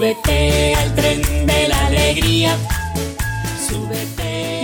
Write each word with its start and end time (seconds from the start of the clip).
Súbete 0.00 0.74
al 0.76 0.94
tren 0.94 1.46
de 1.46 1.68
la 1.68 1.86
alegría. 1.86 2.56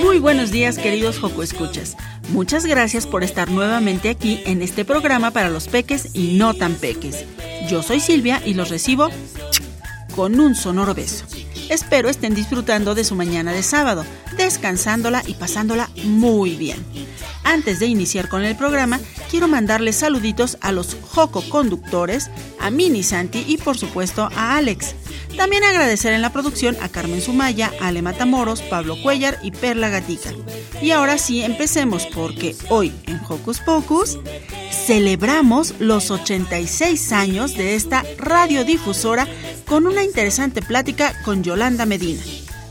Muy 0.01 0.19
buenos 0.19 0.51
días, 0.51 0.79
queridos 0.79 1.19
Joco 1.19 1.43
Escuchas. 1.43 1.95
Muchas 2.31 2.65
gracias 2.65 3.07
por 3.07 3.23
estar 3.23 3.51
nuevamente 3.51 4.09
aquí 4.09 4.41
en 4.47 4.63
este 4.63 4.87
programa 4.87 5.33
para 5.33 5.51
los 5.51 5.69
peques 5.69 6.09
y 6.15 6.39
no 6.39 6.55
tan 6.55 6.75
peques. 6.77 7.27
Yo 7.69 7.83
soy 7.83 8.01
Silvia 8.01 8.41
y 8.47 8.55
los 8.55 8.71
recibo 8.71 9.11
con 10.15 10.41
un 10.41 10.55
sonoro 10.55 10.95
beso. 10.95 11.27
Espero 11.69 12.09
estén 12.09 12.35
disfrutando 12.35 12.95
de 12.95 13.05
su 13.05 13.15
mañana 13.15 13.53
de 13.53 13.63
sábado, 13.63 14.07
descansándola 14.39 15.23
y 15.27 15.35
pasándola 15.35 15.91
muy 16.05 16.57
bien. 16.57 16.79
Antes 17.47 17.79
de 17.79 17.87
iniciar 17.87 18.29
con 18.29 18.43
el 18.43 18.57
programa, 18.57 18.99
quiero 19.31 19.47
mandarles 19.47 19.95
saluditos 19.95 20.59
a 20.63 20.73
los 20.73 20.97
Joco 21.01 21.49
conductores, 21.49 22.29
a 22.59 22.71
Mini 22.71 23.05
Santi 23.05 23.45
y 23.47 23.57
por 23.57 23.79
supuesto 23.79 24.29
a 24.35 24.57
Alex. 24.57 24.97
También 25.37 25.63
agradecer 25.63 26.13
en 26.13 26.23
la 26.23 26.33
producción 26.33 26.77
a 26.83 26.89
Carmen 26.89 27.23
Sumaya, 27.23 27.71
Ale 27.81 28.03
Matamoros, 28.03 28.63
Pablo 28.63 29.01
Cuellar 29.01 29.39
y 29.45 29.53
Perla 29.53 29.91
Gatica. 29.91 30.33
Y 30.83 30.91
ahora 30.91 31.19
sí, 31.19 31.43
empecemos 31.43 32.07
porque 32.07 32.57
hoy 32.69 32.93
en 33.07 33.21
Hocus 33.29 33.61
Pocus 33.61 34.19
celebramos 34.85 35.75
los 35.79 36.11
86 36.11 37.13
años 37.13 37.55
de 37.55 37.77
esta 37.77 38.05
radiodifusora 38.19 39.29
con 39.67 39.87
una 39.87 40.03
interesante 40.03 40.63
plática 40.63 41.15
con 41.25 41.45
Yolanda 41.45 41.87
Medina, 41.87 42.23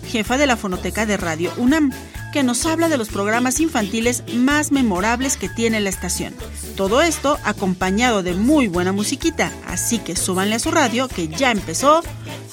jefa 0.10 0.38
de 0.38 0.48
la 0.48 0.58
fonoteca 0.58 1.06
de 1.06 1.16
Radio 1.16 1.54
UNAM 1.56 1.94
que 2.36 2.44
nos 2.44 2.66
habla 2.66 2.90
de 2.90 2.98
los 2.98 3.08
programas 3.08 3.62
infantiles 3.62 4.22
más 4.34 4.74
memorables 4.74 5.38
que 5.38 5.48
tiene 5.48 5.80
la 5.80 5.88
estación. 5.88 6.36
Todo 6.76 7.02
esto 7.02 7.40
acompañado 7.46 8.24
de 8.24 8.34
muy 8.34 8.68
buena 8.68 8.92
musiquita, 8.92 9.54
así 9.66 10.00
que 10.00 10.18
súbanle 10.18 10.56
a 10.56 10.60
su 10.60 10.70
radio 10.70 11.08
que 11.08 11.30
ya 11.30 11.52
empezó 11.52 12.04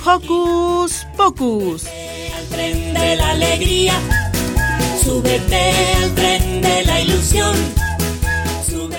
Hocus 0.06 1.04
Pocus. 1.16 1.84
Al 1.86 2.46
tren 2.50 2.94
de 2.94 3.16
la 3.16 3.30
alegría, 3.30 3.94
súbete 5.02 5.72
al 5.96 6.14
tren 6.14 6.62
de 6.62 6.84
la 6.84 7.00
ilusión. 7.00 7.81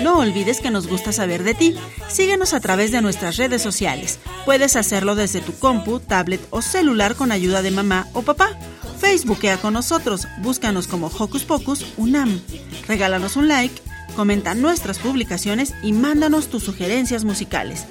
No 0.03 0.19
olvides 0.19 0.59
que 0.59 0.69
nos 0.69 0.87
gusta 0.87 1.11
saber 1.11 1.43
de 1.43 1.53
ti. 1.53 1.75
Síguenos 2.09 2.53
a 2.53 2.59
través 2.59 2.91
de 2.91 3.01
nuestras 3.01 3.37
redes 3.37 3.61
sociales. 3.61 4.19
Puedes 4.45 4.75
hacerlo 4.75 5.15
desde 5.15 5.41
tu 5.41 5.53
compu, 5.53 5.99
tablet 5.99 6.41
o 6.49 6.61
celular 6.61 7.15
con 7.15 7.31
ayuda 7.31 7.61
de 7.61 7.71
mamá 7.71 8.07
o 8.13 8.21
papá 8.21 8.57
Facebookea 9.03 9.57
con 9.57 9.73
nosotros, 9.73 10.29
búscanos 10.37 10.87
como 10.87 11.07
Hocus 11.07 11.43
Pocus 11.43 11.85
Unam. 11.97 12.39
Regálanos 12.87 13.35
un 13.35 13.49
like, 13.49 13.81
comenta 14.15 14.55
nuestras 14.55 14.97
publicaciones 14.97 15.73
y 15.83 15.91
mándanos 15.91 16.47
tus 16.47 16.63
sugerencias 16.63 17.25
musicales. 17.25 17.85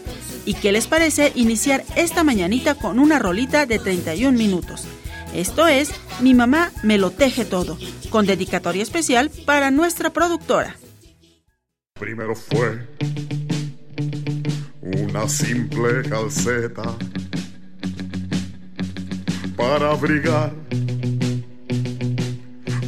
¿Y 0.46 0.54
qué 0.54 0.72
les 0.72 0.86
parece 0.86 1.30
iniciar 1.34 1.84
esta 1.96 2.24
mañanita 2.24 2.76
con 2.76 2.98
una 2.98 3.18
rolita 3.18 3.66
de 3.66 3.78
31 3.78 4.38
minutos? 4.38 4.84
Esto 5.34 5.66
es 5.66 5.90
Mi 6.20 6.32
mamá 6.32 6.72
me 6.82 6.96
lo 6.96 7.10
teje 7.10 7.44
todo, 7.44 7.78
con 8.08 8.24
dedicatoria 8.24 8.82
especial 8.82 9.30
para 9.44 9.70
nuestra 9.70 10.14
productora. 10.14 10.76
Primero 12.02 12.34
fue 12.34 12.88
una 14.80 15.28
simple 15.28 16.02
calceta 16.02 16.82
para 19.56 19.92
abrigar 19.92 20.52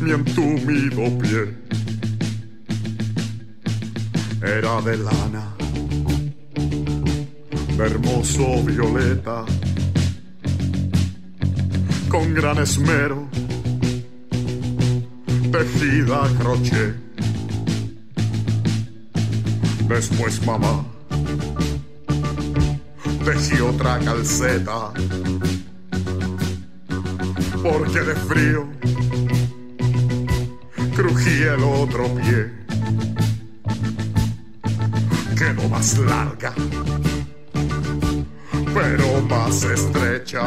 mi 0.00 0.10
entumido 0.10 1.16
pie. 1.20 1.54
Era 4.42 4.80
de 4.82 4.96
lana, 4.96 5.54
hermoso 7.78 8.64
violeta, 8.64 9.44
con 12.08 12.34
gran 12.34 12.58
esmero, 12.58 13.28
tejida 15.52 16.24
a 16.24 16.28
crochet. 16.30 17.03
Después 19.88 20.44
mamá 20.46 20.84
tejí 23.24 23.60
otra 23.60 23.98
calceta, 24.00 24.92
porque 27.62 28.00
de 28.00 28.14
frío 28.14 28.68
crujía 30.94 31.54
el 31.54 31.64
otro 31.64 32.14
pie. 32.14 32.52
Quedó 35.36 35.68
más 35.68 35.98
larga, 35.98 36.52
pero 38.74 39.22
más 39.22 39.62
estrecha. 39.64 40.42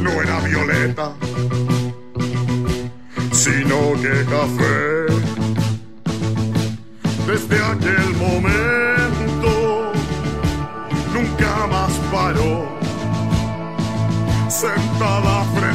No 0.00 0.10
era 0.22 0.40
violeta, 0.40 1.12
sino 3.32 3.92
que 4.00 4.24
café. 4.30 4.93
Sentada 14.64 15.44
frente 15.54 15.73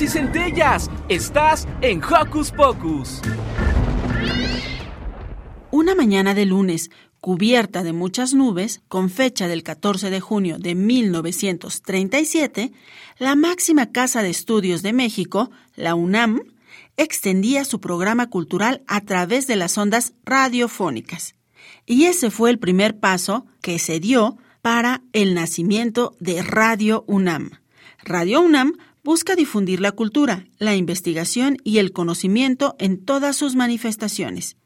y 0.00 0.08
centellas. 0.08 0.90
Estás 1.08 1.66
en 1.80 2.02
Hocus 2.02 2.50
Pocus. 2.50 3.20
Una 5.70 5.94
mañana 5.94 6.34
de 6.34 6.44
lunes, 6.44 6.90
cubierta 7.20 7.82
de 7.82 7.92
muchas 7.92 8.34
nubes, 8.34 8.82
con 8.88 9.10
fecha 9.10 9.48
del 9.48 9.62
14 9.62 10.10
de 10.10 10.20
junio 10.20 10.58
de 10.58 10.74
1937, 10.74 12.72
la 13.18 13.34
máxima 13.36 13.90
casa 13.92 14.22
de 14.22 14.30
estudios 14.30 14.82
de 14.82 14.92
México, 14.92 15.50
la 15.76 15.94
UNAM, 15.94 16.42
extendía 16.96 17.64
su 17.64 17.80
programa 17.80 18.28
cultural 18.28 18.82
a 18.86 19.00
través 19.00 19.46
de 19.46 19.56
las 19.56 19.78
ondas 19.78 20.12
radiofónicas. 20.24 21.34
Y 21.86 22.04
ese 22.04 22.30
fue 22.30 22.50
el 22.50 22.58
primer 22.58 22.98
paso 22.98 23.46
que 23.62 23.78
se 23.78 24.00
dio 24.00 24.36
para 24.62 25.02
el 25.12 25.34
nacimiento 25.34 26.16
de 26.20 26.42
Radio 26.42 27.04
UNAM. 27.06 27.52
Radio 28.02 28.40
UNAM 28.40 28.74
busca 29.06 29.36
difundir 29.36 29.80
la 29.80 29.92
cultura, 29.92 30.46
la 30.58 30.74
investigación 30.74 31.58
y 31.62 31.78
el 31.78 31.92
conocimiento 31.92 32.74
en 32.80 33.04
todas 33.04 33.36
sus 33.36 33.54
manifestaciones. 33.54 34.56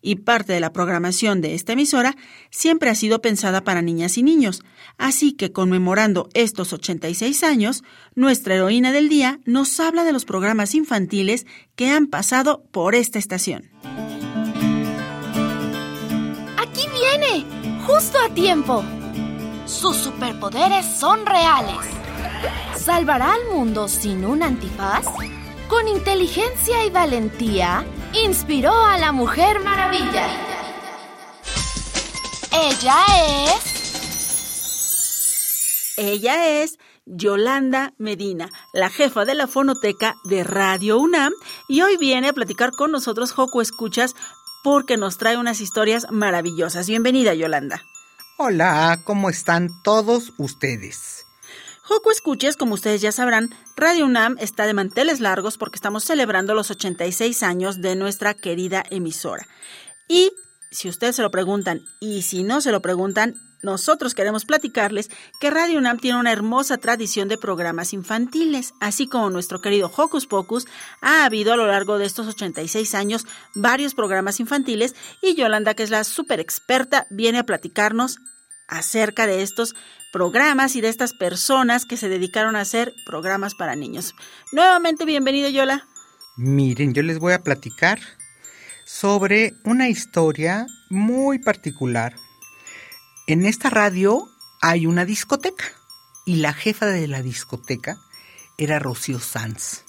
Y 0.00 0.14
parte 0.14 0.52
de 0.52 0.60
la 0.60 0.72
programación 0.72 1.40
de 1.40 1.56
esta 1.56 1.72
emisora 1.72 2.14
siempre 2.48 2.90
ha 2.90 2.94
sido 2.94 3.20
pensada 3.20 3.64
para 3.64 3.82
niñas 3.82 4.16
y 4.16 4.22
niños. 4.22 4.62
Así 4.98 5.32
que 5.32 5.50
conmemorando 5.50 6.28
estos 6.34 6.72
86 6.72 7.42
años, 7.42 7.82
nuestra 8.14 8.54
heroína 8.54 8.92
del 8.92 9.08
día 9.08 9.40
nos 9.44 9.80
habla 9.80 10.04
de 10.04 10.12
los 10.12 10.24
programas 10.24 10.76
infantiles 10.76 11.44
que 11.74 11.90
han 11.90 12.06
pasado 12.06 12.62
por 12.70 12.94
esta 12.94 13.18
estación. 13.18 13.68
Aquí 16.56 16.86
viene, 16.92 17.44
justo 17.84 18.16
a 18.24 18.32
tiempo. 18.32 18.84
Sus 19.66 19.96
superpoderes 19.96 20.86
son 20.86 21.26
reales. 21.26 21.97
¿Salvará 22.88 23.34
al 23.34 23.44
mundo 23.54 23.86
sin 23.86 24.24
un 24.24 24.42
antifaz? 24.42 25.04
Con 25.68 25.86
inteligencia 25.88 26.86
y 26.86 26.90
valentía, 26.90 27.84
inspiró 28.14 28.72
a 28.82 28.96
la 28.96 29.12
Mujer 29.12 29.60
Maravilla. 29.60 30.26
Ella 32.50 32.96
es... 33.52 33.74
Ella 35.98 36.62
es 36.62 36.78
Yolanda 37.04 37.92
Medina, 37.98 38.48
la 38.72 38.88
jefa 38.88 39.26
de 39.26 39.34
la 39.34 39.46
fonoteca 39.48 40.16
de 40.24 40.42
Radio 40.42 40.98
UNAM, 40.98 41.34
y 41.68 41.82
hoy 41.82 41.98
viene 41.98 42.28
a 42.28 42.32
platicar 42.32 42.70
con 42.70 42.90
nosotros 42.90 43.32
Joco 43.32 43.60
Escuchas 43.60 44.16
porque 44.64 44.96
nos 44.96 45.18
trae 45.18 45.36
unas 45.36 45.60
historias 45.60 46.06
maravillosas. 46.10 46.88
Bienvenida, 46.88 47.34
Yolanda. 47.34 47.82
Hola, 48.38 49.02
¿cómo 49.04 49.28
están 49.28 49.68
todos 49.82 50.32
ustedes? 50.38 51.17
Joco 51.88 52.10
Escuches, 52.10 52.58
como 52.58 52.74
ustedes 52.74 53.00
ya 53.00 53.12
sabrán, 53.12 53.48
Radio 53.74 54.04
UNAM 54.04 54.36
está 54.40 54.66
de 54.66 54.74
manteles 54.74 55.20
largos 55.20 55.56
porque 55.56 55.76
estamos 55.76 56.04
celebrando 56.04 56.54
los 56.54 56.70
86 56.70 57.42
años 57.42 57.80
de 57.80 57.96
nuestra 57.96 58.34
querida 58.34 58.84
emisora. 58.90 59.48
Y 60.06 60.30
si 60.70 60.90
ustedes 60.90 61.16
se 61.16 61.22
lo 61.22 61.30
preguntan 61.30 61.80
y 61.98 62.20
si 62.20 62.42
no 62.42 62.60
se 62.60 62.72
lo 62.72 62.82
preguntan, 62.82 63.36
nosotros 63.62 64.14
queremos 64.14 64.44
platicarles 64.44 65.08
que 65.40 65.48
Radio 65.48 65.78
UNAM 65.78 65.98
tiene 65.98 66.20
una 66.20 66.30
hermosa 66.30 66.76
tradición 66.76 67.26
de 67.26 67.38
programas 67.38 67.94
infantiles, 67.94 68.74
así 68.80 69.08
como 69.08 69.30
nuestro 69.30 69.62
querido 69.62 69.90
Hocus 69.96 70.26
Pocus, 70.26 70.66
ha 71.00 71.24
habido 71.24 71.54
a 71.54 71.56
lo 71.56 71.66
largo 71.66 71.96
de 71.96 72.04
estos 72.04 72.26
86 72.26 72.94
años 72.94 73.24
varios 73.54 73.94
programas 73.94 74.40
infantiles 74.40 74.94
y 75.22 75.36
Yolanda, 75.36 75.72
que 75.72 75.84
es 75.84 75.90
la 75.90 76.04
super 76.04 76.38
experta, 76.38 77.06
viene 77.08 77.38
a 77.38 77.44
platicarnos 77.44 78.18
acerca 78.68 79.26
de 79.26 79.40
estos 79.40 79.74
programas 80.12 80.76
y 80.76 80.80
de 80.80 80.88
estas 80.88 81.12
personas 81.12 81.84
que 81.84 81.96
se 81.96 82.08
dedicaron 82.08 82.56
a 82.56 82.60
hacer 82.60 82.94
programas 83.04 83.54
para 83.54 83.76
niños. 83.76 84.14
Nuevamente, 84.52 85.04
bienvenido 85.04 85.48
Yola. 85.48 85.86
Miren, 86.36 86.94
yo 86.94 87.02
les 87.02 87.18
voy 87.18 87.32
a 87.32 87.42
platicar 87.42 88.00
sobre 88.84 89.54
una 89.64 89.88
historia 89.88 90.66
muy 90.88 91.38
particular. 91.38 92.14
En 93.26 93.44
esta 93.44 93.68
radio 93.70 94.28
hay 94.62 94.86
una 94.86 95.04
discoteca 95.04 95.64
y 96.24 96.36
la 96.36 96.52
jefa 96.52 96.86
de 96.86 97.06
la 97.08 97.22
discoteca 97.22 97.98
era 98.56 98.78
Rocío 98.78 99.20
Sanz 99.20 99.84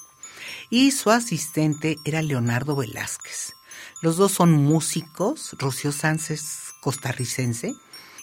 y 0.70 0.92
su 0.92 1.12
asistente 1.12 1.98
era 2.04 2.22
Leonardo 2.22 2.76
Velázquez. 2.76 3.54
Los 4.02 4.18
dos 4.18 4.34
son 4.34 4.52
músicos, 4.52 5.56
Rocío 5.58 5.92
Sanz 5.92 6.32
es 6.32 6.74
costarricense 6.82 7.74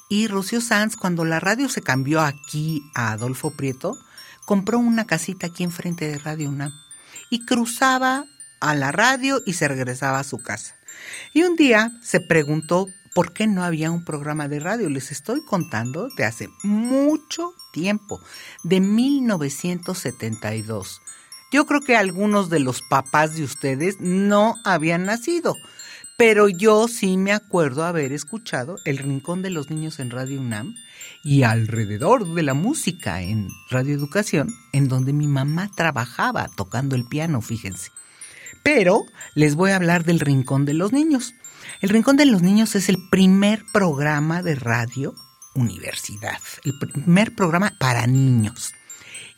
y 0.08 0.28
Rocío 0.28 0.60
Sanz 0.60 0.96
cuando 0.96 1.24
la 1.24 1.40
radio 1.40 1.68
se 1.68 1.82
cambió 1.82 2.20
aquí 2.20 2.88
a 2.94 3.10
Adolfo 3.12 3.50
Prieto, 3.50 3.98
compró 4.44 4.78
una 4.78 5.06
casita 5.06 5.48
aquí 5.48 5.64
enfrente 5.64 6.06
de 6.06 6.18
Radio 6.18 6.48
UNAM 6.48 6.72
y 7.30 7.44
cruzaba 7.44 8.26
a 8.60 8.74
la 8.74 8.92
radio 8.92 9.42
y 9.44 9.54
se 9.54 9.66
regresaba 9.68 10.20
a 10.20 10.24
su 10.24 10.38
casa. 10.38 10.76
Y 11.32 11.42
un 11.42 11.56
día 11.56 11.92
se 12.02 12.20
preguntó 12.20 12.86
por 13.14 13.32
qué 13.32 13.46
no 13.46 13.64
había 13.64 13.90
un 13.90 14.04
programa 14.04 14.48
de 14.48 14.60
radio. 14.60 14.90
Les 14.90 15.10
estoy 15.10 15.42
contando 15.44 16.08
de 16.16 16.24
hace 16.24 16.48
mucho 16.62 17.54
tiempo, 17.72 18.20
de 18.62 18.80
1972. 18.80 21.00
Yo 21.52 21.64
creo 21.64 21.80
que 21.80 21.96
algunos 21.96 22.50
de 22.50 22.60
los 22.60 22.82
papás 22.82 23.34
de 23.34 23.44
ustedes 23.44 23.96
no 24.00 24.56
habían 24.64 25.04
nacido, 25.04 25.54
pero 26.16 26.48
yo 26.48 26.88
sí 26.88 27.18
me 27.18 27.32
acuerdo 27.32 27.84
haber 27.84 28.12
escuchado 28.12 28.78
El 28.84 28.98
Rincón 28.98 29.42
de 29.42 29.50
los 29.50 29.70
Niños 29.70 30.00
en 30.00 30.10
Radio 30.10 30.40
UNAM 30.40 30.74
y 31.22 31.42
alrededor 31.42 32.32
de 32.34 32.42
la 32.42 32.54
música 32.54 33.20
en 33.20 33.48
Radio 33.70 33.94
Educación, 33.94 34.54
en 34.72 34.88
donde 34.88 35.12
mi 35.12 35.26
mamá 35.26 35.70
trabajaba 35.74 36.48
tocando 36.56 36.96
el 36.96 37.04
piano, 37.04 37.42
fíjense. 37.42 37.90
Pero 38.62 39.04
les 39.34 39.54
voy 39.54 39.70
a 39.72 39.76
hablar 39.76 40.04
del 40.04 40.20
Rincón 40.20 40.64
de 40.64 40.74
los 40.74 40.92
Niños. 40.92 41.34
El 41.82 41.90
Rincón 41.90 42.16
de 42.16 42.26
los 42.26 42.40
Niños 42.40 42.74
es 42.76 42.88
el 42.88 42.96
primer 43.10 43.62
programa 43.72 44.42
de 44.42 44.54
radio 44.54 45.14
universidad, 45.54 46.38
el 46.64 46.78
primer 46.78 47.34
programa 47.34 47.74
para 47.78 48.06
niños. 48.06 48.72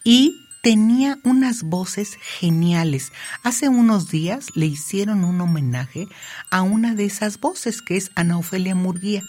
Y 0.05 0.48
tenía 0.63 1.19
unas 1.25 1.63
voces 1.63 2.19
geniales. 2.21 3.13
Hace 3.43 3.69
unos 3.69 4.11
días 4.11 4.49
le 4.55 4.67
hicieron 4.67 5.25
un 5.25 5.41
homenaje 5.41 6.09
a 6.51 6.63
una 6.63 6.95
de 6.95 7.05
esas 7.05 7.41
voces, 7.41 7.83
que 7.83 7.97
es 7.97 8.11
Ana 8.15 8.39
Ofelia 8.39 8.75
Murguía, 8.75 9.23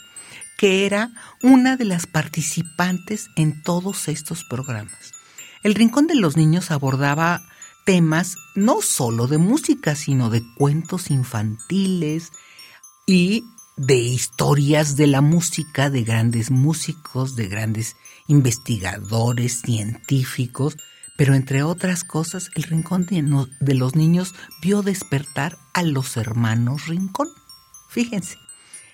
que 0.58 0.86
era 0.86 1.12
una 1.42 1.78
de 1.78 1.86
las 1.86 2.08
participantes 2.08 3.30
en 3.36 3.62
todos 3.62 4.08
estos 4.08 4.44
programas. 4.44 5.14
El 5.64 5.76
Rincón 5.76 6.08
de 6.08 6.16
los 6.16 6.38
Niños 6.38 6.72
abordaba 6.72 7.42
temas 7.86 8.36
no 8.56 8.82
solo 8.82 9.28
de 9.28 9.38
música, 9.38 9.96
sino 9.96 10.30
de 10.30 10.44
cuentos 10.56 11.10
infantiles 11.10 12.32
y 13.06 13.44
de 13.78 13.96
historias 13.96 14.98
de 14.98 15.08
la 15.08 15.22
música, 15.22 15.90
de 15.90 16.04
grandes 16.04 16.52
músicos, 16.52 17.36
de 17.36 17.48
grandes 17.48 17.96
investigadores, 18.28 19.62
científicos, 19.62 20.76
pero 21.20 21.36
entre 21.36 21.64
otras 21.64 22.06
cosas, 22.06 22.50
el 22.56 22.64
Rincón 22.64 23.06
de, 23.06 23.74
los 23.74 23.94
Niños 23.94 24.34
vio 24.62 24.84
despertar 24.84 25.58
a 25.74 25.84
los 25.84 26.16
hermanos 26.16 26.88
Rincón. 26.88 27.28
Fíjense, 27.90 28.38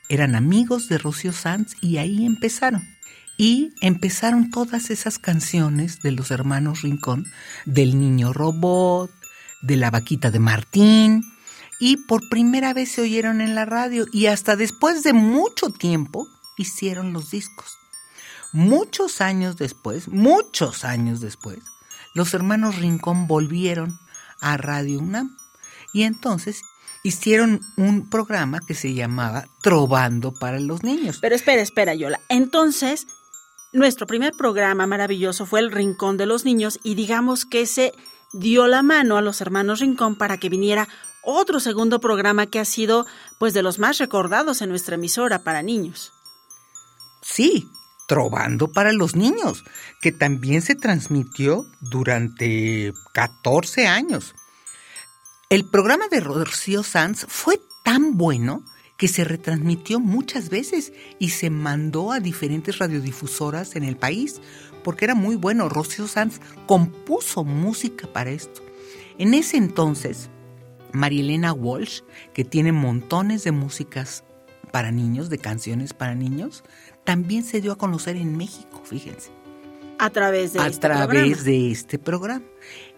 eran 0.10 0.34
amigos 0.34 0.90
de 0.90 0.98
Rocío 0.98 1.32
Sanz 1.32 1.76
y 1.82 1.98
ahí 1.98 2.26
empezaron. 2.26 2.84
Y 3.38 3.76
empezaron 3.80 4.50
todas 4.50 4.90
esas 4.90 5.20
canciones 5.20 6.00
de 6.02 6.14
los 6.14 6.32
hermanos 6.32 6.82
Rincón, 6.82 7.28
del 7.68 8.00
niño 8.00 8.34
robot, 8.34 9.12
de 9.62 9.76
la 9.76 9.92
vaquita 9.92 10.32
de 10.32 10.40
Martín, 10.40 11.22
y 11.80 11.98
por 12.08 12.28
primera 12.28 12.74
vez 12.74 12.94
se 12.94 13.02
oyeron 13.02 13.40
en 13.40 13.54
la 13.54 13.66
radio 13.66 14.08
y 14.12 14.26
hasta 14.26 14.56
después 14.56 15.04
de 15.04 15.14
mucho 15.14 15.70
tiempo 15.70 16.28
hicieron 16.58 17.14
los 17.14 17.30
discos. 17.30 17.78
Muchos 18.52 19.22
años 19.22 19.58
después, 19.58 20.08
muchos 20.08 20.86
años 20.86 21.20
después, 21.20 21.60
los 22.16 22.34
hermanos 22.34 22.78
Rincón 22.78 23.28
volvieron 23.28 24.00
a 24.40 24.58
Radio 24.58 25.00
UNAM 25.00 25.38
y 25.94 26.04
entonces 26.04 26.64
hicieron 27.04 27.62
un 27.78 28.10
programa 28.10 28.60
que 28.66 28.74
se 28.74 28.96
llamaba 28.96 29.46
Trovando 29.62 30.34
para 30.34 30.60
los 30.60 30.84
Niños. 30.84 31.20
Pero 31.22 31.36
espera, 31.36 31.62
espera, 31.62 31.94
Yola. 31.94 32.20
Entonces, 32.30 33.06
nuestro 33.74 34.08
primer 34.08 34.34
programa 34.34 34.88
maravilloso 34.88 35.46
fue 35.46 35.60
El 35.60 35.72
Rincón 35.72 36.18
de 36.18 36.26
los 36.26 36.46
Niños 36.46 36.80
y 36.84 36.96
digamos 36.96 37.46
que 37.46 37.68
se 37.68 37.94
dio 38.34 38.68
la 38.68 38.82
mano 38.82 39.18
a 39.18 39.22
los 39.22 39.42
hermanos 39.42 39.82
Rincón 39.82 40.16
para 40.16 40.38
que 40.38 40.50
viniera 40.50 40.88
otro 41.22 41.60
segundo 41.60 42.00
programa 42.00 42.48
que 42.48 42.60
ha 42.60 42.66
sido 42.66 43.06
pues 43.38 43.54
de 43.54 43.62
los 43.62 43.78
más 43.78 43.98
recordados 43.98 44.62
en 44.62 44.70
nuestra 44.70 44.96
emisora 44.96 45.44
para 45.44 45.62
niños. 45.62 46.12
Sí, 47.22 47.70
Trovando 48.08 48.72
para 48.72 48.94
los 48.94 49.16
niños, 49.16 49.64
que 50.02 50.12
también 50.12 50.62
se 50.62 50.76
transmitió 50.76 51.66
durante 51.82 52.94
14 53.14 53.88
años. 53.88 54.36
El 55.50 55.70
programa 55.70 56.08
de 56.10 56.20
Rocío 56.20 56.84
Sanz 56.84 57.26
fue 57.28 57.60
tan 57.84 58.18
bueno 58.18 58.64
que 58.98 59.08
se 59.08 59.24
retransmitió 59.24 60.00
muchas 60.00 60.50
veces 60.50 60.94
y 61.20 61.30
se 61.30 61.50
mandó 61.50 62.12
a 62.12 62.20
diferentes 62.20 62.78
radiodifusoras 62.78 63.76
en 63.76 63.84
el 63.84 63.98
país, 63.98 64.42
porque 64.84 65.06
era 65.06 65.16
muy 65.16 65.36
bueno. 65.36 65.70
Rocío 65.70 66.08
Sanz 66.08 66.40
compuso 66.66 67.44
música 67.44 68.08
para 68.12 68.32
esto. 68.32 68.62
En 69.18 69.34
ese 69.34 69.58
entonces, 69.58 70.30
Marielena 70.94 71.54
Walsh, 71.54 72.02
que 72.34 72.46
tiene 72.46 72.72
montones 72.72 73.44
de 73.44 73.52
músicas 73.52 74.24
para 74.72 74.92
niños, 74.92 75.30
de 75.30 75.38
canciones 75.38 75.94
para 75.94 76.16
niños, 76.16 76.64
también 77.06 77.44
se 77.44 77.62
dio 77.62 77.72
a 77.72 77.78
conocer 77.78 78.18
en 78.18 78.36
México, 78.36 78.82
fíjense. 78.84 79.32
A 79.98 80.10
través 80.10 80.52
de 80.52 80.60
a 80.60 80.68
este 80.68 80.82
través 80.82 81.08
programa. 81.08 81.44
de 81.44 81.72
este 81.72 82.00
programa. 82.00 82.46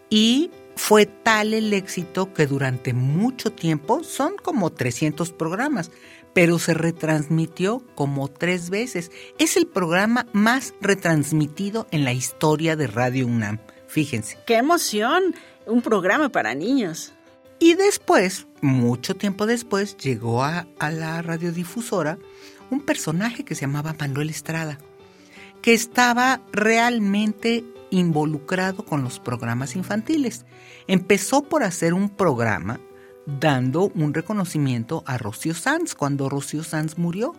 Y 0.10 0.50
fue 0.76 1.06
tal 1.06 1.54
el 1.54 1.74
éxito 1.74 2.34
que 2.34 2.48
durante 2.48 2.94
mucho 2.94 3.52
tiempo, 3.52 4.04
son 4.04 4.36
como 4.42 4.72
300 4.72 5.32
programas, 5.32 5.92
pero 6.34 6.60
se 6.60 6.74
retransmitió 6.74 7.84
como 7.96 8.28
tres 8.30 8.70
veces. 8.70 9.12
Es 9.38 9.58
el 9.58 9.68
programa 9.68 10.28
más 10.34 10.74
retransmitido 10.82 11.88
en 11.92 12.04
la 12.04 12.14
historia 12.14 12.76
de 12.76 12.88
Radio 12.88 13.28
UNAM, 13.28 13.60
fíjense. 13.88 14.38
¡Qué 14.46 14.56
emoción! 14.56 15.36
Un 15.66 15.82
programa 15.82 16.30
para 16.30 16.56
niños. 16.56 17.14
Y 17.60 17.74
después, 17.74 18.48
mucho 18.62 19.16
tiempo 19.16 19.46
después, 19.46 19.98
llegó 19.98 20.44
a, 20.44 20.68
a 20.80 20.92
la 20.92 21.22
radiodifusora 21.22 22.18
un 22.70 22.82
personaje 22.82 23.44
que 23.44 23.56
se 23.56 23.62
llamaba 23.62 23.96
Manuel 24.00 24.30
Estrada, 24.30 24.80
que 25.62 25.74
estaba 25.74 26.42
realmente 26.52 27.64
involucrado 27.90 28.86
con 28.86 29.04
los 29.04 29.20
programas 29.20 29.76
infantiles. 29.76 30.46
Empezó 30.88 31.44
por 31.44 31.64
hacer 31.64 31.94
un 31.94 32.10
programa 32.10 32.80
dando 33.26 33.92
un 33.94 34.14
reconocimiento 34.14 35.04
a 35.06 35.18
Rocío 35.18 35.54
Sanz 35.54 35.96
cuando 35.96 36.30
Rocío 36.30 36.64
Sanz 36.64 36.98
murió, 36.98 37.36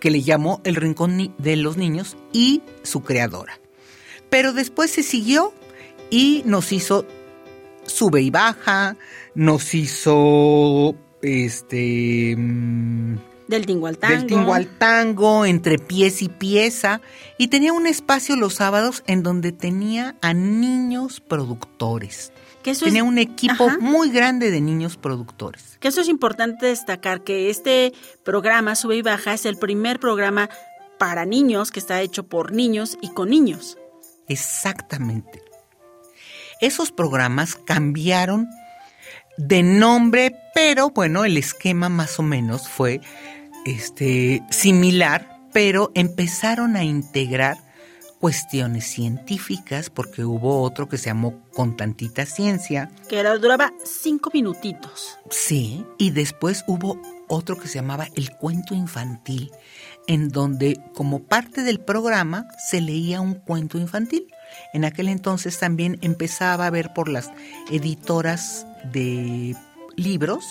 que 0.00 0.10
le 0.10 0.22
llamó 0.22 0.60
El 0.64 0.76
Rincón 0.76 1.34
de 1.38 1.56
los 1.56 1.76
Niños 1.76 2.16
y 2.32 2.62
su 2.82 3.02
creadora. 3.02 3.60
Pero 4.28 4.52
después 4.52 4.90
se 4.90 5.02
siguió 5.02 5.52
y 6.10 6.42
nos 6.46 6.72
hizo 6.72 7.06
sube 7.84 8.22
y 8.22 8.30
baja, 8.30 8.96
nos 9.34 9.74
hizo 9.74 10.94
este 11.22 12.34
mm, 12.36 13.16
Del 13.50 13.66
tingo 13.66 13.86
al 13.88 13.98
tango. 13.98 14.14
del 14.16 14.26
tingo 14.26 14.54
al 14.54 14.66
tango, 14.78 15.44
entre 15.44 15.78
pies 15.78 16.22
y 16.22 16.28
pieza, 16.28 17.00
y 17.36 17.48
tenía 17.48 17.72
un 17.72 17.86
espacio 17.86 18.36
los 18.36 18.54
sábados 18.54 19.02
en 19.06 19.22
donde 19.22 19.52
tenía 19.52 20.16
a 20.22 20.32
niños 20.32 21.20
productores. 21.20 22.32
Que 22.62 22.70
eso 22.72 22.84
tenía 22.84 23.02
es- 23.02 23.08
un 23.08 23.18
equipo 23.18 23.68
Ajá. 23.68 23.78
muy 23.80 24.10
grande 24.10 24.50
de 24.50 24.60
niños 24.60 24.96
productores. 24.96 25.76
Que 25.80 25.88
eso 25.88 26.00
es 26.02 26.08
importante 26.08 26.66
destacar, 26.66 27.22
que 27.24 27.50
este 27.50 27.92
programa, 28.24 28.74
Sube 28.76 28.96
y 28.96 29.02
Baja, 29.02 29.32
es 29.34 29.46
el 29.46 29.56
primer 29.56 29.98
programa 29.98 30.48
para 30.98 31.24
niños 31.24 31.70
que 31.70 31.80
está 31.80 32.00
hecho 32.02 32.24
por 32.28 32.52
niños 32.52 32.98
y 33.00 33.08
con 33.12 33.30
niños. 33.30 33.78
Exactamente. 34.28 35.42
Esos 36.60 36.92
programas 36.92 37.56
cambiaron 37.56 38.48
de 39.38 39.62
nombre, 39.62 40.36
pero 40.54 40.90
bueno, 40.90 41.24
el 41.24 41.36
esquema 41.38 41.88
más 41.88 42.18
o 42.18 42.22
menos 42.22 42.68
fue 42.68 43.00
este 43.72 44.42
similar, 44.50 45.40
pero 45.52 45.90
empezaron 45.94 46.76
a 46.76 46.84
integrar 46.84 47.58
cuestiones 48.20 48.84
científicas, 48.84 49.88
porque 49.88 50.24
hubo 50.24 50.62
otro 50.62 50.88
que 50.88 50.98
se 50.98 51.06
llamó 51.06 51.40
Con 51.54 51.76
tantita 51.76 52.26
ciencia, 52.26 52.90
Que 53.08 53.18
era, 53.18 53.36
duraba 53.38 53.72
cinco 53.82 54.30
minutitos. 54.34 55.18
Sí, 55.30 55.84
y 55.98 56.10
después 56.10 56.64
hubo 56.66 57.00
otro 57.28 57.56
que 57.56 57.66
se 57.66 57.76
llamaba 57.76 58.08
El 58.14 58.30
cuento 58.36 58.74
infantil, 58.74 59.50
en 60.06 60.28
donde 60.28 60.78
como 60.94 61.20
parte 61.22 61.62
del 61.62 61.80
programa 61.80 62.46
se 62.68 62.82
leía 62.82 63.22
un 63.22 63.34
cuento 63.34 63.78
infantil. 63.78 64.26
En 64.74 64.84
aquel 64.84 65.08
entonces 65.08 65.58
también 65.58 65.98
empezaba 66.02 66.64
a 66.64 66.66
haber 66.66 66.92
por 66.92 67.08
las 67.08 67.30
editoras 67.70 68.66
de 68.92 69.56
libros 69.96 70.44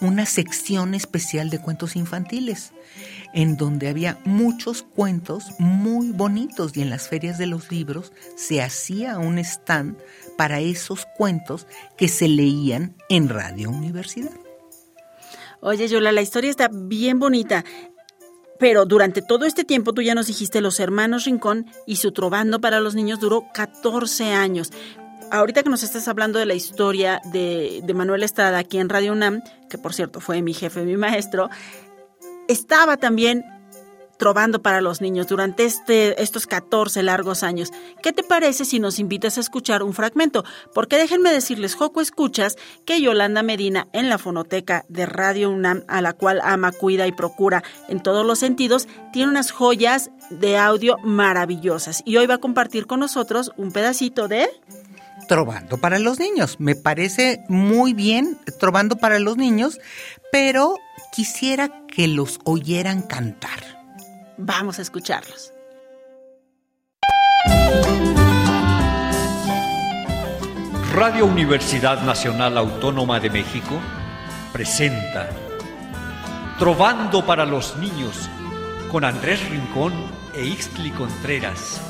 una 0.00 0.26
sección 0.26 0.94
especial 0.94 1.50
de 1.50 1.60
cuentos 1.60 1.96
infantiles, 1.96 2.72
en 3.32 3.56
donde 3.56 3.88
había 3.88 4.18
muchos 4.24 4.82
cuentos 4.82 5.46
muy 5.58 6.10
bonitos 6.10 6.76
y 6.76 6.82
en 6.82 6.90
las 6.90 7.08
ferias 7.08 7.38
de 7.38 7.46
los 7.46 7.70
libros 7.70 8.12
se 8.36 8.62
hacía 8.62 9.18
un 9.18 9.38
stand 9.38 9.96
para 10.36 10.60
esos 10.60 11.06
cuentos 11.16 11.66
que 11.96 12.08
se 12.08 12.28
leían 12.28 12.94
en 13.08 13.28
Radio 13.28 13.70
Universidad. 13.70 14.32
Oye, 15.60 15.88
Yola, 15.88 16.12
la 16.12 16.22
historia 16.22 16.50
está 16.50 16.68
bien 16.72 17.18
bonita. 17.18 17.64
Pero 18.58 18.86
durante 18.86 19.20
todo 19.20 19.44
este 19.44 19.64
tiempo, 19.64 19.92
tú 19.92 20.02
ya 20.02 20.14
nos 20.14 20.28
dijiste, 20.28 20.60
los 20.60 20.80
hermanos 20.80 21.24
Rincón 21.24 21.66
y 21.86 21.96
su 21.96 22.12
trovando 22.12 22.60
para 22.60 22.80
los 22.80 22.94
niños 22.94 23.20
duró 23.20 23.44
14 23.52 24.32
años. 24.32 24.70
Ahorita 25.30 25.62
que 25.62 25.70
nos 25.70 25.82
estás 25.82 26.06
hablando 26.06 26.38
de 26.38 26.46
la 26.46 26.54
historia 26.54 27.20
de, 27.24 27.82
Manuel 27.94 28.22
Estrada 28.22 28.58
aquí 28.58 28.78
en 28.78 28.88
Radio 28.88 29.12
UNAM, 29.12 29.42
que 29.68 29.78
por 29.78 29.92
cierto 29.92 30.20
fue 30.20 30.40
mi 30.40 30.54
jefe, 30.54 30.82
mi 30.82 30.96
maestro, 30.96 31.50
estaba 32.48 32.96
también 32.96 33.44
trovando 34.18 34.62
para 34.62 34.80
los 34.80 35.00
niños 35.00 35.26
durante 35.26 35.64
este, 35.64 36.22
estos 36.22 36.46
14 36.46 37.02
largos 37.02 37.42
años. 37.42 37.70
¿Qué 38.02 38.12
te 38.12 38.22
parece 38.22 38.64
si 38.64 38.78
nos 38.78 38.98
invitas 38.98 39.36
a 39.36 39.40
escuchar 39.40 39.82
un 39.82 39.92
fragmento? 39.92 40.44
Porque 40.72 40.96
déjenme 40.96 41.32
decirles, 41.32 41.74
Joco 41.74 42.00
Escuchas, 42.00 42.56
que 42.86 43.00
Yolanda 43.00 43.42
Medina 43.42 43.88
en 43.92 44.08
la 44.08 44.18
fonoteca 44.18 44.84
de 44.88 45.06
Radio 45.06 45.50
UNAM, 45.50 45.82
a 45.88 46.00
la 46.00 46.12
cual 46.12 46.40
ama, 46.44 46.72
cuida 46.72 47.06
y 47.06 47.12
procura 47.12 47.62
en 47.88 48.02
todos 48.02 48.24
los 48.24 48.38
sentidos, 48.38 48.88
tiene 49.12 49.30
unas 49.30 49.50
joyas 49.50 50.10
de 50.30 50.56
audio 50.56 50.98
maravillosas. 50.98 52.02
Y 52.06 52.16
hoy 52.16 52.26
va 52.26 52.34
a 52.34 52.38
compartir 52.38 52.86
con 52.86 53.00
nosotros 53.00 53.52
un 53.56 53.72
pedacito 53.72 54.28
de... 54.28 54.48
Trovando 55.28 55.78
para 55.78 55.98
los 55.98 56.18
niños. 56.18 56.56
Me 56.60 56.74
parece 56.74 57.44
muy 57.48 57.94
bien 57.94 58.38
Trovando 58.58 58.96
para 58.96 59.18
los 59.18 59.36
niños, 59.36 59.80
pero 60.30 60.76
quisiera 61.12 61.70
que 61.88 62.08
los 62.08 62.38
oyeran 62.44 63.02
cantar. 63.02 63.58
Vamos 64.38 64.78
a 64.78 64.82
escucharlos. 64.82 65.52
Radio 70.94 71.26
Universidad 71.26 72.02
Nacional 72.04 72.56
Autónoma 72.56 73.20
de 73.20 73.28
México 73.28 73.78
presenta 74.52 75.28
Trovando 76.58 77.26
para 77.26 77.44
los 77.44 77.76
Niños 77.76 78.30
con 78.90 79.04
Andrés 79.04 79.46
Rincón 79.50 79.92
e 80.34 80.46
Ixtli 80.46 80.90
Contreras. 80.92 81.82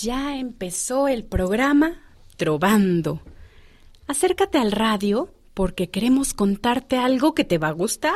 Ya 0.00 0.36
empezó 0.36 1.08
el 1.08 1.24
programa 1.24 2.00
Trovando. 2.36 3.20
Acércate 4.06 4.58
al 4.58 4.70
radio 4.70 5.34
porque 5.54 5.90
queremos 5.90 6.34
contarte 6.34 6.98
algo 6.98 7.34
que 7.34 7.42
te 7.42 7.58
va 7.58 7.68
a 7.68 7.72
gustar. 7.72 8.14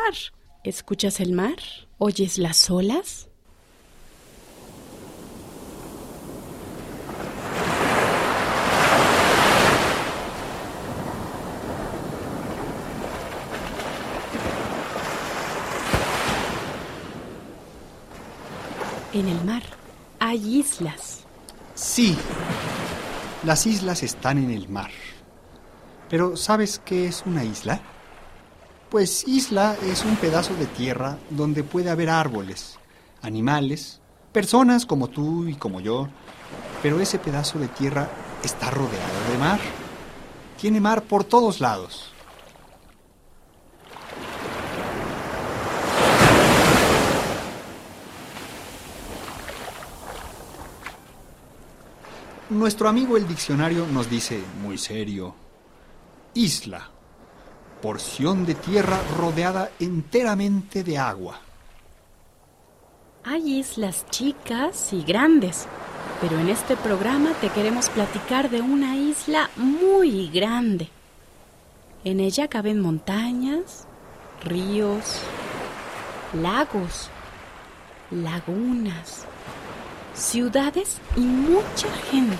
¿Escuchas 0.62 1.19
el 1.19 1.33
mar? 1.33 1.57
¿Oyes 1.99 2.39
las 2.39 2.71
olas? 2.71 3.29
En 19.12 19.27
el 19.27 19.45
mar 19.45 19.65
hay 20.21 20.61
islas. 20.61 21.22
Sí, 21.83 22.17
las 23.43 23.67
islas 23.67 24.05
están 24.05 24.39
en 24.39 24.53
el 24.53 24.69
mar. 24.69 24.93
Pero 26.09 26.37
¿sabes 26.37 26.81
qué 26.85 27.09
es 27.09 27.25
una 27.27 27.43
isla? 27.43 27.81
Pues 28.89 29.27
isla 29.27 29.75
es 29.83 30.05
un 30.05 30.15
pedazo 30.15 30.55
de 30.55 30.67
tierra 30.67 31.19
donde 31.29 31.65
puede 31.65 31.91
haber 31.91 32.09
árboles, 32.09 32.79
animales, 33.21 34.01
personas 34.31 34.87
como 34.87 35.09
tú 35.09 35.49
y 35.49 35.57
como 35.57 35.81
yo, 35.81 36.07
pero 36.85 37.01
ese 37.01 37.19
pedazo 37.19 37.59
de 37.59 37.67
tierra 37.67 38.09
está 38.45 38.71
rodeado 38.71 39.33
de 39.33 39.39
mar. 39.39 39.59
Tiene 40.61 40.81
mar 40.81 41.03
por 41.03 41.25
todos 41.25 41.61
lados. 41.61 42.12
Nuestro 52.52 52.87
amigo 52.87 53.16
el 53.16 53.26
diccionario 53.26 53.87
nos 53.87 54.11
dice, 54.11 54.42
muy 54.61 54.76
serio, 54.76 55.35
isla, 56.35 56.87
porción 57.80 58.44
de 58.44 58.54
tierra 58.54 59.00
rodeada 59.16 59.71
enteramente 59.80 60.85
de 60.85 60.99
agua. 60.99 61.40
Hay 63.25 63.59
islas 63.61 64.04
chicas 64.11 64.92
y 64.92 65.02
grandes. 65.02 65.66
Pero 66.21 66.38
en 66.38 66.50
este 66.50 66.76
programa 66.76 67.32
te 67.40 67.49
queremos 67.49 67.88
platicar 67.88 68.50
de 68.50 68.61
una 68.61 68.97
isla 68.97 69.49
muy 69.56 70.28
grande. 70.28 70.90
En 72.04 72.21
ella 72.21 72.49
caben 72.49 72.80
montañas, 72.80 73.87
ríos, 74.44 75.23
lagos, 76.35 77.09
lagunas, 78.11 79.26
ciudades 80.14 80.99
y 81.16 81.21
mucha 81.21 81.88
gente. 82.11 82.37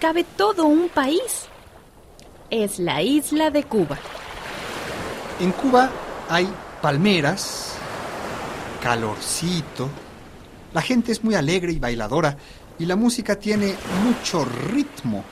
Cabe 0.00 0.24
todo 0.36 0.66
un 0.66 0.88
país. 0.88 1.48
Es 2.50 2.78
la 2.78 3.02
isla 3.02 3.50
de 3.50 3.64
Cuba. 3.64 3.98
En 5.40 5.52
Cuba 5.52 5.90
hay 6.28 6.48
palmeras, 6.80 7.76
calorcito, 8.82 9.88
la 10.72 10.82
gente 10.82 11.12
es 11.12 11.24
muy 11.24 11.34
alegre 11.34 11.72
y 11.72 11.78
bailadora 11.78 12.36
y 12.78 12.86
la 12.86 12.96
música 12.96 13.38
tiene 13.38 13.74
mucho 14.04 14.44
ritmo. 14.44 15.24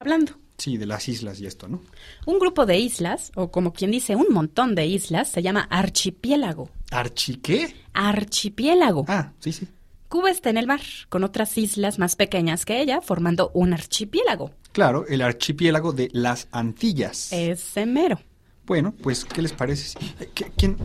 Hablando. 0.00 0.32
Sí, 0.56 0.76
de 0.76 0.86
las 0.86 1.08
islas 1.08 1.40
y 1.40 1.46
esto, 1.46 1.68
¿no? 1.68 1.82
Un 2.26 2.38
grupo 2.38 2.66
de 2.66 2.78
islas, 2.78 3.30
o 3.36 3.50
como 3.50 3.72
quien 3.72 3.92
dice 3.92 4.16
un 4.16 4.26
montón 4.30 4.74
de 4.74 4.86
islas, 4.86 5.28
se 5.30 5.42
llama 5.42 5.68
archipiélago. 5.70 6.70
¿Archi 6.90 7.36
qué? 7.36 7.74
Archipiélago. 7.92 9.04
Ah, 9.08 9.32
sí, 9.38 9.52
sí. 9.52 9.68
Cuba 10.08 10.30
está 10.30 10.48
en 10.50 10.56
el 10.56 10.66
mar, 10.66 10.80
con 11.10 11.22
otras 11.22 11.56
islas 11.58 11.98
más 11.98 12.16
pequeñas 12.16 12.64
que 12.64 12.80
ella, 12.80 13.00
formando 13.02 13.50
un 13.52 13.74
archipiélago. 13.74 14.52
Claro, 14.72 15.04
el 15.06 15.20
archipiélago 15.20 15.92
de 15.92 16.08
las 16.12 16.48
Antillas. 16.50 17.30
Ese 17.32 17.84
mero. 17.84 18.18
Bueno, 18.64 18.94
pues, 19.02 19.24
¿qué 19.24 19.42
les 19.42 19.52
parece? 19.52 19.98
¿Qué- 20.34 20.50
¿Quién? 20.56 20.76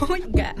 Oiga. 0.00 0.54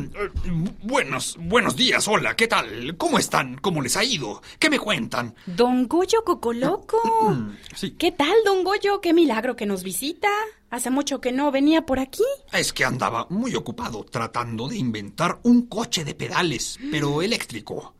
buenos, 0.82 1.36
buenos 1.40 1.76
días, 1.76 2.08
hola, 2.08 2.34
¿qué 2.36 2.48
tal? 2.48 2.96
¿Cómo 2.96 3.18
están? 3.18 3.58
¿Cómo 3.58 3.82
les 3.82 3.96
ha 3.96 4.04
ido? 4.04 4.42
¿Qué 4.58 4.70
me 4.70 4.78
cuentan? 4.78 5.34
Don 5.46 5.86
Goyo 5.86 6.24
Cocoloco. 6.24 6.98
Sí. 7.74 7.92
¿Qué 7.92 8.10
tal, 8.10 8.34
don 8.44 8.64
Goyo? 8.64 9.00
Qué 9.00 9.12
milagro 9.12 9.54
que 9.54 9.66
nos 9.66 9.84
visita. 9.84 10.28
Hace 10.70 10.90
mucho 10.90 11.20
que 11.20 11.30
no 11.32 11.52
venía 11.52 11.86
por 11.86 12.00
aquí. 12.00 12.24
Es 12.52 12.72
que 12.72 12.84
andaba 12.84 13.26
muy 13.30 13.54
ocupado 13.54 14.04
tratando 14.04 14.68
de 14.68 14.78
inventar 14.78 15.38
un 15.44 15.66
coche 15.66 16.04
de 16.04 16.14
pedales, 16.14 16.78
pero 16.90 17.22
eléctrico. 17.22 17.94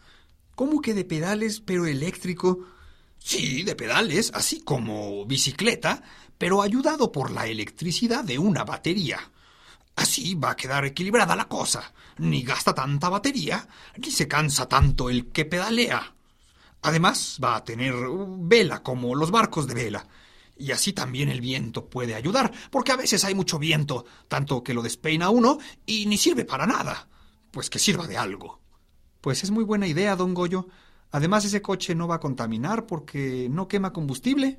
¿Cómo 0.54 0.80
que 0.80 0.94
de 0.94 1.04
pedales, 1.04 1.60
pero 1.60 1.86
eléctrico? 1.86 2.58
Sí, 3.18 3.62
de 3.62 3.76
pedales, 3.76 4.32
así 4.34 4.62
como 4.62 5.24
bicicleta, 5.26 6.02
pero 6.38 6.62
ayudado 6.62 7.12
por 7.12 7.30
la 7.30 7.46
electricidad 7.46 8.24
de 8.24 8.38
una 8.38 8.64
batería. 8.64 9.30
Así 9.98 10.36
va 10.36 10.50
a 10.50 10.56
quedar 10.56 10.84
equilibrada 10.84 11.34
la 11.34 11.48
cosa. 11.48 11.92
Ni 12.18 12.44
gasta 12.44 12.72
tanta 12.72 13.08
batería, 13.08 13.66
ni 13.96 14.12
se 14.12 14.28
cansa 14.28 14.68
tanto 14.68 15.10
el 15.10 15.32
que 15.32 15.44
pedalea. 15.44 16.14
Además, 16.82 17.40
va 17.42 17.56
a 17.56 17.64
tener 17.64 17.96
uh, 17.96 18.36
vela 18.38 18.80
como 18.84 19.16
los 19.16 19.32
barcos 19.32 19.66
de 19.66 19.74
vela. 19.74 20.06
Y 20.56 20.70
así 20.70 20.92
también 20.92 21.30
el 21.30 21.40
viento 21.40 21.90
puede 21.90 22.14
ayudar, 22.14 22.52
porque 22.70 22.92
a 22.92 22.96
veces 22.96 23.24
hay 23.24 23.34
mucho 23.34 23.58
viento, 23.58 24.04
tanto 24.28 24.62
que 24.62 24.72
lo 24.72 24.82
despeina 24.82 25.30
uno 25.30 25.58
y 25.84 26.06
ni 26.06 26.16
sirve 26.16 26.44
para 26.44 26.64
nada. 26.64 27.08
Pues 27.50 27.68
que 27.68 27.80
sirva 27.80 28.06
de 28.06 28.18
algo. 28.18 28.60
Pues 29.20 29.42
es 29.42 29.50
muy 29.50 29.64
buena 29.64 29.88
idea, 29.88 30.14
don 30.14 30.32
Goyo. 30.32 30.68
Además, 31.10 31.44
ese 31.44 31.60
coche 31.60 31.96
no 31.96 32.06
va 32.06 32.16
a 32.16 32.20
contaminar 32.20 32.86
porque 32.86 33.48
no 33.50 33.66
quema 33.66 33.92
combustible. 33.92 34.58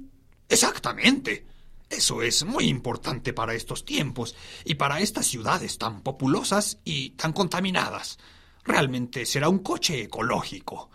Exactamente. 0.50 1.48
Eso 1.90 2.22
es 2.22 2.46
muy 2.46 2.66
importante 2.66 3.34
para 3.34 3.56
estos 3.56 3.84
tiempos 3.84 4.36
y 4.64 4.76
para 4.76 5.00
estas 5.00 5.26
ciudades 5.26 5.78
tan 5.78 6.02
populosas 6.02 6.80
y 6.86 7.12
tan 7.12 7.34
contaminadas. 7.34 8.20
Realmente 8.64 9.26
será 9.26 9.50
un 9.50 9.60
coche 9.60 10.04
ecológico. 10.04 10.92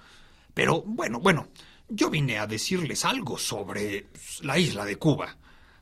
Pero 0.54 0.82
bueno, 0.82 1.18
bueno, 1.18 1.48
yo 1.88 2.10
vine 2.10 2.38
a 2.38 2.46
decirles 2.46 3.04
algo 3.04 3.38
sobre 3.38 4.08
la 4.42 4.58
isla 4.58 4.84
de 4.84 4.96
Cuba, 4.96 5.36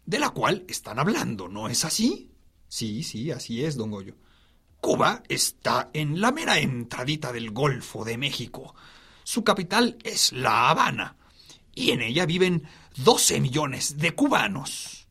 de 0.07 0.19
la 0.19 0.31
cual 0.31 0.65
están 0.67 0.99
hablando, 0.99 1.47
¿no 1.47 1.69
es 1.69 1.85
así? 1.85 2.31
Sí, 2.67 3.03
sí, 3.03 3.31
así 3.31 3.65
es, 3.65 3.77
don 3.77 3.91
Goyo. 3.91 4.17
Cuba 4.81 5.23
está 5.29 5.91
en 5.93 6.21
la 6.21 6.33
mera 6.33 6.59
entradita 6.59 7.33
del 7.33 7.51
Golfo 7.51 8.05
de 8.05 8.17
México. 8.17 8.75
Su 9.23 9.45
capital 9.45 9.99
es 10.03 10.33
La 10.33 10.71
Habana, 10.71 11.17
y 11.75 11.91
en 11.91 12.03
ella 12.03 12.27
viven 12.27 12.67
12 12.97 13.41
millones 13.41 13.99
de 13.99 14.15
cubanos. 14.15 15.02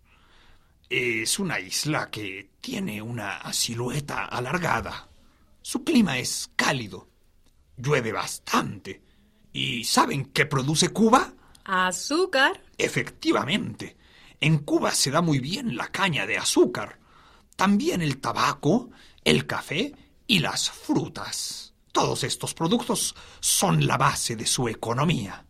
Es 0.93 1.39
una 1.39 1.57
isla 1.57 2.11
que 2.11 2.49
tiene 2.59 3.01
una 3.01 3.41
silueta 3.53 4.25
alargada. 4.25 5.07
Su 5.61 5.85
clima 5.85 6.17
es 6.17 6.51
cálido. 6.57 7.07
Llueve 7.77 8.11
bastante. 8.11 9.01
¿Y 9.53 9.85
saben 9.85 10.25
qué 10.25 10.45
produce 10.45 10.89
Cuba? 10.89 11.33
Azúcar. 11.63 12.61
Efectivamente. 12.77 13.95
En 14.41 14.57
Cuba 14.57 14.91
se 14.91 15.11
da 15.11 15.21
muy 15.21 15.39
bien 15.39 15.77
la 15.77 15.87
caña 15.87 16.27
de 16.27 16.37
azúcar. 16.37 16.99
También 17.55 18.01
el 18.01 18.17
tabaco, 18.17 18.89
el 19.23 19.47
café 19.47 19.93
y 20.27 20.39
las 20.39 20.69
frutas. 20.71 21.73
Todos 21.93 22.25
estos 22.25 22.53
productos 22.53 23.15
son 23.39 23.87
la 23.87 23.97
base 23.97 24.35
de 24.35 24.45
su 24.45 24.67
economía. 24.67 25.45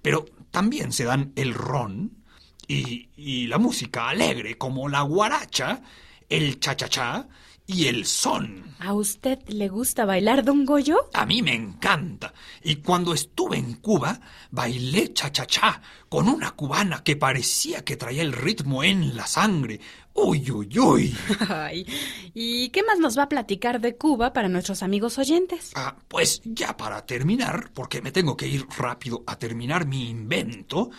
Pero 0.00 0.24
también 0.52 0.92
se 0.92 1.02
dan 1.02 1.32
el 1.34 1.52
ron 1.52 2.23
y, 2.68 3.08
y 3.16 3.46
la 3.46 3.58
música 3.58 4.08
alegre 4.08 4.56
como 4.58 4.88
la 4.88 5.02
guaracha, 5.02 5.82
el 6.28 6.58
cha-cha-cha 6.60 7.28
y 7.66 7.86
el 7.86 8.04
son. 8.04 8.74
¿A 8.78 8.92
usted 8.92 9.38
le 9.48 9.68
gusta 9.68 10.04
bailar, 10.04 10.44
don 10.44 10.66
Goyo? 10.66 11.08
A 11.14 11.24
mí 11.24 11.40
me 11.40 11.54
encanta. 11.54 12.34
Y 12.62 12.76
cuando 12.76 13.14
estuve 13.14 13.56
en 13.56 13.74
Cuba, 13.74 14.20
bailé 14.50 15.12
cha-cha-cha 15.12 15.80
con 16.08 16.28
una 16.28 16.50
cubana 16.50 17.02
que 17.02 17.16
parecía 17.16 17.82
que 17.84 17.96
traía 17.96 18.22
el 18.22 18.32
ritmo 18.32 18.84
en 18.84 19.16
la 19.16 19.26
sangre. 19.26 19.80
Uy, 20.12 20.50
uy, 20.50 20.78
uy. 20.78 21.16
Ay, 21.48 21.86
¿y 22.34 22.68
qué 22.68 22.82
más 22.82 22.98
nos 22.98 23.18
va 23.18 23.24
a 23.24 23.28
platicar 23.28 23.80
de 23.80 23.96
Cuba 23.96 24.32
para 24.32 24.48
nuestros 24.48 24.82
amigos 24.82 25.18
oyentes? 25.18 25.72
Ah, 25.74 25.96
pues 26.06 26.42
ya 26.44 26.76
para 26.76 27.06
terminar, 27.06 27.70
porque 27.72 28.02
me 28.02 28.12
tengo 28.12 28.36
que 28.36 28.46
ir 28.46 28.66
rápido 28.76 29.24
a 29.26 29.36
terminar 29.36 29.86
mi 29.86 30.10
invento, 30.10 30.90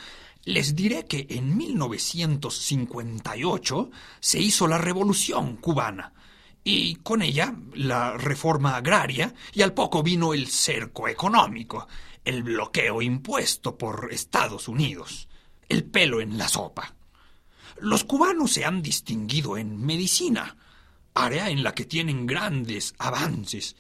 les 0.46 0.76
diré 0.76 1.06
que 1.06 1.26
en 1.30 1.58
1958 1.58 3.90
se 4.20 4.40
hizo 4.40 4.68
la 4.68 4.78
Revolución 4.78 5.58
cubana 5.58 6.14
y 6.64 6.96
con 6.96 7.22
ella 7.22 7.56
la 7.74 8.18
reforma 8.18 8.76
agraria 8.76 9.34
y 9.54 9.62
al 9.62 9.74
poco 9.74 10.02
vino 10.02 10.34
el 10.34 10.48
cerco 10.48 11.08
económico, 11.08 11.88
el 12.24 12.44
bloqueo 12.44 13.02
impuesto 13.02 13.78
por 13.78 14.10
Estados 14.12 14.68
Unidos, 14.68 15.28
el 15.70 15.84
pelo 15.84 16.22
en 16.22 16.38
la 16.38 16.48
sopa. 16.48 16.96
Los 17.80 18.04
cubanos 18.04 18.54
se 18.54 18.66
han 18.66 18.82
distinguido 18.82 19.58
en 19.58 19.86
medicina, 19.86 20.58
área 21.14 21.50
en 21.50 21.64
la 21.64 21.74
que 21.74 21.86
tienen 21.86 22.26
grandes 22.26 22.96
avances, 22.98 23.76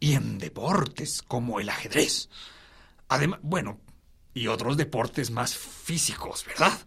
y 0.00 0.14
en 0.14 0.38
deportes 0.38 1.22
como 1.22 1.60
el 1.60 1.68
ajedrez. 1.68 2.28
Además, 3.08 3.40
bueno, 3.42 3.80
y 4.34 4.46
otros 4.46 4.76
deportes 4.76 5.30
más 5.30 5.56
físicos, 5.56 6.44
¿verdad? 6.46 6.78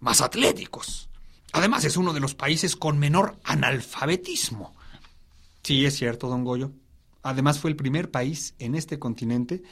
Más 0.00 0.20
atléticos. 0.20 1.08
Además, 1.52 1.84
es 1.84 1.96
uno 1.96 2.12
de 2.12 2.20
los 2.20 2.34
países 2.34 2.76
con 2.76 2.98
menor 2.98 3.38
analfabetismo. 3.44 4.76
Sí, 5.62 5.84
es 5.84 5.96
cierto, 5.96 6.28
don 6.28 6.44
Goyo. 6.44 6.72
Además, 7.22 7.58
fue 7.58 7.70
el 7.70 7.76
primer 7.76 8.10
país 8.10 8.54
en 8.58 8.74
este 8.74 8.98
continente 8.98 9.62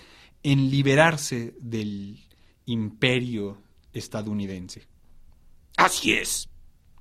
en 0.43 0.71
liberarse 0.71 1.55
del 1.61 2.25
imperio 2.67 3.63
estadounidense. 3.93 4.87
Así 5.77 6.13
es. 6.15 6.49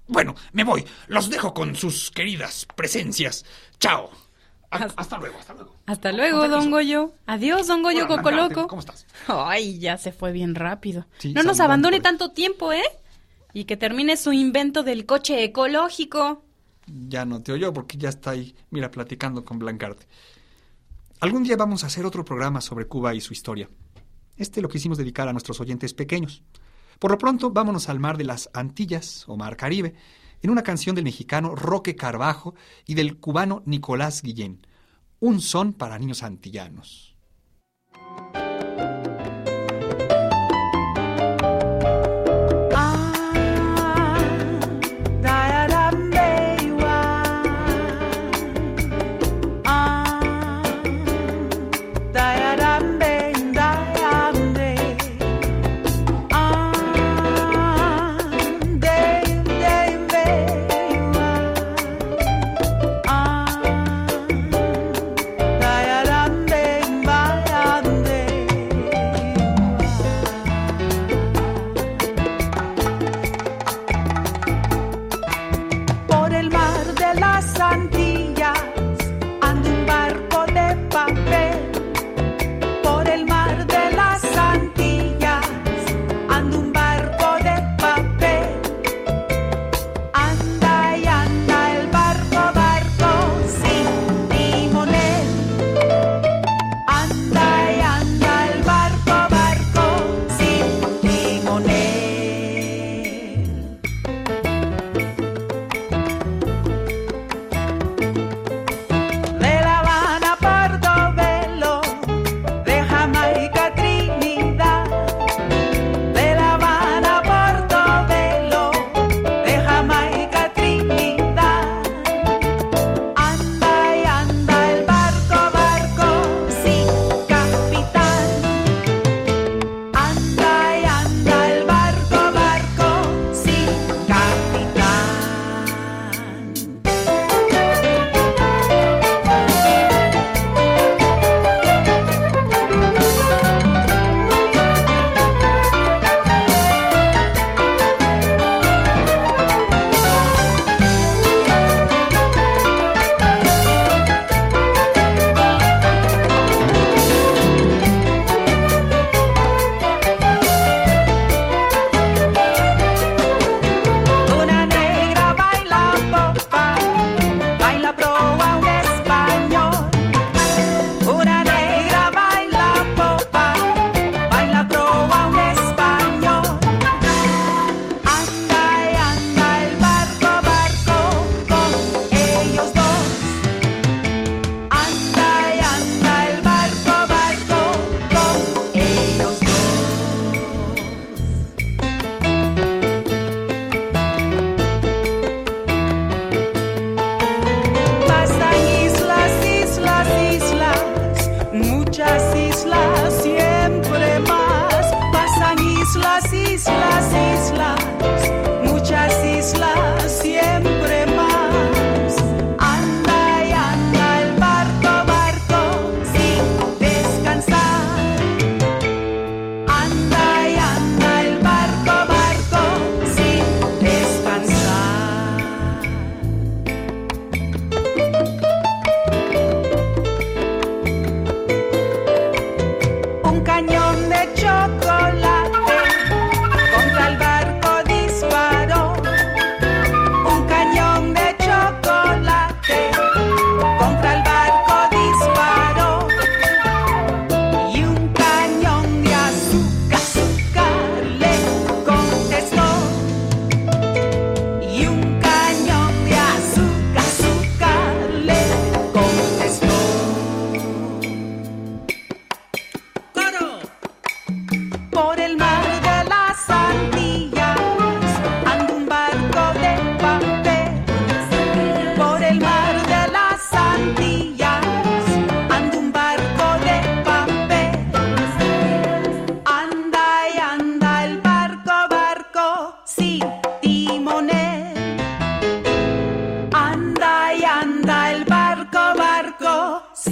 Bueno, 0.07 0.35
me 0.51 0.63
voy. 0.63 0.85
Los 1.07 1.29
dejo 1.29 1.53
con 1.53 1.75
sus 1.75 2.11
queridas 2.11 2.67
presencias. 2.75 3.45
Chao. 3.79 4.11
Ha- 4.73 4.93
Hasta 4.97 5.17
luego, 5.19 5.37
hasta 5.39 5.53
luego. 5.53 5.75
Hasta 5.85 6.11
luego, 6.11 6.47
don 6.47 6.71
Goyo. 6.71 7.13
Adiós, 7.25 7.67
don 7.67 7.83
Goyo 7.83 8.05
Hola, 8.05 8.17
Cocoloco. 8.17 8.67
¿Cómo 8.67 8.79
estás? 8.79 9.05
Ay, 9.27 9.79
ya 9.79 9.97
se 9.97 10.11
fue 10.11 10.31
bien 10.31 10.55
rápido. 10.55 11.05
Sí, 11.19 11.33
no 11.33 11.43
nos 11.43 11.59
abandone 11.59 11.99
tanto 12.01 12.31
tiempo, 12.31 12.71
¿eh? 12.73 12.83
Y 13.53 13.65
que 13.65 13.77
termine 13.77 14.17
su 14.17 14.33
invento 14.33 14.81
del 14.83 15.05
coche 15.05 15.43
ecológico. 15.43 16.43
Ya 16.87 17.23
no 17.25 17.41
te 17.41 17.51
oyó 17.51 17.71
porque 17.71 17.97
ya 17.97 18.09
está 18.09 18.31
ahí, 18.31 18.55
mira, 18.71 18.89
platicando 18.91 19.45
con 19.45 19.59
Blancarte. 19.59 20.05
Algún 21.19 21.43
día 21.43 21.55
vamos 21.55 21.83
a 21.83 21.87
hacer 21.87 22.05
otro 22.05 22.25
programa 22.25 22.59
sobre 22.61 22.87
Cuba 22.87 23.13
y 23.13 23.21
su 23.21 23.31
historia. 23.33 23.69
Este 24.35 24.61
lo 24.61 24.67
quisimos 24.69 24.97
dedicar 24.97 25.27
a 25.27 25.31
nuestros 25.31 25.61
oyentes 25.61 25.93
pequeños. 25.93 26.41
Por 26.99 27.11
lo 27.11 27.17
pronto, 27.17 27.51
vámonos 27.51 27.87
al 27.89 27.99
mar 27.99 28.17
de 28.17 28.23
las 28.25 28.49
Antillas, 28.53 29.23
o 29.27 29.37
mar 29.37 29.55
Caribe, 29.55 29.93
en 30.43 30.49
una 30.49 30.61
canción 30.61 30.95
del 30.95 31.05
mexicano 31.05 31.55
Roque 31.55 31.95
Carbajo 31.95 32.53
y 32.85 32.93
del 32.93 33.17
cubano 33.17 33.63
Nicolás 33.65 34.21
Guillén. 34.21 34.67
Un 35.19 35.39
son 35.39 35.73
para 35.73 35.97
niños 35.97 36.21
antillanos. 36.21 37.12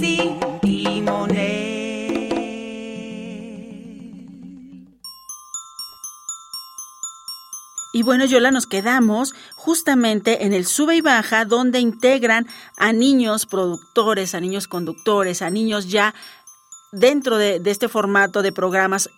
Sin 0.02 0.40
timonel. 0.60 1.62
Y 7.94 8.02
bueno, 8.02 8.24
Yola, 8.24 8.50
nos 8.50 8.66
quedamos 8.66 9.34
justamente 9.54 10.44
en 10.44 10.52
el 10.54 10.66
sube 10.66 10.96
y 10.96 11.00
baja, 11.02 11.44
donde 11.44 11.78
integran 11.78 12.48
a 12.76 12.92
niños 12.92 13.46
productores, 13.46 14.34
a 14.34 14.40
niños 14.40 14.66
conductores, 14.66 15.40
a 15.42 15.50
niños 15.50 15.88
ya 15.88 16.14
dentro 16.90 17.38
de, 17.38 17.60
de 17.60 17.70
este 17.70 17.88
formato 17.88 18.42
de 18.42 18.50
programas 18.50 19.08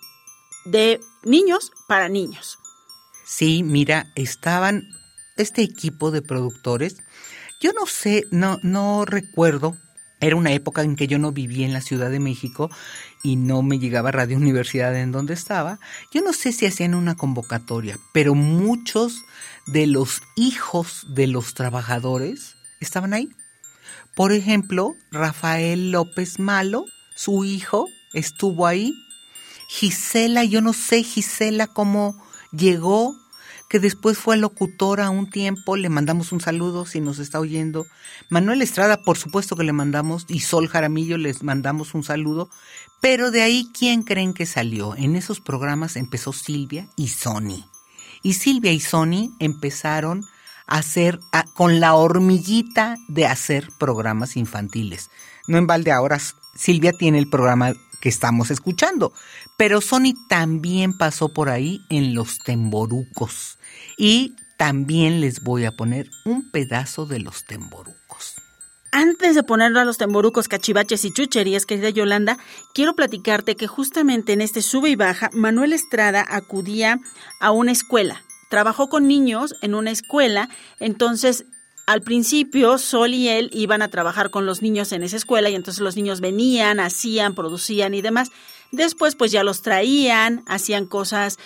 de 0.66 1.01
niños 1.23 1.73
para 1.87 2.09
niños. 2.09 2.59
Sí, 3.25 3.62
mira, 3.62 4.12
estaban 4.16 4.83
este 5.37 5.62
equipo 5.62 6.11
de 6.11 6.20
productores. 6.20 6.97
Yo 7.61 7.73
no 7.73 7.87
sé, 7.87 8.25
no, 8.31 8.59
no 8.62 9.05
recuerdo. 9.07 9.79
Era 10.25 10.37
una 10.37 10.53
época 10.53 10.81
en 10.81 10.97
que 10.97 11.07
yo 11.07 11.19
no 11.19 11.33
vivía 11.33 11.67
en 11.67 11.75
la 11.75 11.83
Ciudad 11.83 12.11
de 12.11 12.19
México 12.19 12.71
y 13.23 13.37
no 13.37 13.63
me 13.63 13.79
llegaba 13.79 14.11
Radio 14.11 14.39
Universidad 14.39 14.99
en 14.99 15.13
donde 15.13 15.35
estaba. 15.35 15.79
Yo 16.13 16.23
no 16.23 16.33
sé 16.33 16.51
si 16.53 16.65
hacían 16.65 16.95
una 16.95 17.15
convocatoria, 17.15 17.99
pero 18.15 18.35
muchos 18.35 19.21
de 19.67 19.87
los 19.87 20.23
hijos 20.35 21.05
de 21.11 21.27
los 21.27 21.53
trabajadores 21.53 22.57
estaban 22.81 23.13
ahí. 23.13 23.29
Por 24.15 24.33
ejemplo, 24.33 24.95
Rafael 25.11 25.91
López 25.91 26.39
Malo, 26.39 26.87
su 27.15 27.45
hijo, 27.45 27.87
estuvo 28.15 28.67
ahí. 28.67 28.95
Gisela, 29.69 30.43
yo 30.45 30.63
no 30.63 30.73
sé 30.73 31.03
Gisela 31.03 31.67
cómo 31.67 32.19
llegó, 32.51 33.15
que 33.75 33.81
después 33.81 34.19
fue 34.19 34.37
locutora 34.37 35.11
un 35.11 35.29
tiempo, 35.29 35.75
le 35.75 35.89
mandamos 35.89 36.31
un 36.31 36.41
saludo 36.41 36.87
si 36.87 37.01
nos 37.01 37.19
está 37.19 37.41
oyendo. 37.41 37.89
Manuel 38.31 38.63
Estrada, 38.63 39.03
por 39.03 39.19
supuesto 39.19 39.57
que 39.57 39.65
le 39.65 39.73
mandamos, 39.73 40.27
y 40.29 40.39
Sol 40.43 40.69
Jaramillo 40.69 41.19
les 41.19 41.43
mandamos 41.43 41.93
un 41.93 42.05
saludo, 42.05 42.49
pero 43.01 43.33
de 43.33 43.43
ahí, 43.43 43.69
¿quién 43.77 44.05
creen 44.05 44.33
que 44.33 44.47
salió? 44.47 44.95
En 44.95 45.17
esos 45.17 45.41
programas 45.41 45.97
empezó 45.97 46.33
Silvia 46.33 46.87
y 46.95 47.09
Sony. 47.09 47.69
Y 48.23 48.35
Silvia 48.35 48.71
y 48.71 48.79
Sony 48.79 49.35
empezaron 49.41 50.25
a 50.69 50.79
hacer, 50.79 51.19
con 51.55 51.81
la 51.81 51.95
hormiguita 51.95 52.97
de 53.09 53.27
hacer 53.27 53.71
programas 53.77 54.37
infantiles. 54.37 55.11
No 55.49 55.59
en 55.59 55.67
balde 55.67 55.91
ahora 55.91 56.21
Silvia 56.55 56.93
tiene 56.93 57.19
el 57.19 57.29
programa 57.29 57.73
que 58.01 58.09
estamos 58.09 58.53
escuchando, 58.53 59.13
pero 59.57 59.81
Sony 59.81 60.15
también 60.29 60.97
pasó 60.97 61.31
por 61.31 61.49
ahí 61.49 61.81
en 61.89 62.15
los 62.15 62.39
temborucos. 62.39 63.59
Y 63.97 64.35
también 64.57 65.21
les 65.21 65.43
voy 65.43 65.65
a 65.65 65.73
poner 65.73 66.11
un 66.25 66.51
pedazo 66.51 67.07
de 67.07 67.21
los 67.21 67.45
temborucos. 67.45 68.35
Antes 68.93 69.35
de 69.35 69.43
ponerlo 69.43 69.81
a 69.81 69.85
los 69.85 69.99
temborucos, 69.99 70.47
cachivaches 70.47 71.05
y 71.05 71.13
chucherías, 71.13 71.67
querida 71.67 71.91
Yolanda, 71.91 72.39
quiero 72.75 72.95
platicarte 72.95 73.57
que 73.57 73.67
justamente 73.67 74.33
en 74.33 74.41
este 74.41 74.63
sube 74.63 74.91
y 74.91 74.95
baja, 74.95 75.31
Manuel 75.33 75.73
Estrada 75.73 76.25
acudía 76.29 77.01
a 77.41 77.51
una 77.51 77.73
escuela. 77.73 78.23
Trabajó 78.51 78.89
con 78.89 79.09
niños 79.09 79.57
en 79.63 79.75
una 79.75 79.91
escuela, 79.91 80.49
entonces 80.79 81.45
al 81.87 82.03
principio 82.03 82.79
Sol 82.79 83.15
y 83.15 83.29
él 83.29 83.51
iban 83.53 83.83
a 83.83 83.89
trabajar 83.89 84.31
con 84.31 84.47
los 84.47 84.63
niños 84.63 84.93
en 84.93 85.03
esa 85.03 85.17
escuela 85.17 85.51
y 85.51 85.55
entonces 85.55 85.83
los 85.83 85.97
niños 85.97 86.21
venían, 86.21 86.81
hacían, 86.81 87.35
producían 87.35 87.95
y 87.95 88.03
demás. 88.03 88.31
Después 88.71 89.17
pues 89.17 89.33
ya 89.33 89.45
los 89.45 89.63
traían, 89.63 90.45
hacían 90.47 90.87
cosas 90.87 91.39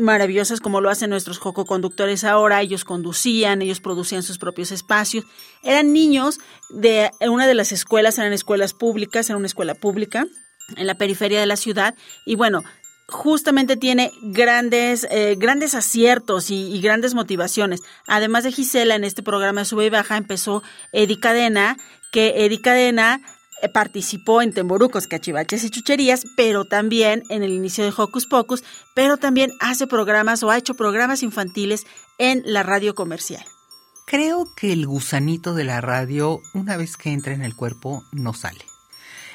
maravillosas 0.00 0.60
como 0.60 0.80
lo 0.80 0.90
hacen 0.90 1.10
nuestros 1.10 1.38
jococonductores 1.38 2.24
ahora. 2.24 2.60
Ellos 2.62 2.84
conducían, 2.84 3.62
ellos 3.62 3.80
producían 3.80 4.22
sus 4.22 4.38
propios 4.38 4.72
espacios. 4.72 5.24
Eran 5.62 5.92
niños 5.92 6.38
de 6.70 7.10
una 7.20 7.46
de 7.46 7.54
las 7.54 7.72
escuelas, 7.72 8.18
eran 8.18 8.32
escuelas 8.32 8.74
públicas, 8.74 9.28
era 9.28 9.36
una 9.36 9.46
escuela 9.46 9.74
pública 9.74 10.26
en 10.76 10.86
la 10.86 10.94
periferia 10.94 11.40
de 11.40 11.46
la 11.46 11.56
ciudad. 11.56 11.94
Y 12.24 12.36
bueno, 12.36 12.62
justamente 13.10 13.76
tiene 13.76 14.12
grandes, 14.22 15.06
eh, 15.10 15.34
grandes 15.36 15.74
aciertos 15.74 16.50
y, 16.50 16.80
grandes 16.80 17.14
motivaciones. 17.14 17.80
Además 18.06 18.44
de 18.44 18.52
Gisela, 18.52 18.94
en 18.94 19.04
este 19.04 19.22
programa 19.22 19.62
de 19.62 19.64
Sube 19.66 19.86
y 19.86 19.90
Baja 19.90 20.16
empezó 20.16 20.62
Eddie 20.92 21.20
Cadena, 21.20 21.76
que 22.12 22.44
Eddie 22.44 22.60
Cadena 22.60 23.20
participó 23.68 24.42
en 24.42 24.52
Temborucos, 24.52 25.06
Cachivaches 25.06 25.64
y 25.64 25.70
Chucherías, 25.70 26.24
pero 26.36 26.64
también 26.64 27.22
en 27.28 27.42
el 27.42 27.52
inicio 27.52 27.84
de 27.84 27.92
Hocus 27.96 28.26
Pocus, 28.26 28.64
pero 28.94 29.16
también 29.16 29.52
hace 29.60 29.86
programas 29.86 30.42
o 30.42 30.50
ha 30.50 30.58
hecho 30.58 30.74
programas 30.74 31.22
infantiles 31.22 31.86
en 32.18 32.42
la 32.44 32.62
radio 32.62 32.94
comercial. 32.94 33.44
Creo 34.06 34.46
que 34.56 34.72
el 34.72 34.86
gusanito 34.86 35.54
de 35.54 35.64
la 35.64 35.80
radio, 35.80 36.40
una 36.54 36.76
vez 36.76 36.96
que 36.96 37.10
entra 37.10 37.32
en 37.32 37.42
el 37.42 37.54
cuerpo, 37.54 38.02
no 38.12 38.32
sale. 38.32 38.64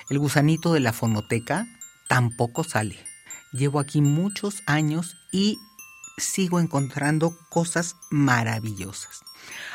El 0.09 0.19
gusanito 0.19 0.73
de 0.73 0.81
la 0.81 0.91
fonoteca 0.91 1.65
tampoco 2.09 2.63
sale. 2.63 2.97
Llevo 3.53 3.79
aquí 3.79 4.01
muchos 4.01 4.63
años 4.65 5.15
y 5.31 5.57
sigo 6.17 6.59
encontrando 6.59 7.38
cosas 7.49 7.95
maravillosas. 8.09 9.21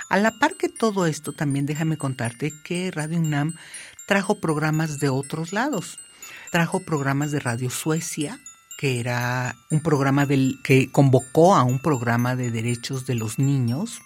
A 0.09 0.19
la 0.19 0.33
par 0.33 0.57
que 0.57 0.69
todo 0.69 1.07
esto, 1.07 1.33
también 1.33 1.67
déjame 1.67 1.97
contarte 1.97 2.53
que 2.65 2.91
Radio 2.91 3.21
UNAM 3.21 3.55
trajo 4.11 4.41
programas 4.41 4.99
de 4.99 5.09
otros 5.09 5.53
lados. 5.53 6.01
Trajo 6.51 6.81
programas 6.81 7.31
de 7.31 7.39
Radio 7.39 7.71
Suecia, 7.71 8.41
que 8.77 8.99
era 8.99 9.55
un 9.71 9.79
programa 9.83 10.27
del, 10.27 10.59
que 10.65 10.91
convocó 10.91 11.55
a 11.55 11.63
un 11.63 11.79
programa 11.79 12.35
de 12.35 12.51
derechos 12.51 13.07
de 13.07 13.15
los 13.15 13.39
niños 13.39 14.01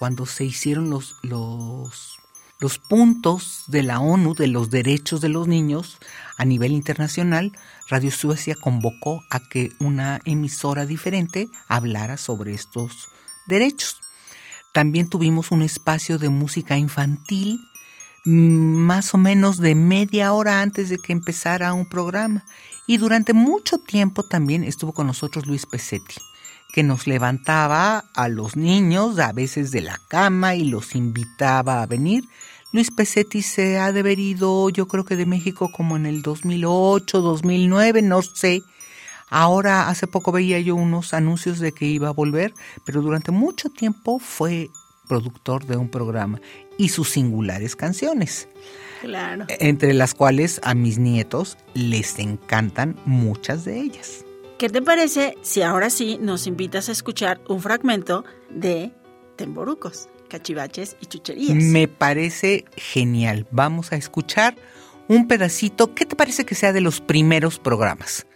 cuando 0.00 0.26
se 0.26 0.44
hicieron 0.44 0.90
los, 0.90 1.14
los, 1.22 2.18
los 2.58 2.78
puntos 2.80 3.62
de 3.68 3.84
la 3.84 4.00
ONU 4.00 4.34
de 4.34 4.48
los 4.48 4.70
derechos 4.70 5.20
de 5.20 5.28
los 5.28 5.46
niños 5.46 5.98
a 6.36 6.44
nivel 6.44 6.72
internacional, 6.72 7.52
Radio 7.88 8.10
Suecia 8.10 8.56
convocó 8.60 9.22
a 9.30 9.38
que 9.38 9.70
una 9.78 10.18
emisora 10.24 10.84
diferente 10.84 11.46
hablara 11.68 12.16
sobre 12.16 12.54
estos 12.54 13.08
derechos. 13.46 14.00
También 14.72 15.08
tuvimos 15.08 15.52
un 15.52 15.62
espacio 15.62 16.18
de 16.18 16.28
música 16.28 16.76
infantil 16.76 17.60
más 18.24 19.12
o 19.14 19.18
menos 19.18 19.58
de 19.58 19.74
media 19.74 20.32
hora 20.32 20.62
antes 20.62 20.88
de 20.88 20.98
que 20.98 21.12
empezara 21.12 21.74
un 21.74 21.86
programa. 21.86 22.44
Y 22.86 22.96
durante 22.96 23.32
mucho 23.32 23.78
tiempo 23.78 24.22
también 24.22 24.64
estuvo 24.64 24.92
con 24.92 25.06
nosotros 25.06 25.46
Luis 25.46 25.66
Pesetti, 25.66 26.16
que 26.72 26.82
nos 26.82 27.06
levantaba 27.06 28.04
a 28.14 28.28
los 28.28 28.56
niños 28.56 29.18
a 29.18 29.32
veces 29.32 29.70
de 29.70 29.82
la 29.82 29.98
cama 30.08 30.54
y 30.54 30.64
los 30.64 30.94
invitaba 30.94 31.82
a 31.82 31.86
venir. 31.86 32.24
Luis 32.72 32.90
Pesetti 32.90 33.42
se 33.42 33.78
ha 33.78 33.92
de 33.92 34.00
haber 34.00 34.18
ido, 34.18 34.68
yo 34.68 34.88
creo 34.88 35.04
que 35.04 35.16
de 35.16 35.26
México 35.26 35.70
como 35.70 35.96
en 35.96 36.06
el 36.06 36.22
2008, 36.22 37.20
2009, 37.20 38.02
no 38.02 38.20
sé. 38.22 38.62
Ahora, 39.30 39.88
hace 39.88 40.06
poco 40.06 40.32
veía 40.32 40.60
yo 40.60 40.74
unos 40.74 41.14
anuncios 41.14 41.58
de 41.58 41.72
que 41.72 41.86
iba 41.86 42.08
a 42.08 42.12
volver, 42.12 42.52
pero 42.84 43.00
durante 43.00 43.32
mucho 43.32 43.70
tiempo 43.70 44.18
fue 44.18 44.70
productor 45.06 45.66
de 45.66 45.76
un 45.76 45.88
programa 45.88 46.40
y 46.78 46.88
sus 46.88 47.10
singulares 47.10 47.76
canciones. 47.76 48.48
Claro. 49.00 49.46
Entre 49.48 49.92
las 49.92 50.14
cuales 50.14 50.60
a 50.64 50.74
mis 50.74 50.98
nietos 50.98 51.58
les 51.74 52.18
encantan 52.18 52.96
muchas 53.04 53.64
de 53.64 53.80
ellas. 53.80 54.24
¿Qué 54.58 54.68
te 54.68 54.80
parece 54.80 55.36
si 55.42 55.62
ahora 55.62 55.90
sí 55.90 56.18
nos 56.20 56.46
invitas 56.46 56.88
a 56.88 56.92
escuchar 56.92 57.40
un 57.48 57.60
fragmento 57.60 58.24
de 58.48 58.92
Temborucos, 59.36 60.08
Cachivaches 60.28 60.96
y 61.00 61.06
Chucherías? 61.06 61.54
Me 61.54 61.88
parece 61.88 62.64
genial. 62.76 63.46
Vamos 63.50 63.92
a 63.92 63.96
escuchar 63.96 64.56
un 65.08 65.28
pedacito. 65.28 65.94
¿Qué 65.94 66.06
te 66.06 66.16
parece 66.16 66.46
que 66.46 66.54
sea 66.54 66.72
de 66.72 66.80
los 66.80 67.00
primeros 67.00 67.58
programas? 67.58 68.26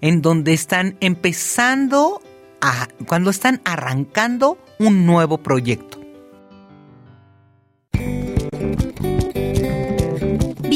En 0.00 0.20
donde 0.20 0.52
están 0.52 0.96
empezando 1.00 2.20
a. 2.60 2.88
cuando 3.06 3.30
están 3.30 3.60
arrancando 3.64 4.58
un 4.78 5.06
nuevo 5.06 5.38
proyecto. 5.38 5.97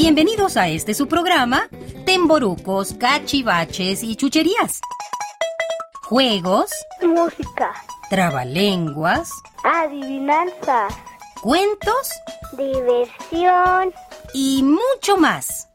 Bienvenidos 0.03 0.57
a 0.57 0.67
este 0.67 0.93
su 0.93 1.07
programa, 1.07 1.69
Temborucos, 2.05 2.93
Cachivaches 2.95 4.03
y 4.03 4.17
Chucherías. 4.17 4.81
Juegos, 6.01 6.71
música, 7.01 7.71
trabalenguas, 8.09 9.31
adivinanzas, 9.63 10.93
cuentos, 11.41 12.09
diversión. 12.57 13.93
Y 14.33 14.61
mucho 14.63 15.15
más. 15.15 15.69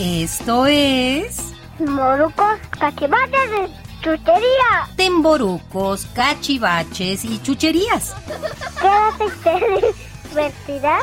Esto 0.00 0.66
es... 0.66 1.54
Morucos, 1.78 2.58
cachivaches. 2.76 3.70
y 3.70 3.91
chuchería. 4.02 4.88
Temborucos, 4.96 6.06
cachivaches 6.06 7.24
y 7.24 7.40
chucherías. 7.40 8.14
Quédate 8.80 9.94
divertirá 10.28 10.98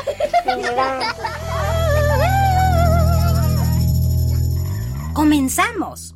¡Comenzamos! 5.14 6.14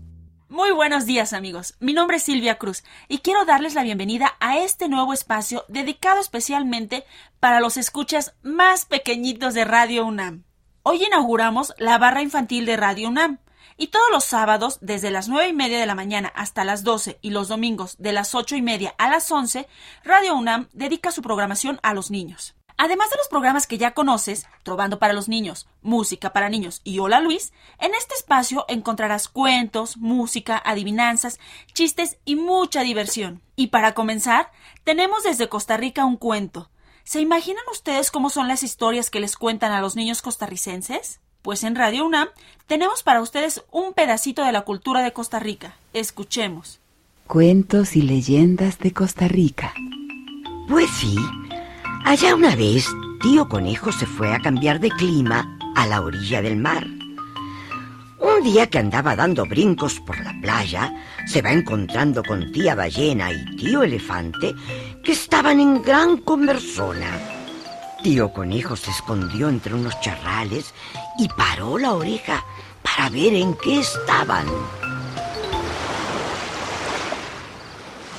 Muy 0.49 0.71
buenos 0.71 1.05
días 1.05 1.33
amigos, 1.33 1.75
mi 1.81 1.95
nombre 1.95 2.19
es 2.19 2.23
Silvia 2.23 2.59
Cruz 2.59 2.85
y 3.09 3.19
quiero 3.19 3.45
darles 3.45 3.75
la 3.75 3.83
bienvenida 3.83 4.35
a 4.39 4.59
este 4.59 4.89
nuevo 4.89 5.13
espacio 5.13 5.65
dedicado 5.69 6.21
especialmente 6.21 7.05
para 7.41 7.61
los 7.61 7.77
escuchas 7.77 8.35
más 8.43 8.85
pequeñitos 8.85 9.55
de 9.55 9.65
Radio 9.65 10.07
UNAM. 10.07 10.45
Hoy 10.85 11.05
inauguramos 11.05 11.75
la 11.79 11.99
barra 11.99 12.23
infantil 12.23 12.67
de 12.67 12.77
Radio 12.77 13.09
UNAM 13.09 13.39
y 13.77 13.89
todos 13.89 14.11
los 14.11 14.25
sábados 14.25 14.79
desde 14.81 15.11
las 15.11 15.29
nueve 15.29 15.49
y 15.49 15.53
media 15.53 15.79
de 15.79 15.87
la 15.87 15.95
mañana 15.95 16.33
hasta 16.35 16.65
las 16.65 16.85
12 16.85 17.19
y 17.23 17.31
los 17.31 17.49
domingos 17.49 17.97
de 17.99 18.13
las 18.13 18.35
ocho 18.35 18.57
y 18.57 18.63
media 18.63 18.95
a 18.99 19.09
las 19.09 19.31
11, 19.31 19.69
Radio 20.05 20.37
UNAM 20.37 20.69
dedica 20.73 21.11
su 21.11 21.23
programación 21.23 21.81
a 21.83 21.95
los 21.95 22.11
niños. 22.11 22.55
Además 22.77 23.09
de 23.11 23.17
los 23.19 23.29
programas 23.29 23.69
que 23.69 23.79
ya 23.79 23.93
conoces, 23.95 24.47
Trovando 24.65 24.99
para 24.99 25.13
los 25.13 25.29
Niños, 25.29 25.69
Música 25.81 26.33
para 26.33 26.49
Niños 26.49 26.81
y 26.83 26.99
Hola 26.99 27.21
Luis, 27.21 27.53
en 27.79 27.95
este 27.95 28.15
espacio 28.15 28.65
encontrarás 28.69 29.29
cuentos, 29.29 29.97
música, 29.97 30.61
adivinanzas, 30.65 31.39
chistes 31.73 32.19
y 32.25 32.35
mucha 32.35 32.83
diversión. 32.83 33.43
Y 33.55 33.69
para 33.69 33.95
comenzar, 33.95 34.51
tenemos 34.83 35.23
desde 35.23 35.49
Costa 35.49 35.77
Rica 35.77 36.05
un 36.05 36.17
cuento. 36.17 36.71
¿Se 37.05 37.21
imaginan 37.21 37.63
ustedes 37.71 38.11
cómo 38.11 38.29
son 38.29 38.49
las 38.49 38.65
historias 38.65 39.09
que 39.09 39.21
les 39.21 39.37
cuentan 39.37 39.71
a 39.71 39.81
los 39.81 39.95
niños 39.95 40.21
costarricenses? 40.21 41.21
Pues 41.45 41.63
en 41.63 41.75
Radio 41.75 42.07
UNAM 42.07 42.29
tenemos 42.67 43.03
para 43.03 43.21
ustedes 43.21 43.63
un 43.71 43.93
pedacito 43.93 44.43
de 44.47 44.51
la 44.51 44.63
cultura 44.63 45.03
de 45.03 45.13
Costa 45.13 45.41
Rica. 45.41 45.77
Escuchemos. 45.93 46.81
Cuentos 47.27 47.97
y 47.97 48.01
leyendas 48.01 48.79
de 48.79 48.95
Costa 48.95 49.29
Rica. 49.29 49.75
Pues 50.71 50.89
sí, 50.89 51.15
allá 52.07 52.35
una 52.35 52.57
vez 52.57 52.89
tío 53.21 53.47
conejo 53.47 53.93
se 53.93 54.07
fue 54.07 54.33
a 54.35 54.41
cambiar 54.41 54.81
de 54.81 54.89
clima 54.89 55.59
a 55.77 55.87
la 55.87 56.01
orilla 56.01 56.41
del 56.41 56.57
mar. 56.57 56.87
Un 58.21 58.43
día 58.43 58.71
que 58.71 58.79
andaba 58.79 59.15
dando 59.15 59.45
brincos 59.45 60.01
por 60.01 60.19
la 60.25 60.33
playa, 60.41 60.95
se 61.27 61.43
va 61.43 61.53
encontrando 61.53 62.23
con 62.23 62.53
tía 62.53 62.75
ballena 62.75 63.31
y 63.31 63.57
tío 63.57 63.83
elefante 63.83 64.55
que 65.05 65.13
estaban 65.13 65.61
en 65.61 65.83
gran 65.83 66.17
conversona. 66.17 67.11
Tío 68.03 68.33
conejo 68.33 68.77
se 68.77 68.91
escondió 68.91 69.51
entre 69.51 69.75
unos 69.75 69.99
charrales 70.01 70.75
y 71.19 71.29
paró 71.29 71.79
la 71.79 71.93
oreja 71.95 72.45
para 72.83 73.09
ver 73.09 73.35
en 73.35 73.55
qué 73.55 73.81
estaban. 73.81 74.47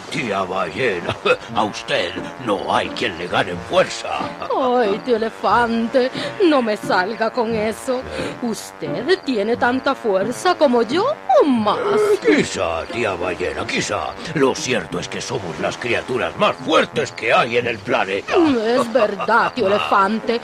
Tía 0.09 0.43
ballena, 0.43 1.13
a 1.53 1.63
usted 1.65 2.13
no 2.45 2.73
hay 2.73 2.87
quien 2.89 3.17
le 3.17 3.27
gane 3.27 3.53
fuerza. 3.69 4.11
Ay, 4.49 4.97
tío 5.03 5.17
elefante, 5.17 6.09
no 6.45 6.61
me 6.61 6.77
salga 6.77 7.31
con 7.31 7.53
eso. 7.53 8.01
¿Usted 8.41 9.19
tiene 9.25 9.57
tanta 9.57 9.93
fuerza 9.93 10.55
como 10.55 10.83
yo 10.83 11.05
o 11.41 11.45
más? 11.45 11.79
Quizá, 12.25 12.85
tía 12.85 13.13
ballena, 13.15 13.67
quizá. 13.67 14.13
Lo 14.35 14.55
cierto 14.55 14.99
es 14.99 15.09
que 15.09 15.19
somos 15.19 15.59
las 15.59 15.77
criaturas 15.77 16.33
más 16.37 16.55
fuertes 16.55 17.11
que 17.11 17.33
hay 17.33 17.57
en 17.57 17.67
el 17.67 17.79
planeta. 17.79 18.35
Es 18.35 18.93
verdad, 18.93 19.51
tío 19.53 19.67
elefante. 19.73 20.39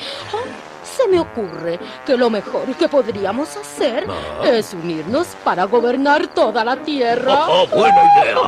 Se 1.01 1.07
me 1.09 1.19
ocurre 1.19 1.79
que 2.05 2.15
lo 2.17 2.29
mejor 2.29 2.65
que 2.75 2.87
podríamos 2.87 3.55
hacer 3.57 4.05
Ah. 4.07 4.47
es 4.47 4.73
unirnos 4.73 5.27
para 5.43 5.63
gobernar 5.65 6.27
toda 6.27 6.63
la 6.63 6.77
Tierra. 6.77 7.47
Oh, 7.47 7.63
oh, 7.71 7.77
buena 7.77 8.01
idea. 8.23 8.35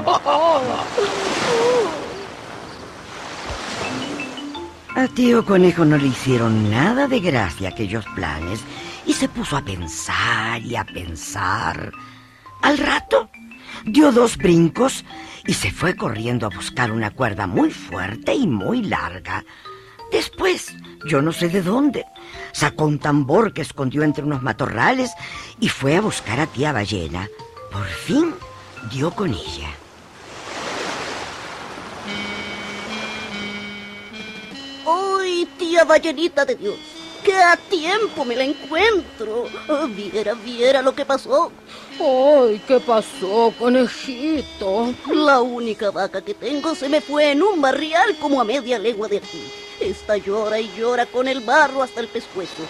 A 4.96 5.08
tío 5.08 5.44
conejo 5.44 5.86
no 5.86 5.98
le 5.98 6.08
hicieron 6.08 6.70
nada 6.70 7.08
de 7.08 7.20
gracia 7.20 7.70
aquellos 7.70 8.06
planes 8.16 8.60
y 9.08 9.13
se 9.13 9.28
puso 9.28 9.58
a 9.58 9.66
pensar 9.66 10.62
y 10.62 10.76
a 10.76 10.84
pensar. 10.84 11.92
Al 12.62 12.78
rato 12.78 13.28
dio 13.86 14.12
dos 14.12 14.38
brincos 14.38 15.04
y 15.48 15.54
se 15.54 15.72
fue 15.72 15.96
corriendo 15.96 16.46
a 16.46 16.56
buscar 16.56 16.92
una 16.92 17.10
cuerda 17.10 17.48
muy 17.48 17.72
fuerte 17.72 18.36
y 18.36 18.46
muy 18.46 18.84
larga. 18.84 19.44
Después, 20.12 20.72
yo 21.08 21.24
no 21.24 21.32
sé 21.32 21.50
de 21.50 21.63
dónde, 21.63 22.06
sacó 22.54 22.86
un 22.86 23.00
tambor 23.00 23.54
que 23.54 23.62
escondió 23.62 24.04
entre 24.04 24.24
unos 24.24 24.42
matorrales 24.42 25.12
y 25.60 25.68
fue 25.68 25.98
a 25.98 26.02
buscar 26.02 26.39
a 26.39 26.48
tía 26.48 26.72
ballena. 26.72 27.30
Por 27.72 27.86
fin 27.88 28.34
dio 28.92 29.12
con 29.12 29.34
ella. 29.34 29.70
¡Ay, 34.86 35.48
tía 35.58 35.84
ballenita 35.84 36.46
de 36.46 36.56
Dios! 36.56 36.76
¡Que 37.24 37.36
a 37.36 37.56
tiempo 37.56 38.26
me 38.26 38.36
la 38.36 38.44
encuentro! 38.44 39.46
Oh, 39.70 39.88
viera, 39.88 40.34
viera 40.34 40.82
lo 40.82 40.94
que 40.94 41.06
pasó. 41.06 41.52
¡Ay, 42.00 42.62
qué 42.68 42.80
pasó, 42.82 43.54
conejito! 43.58 44.94
La 45.08 45.39
única 45.42 45.89
vaca 45.89 46.22
que 46.22 46.34
tengo 46.34 46.76
se 46.76 46.89
me 46.89 47.00
fue 47.00 47.32
en 47.32 47.42
un 47.42 47.62
barrial 47.62 48.18
como 48.20 48.42
a 48.42 48.44
media 48.44 48.78
legua 48.78 49.08
de 49.08 49.18
aquí. 49.18 49.62
Esta 49.80 50.18
llora 50.18 50.60
y 50.60 50.72
llora 50.78 51.06
con 51.06 51.28
el 51.28 51.42
barro 51.42 51.84
hasta 51.84 52.00
el 52.00 52.08
pescuezo. 52.08 52.64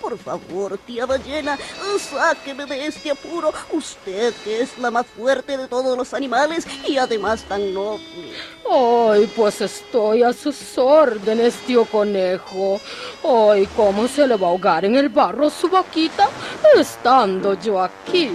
Por 0.00 0.16
favor, 0.16 0.78
tía 0.86 1.06
ballena, 1.06 1.58
sáqueme 1.98 2.66
de 2.66 2.86
este 2.86 3.10
apuro. 3.10 3.52
Usted 3.72 4.32
que 4.44 4.62
es 4.62 4.78
la 4.78 4.90
más 4.90 5.06
fuerte 5.06 5.56
de 5.56 5.66
todos 5.66 5.98
los 5.98 6.14
animales 6.14 6.66
y 6.86 6.96
además 6.98 7.42
tan 7.42 7.74
noble. 7.74 8.32
Ay, 8.70 9.30
pues 9.34 9.60
estoy 9.60 10.22
a 10.22 10.32
sus 10.32 10.78
órdenes, 10.78 11.54
tío 11.66 11.84
conejo. 11.84 12.80
Ay, 13.24 13.66
¿cómo 13.74 14.06
se 14.06 14.26
le 14.26 14.36
va 14.36 14.46
a 14.46 14.50
ahogar 14.50 14.84
en 14.84 14.94
el 14.94 15.08
barro 15.08 15.50
su 15.50 15.68
vaquita 15.68 16.28
estando 16.76 17.54
yo 17.54 17.82
aquí? 17.82 18.30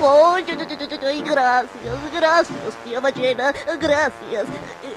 Ay, 0.00 0.44
gracias, 1.22 2.12
gracias, 2.12 2.76
tía 2.84 3.00
ballena, 3.00 3.52
gracias. 3.78 4.46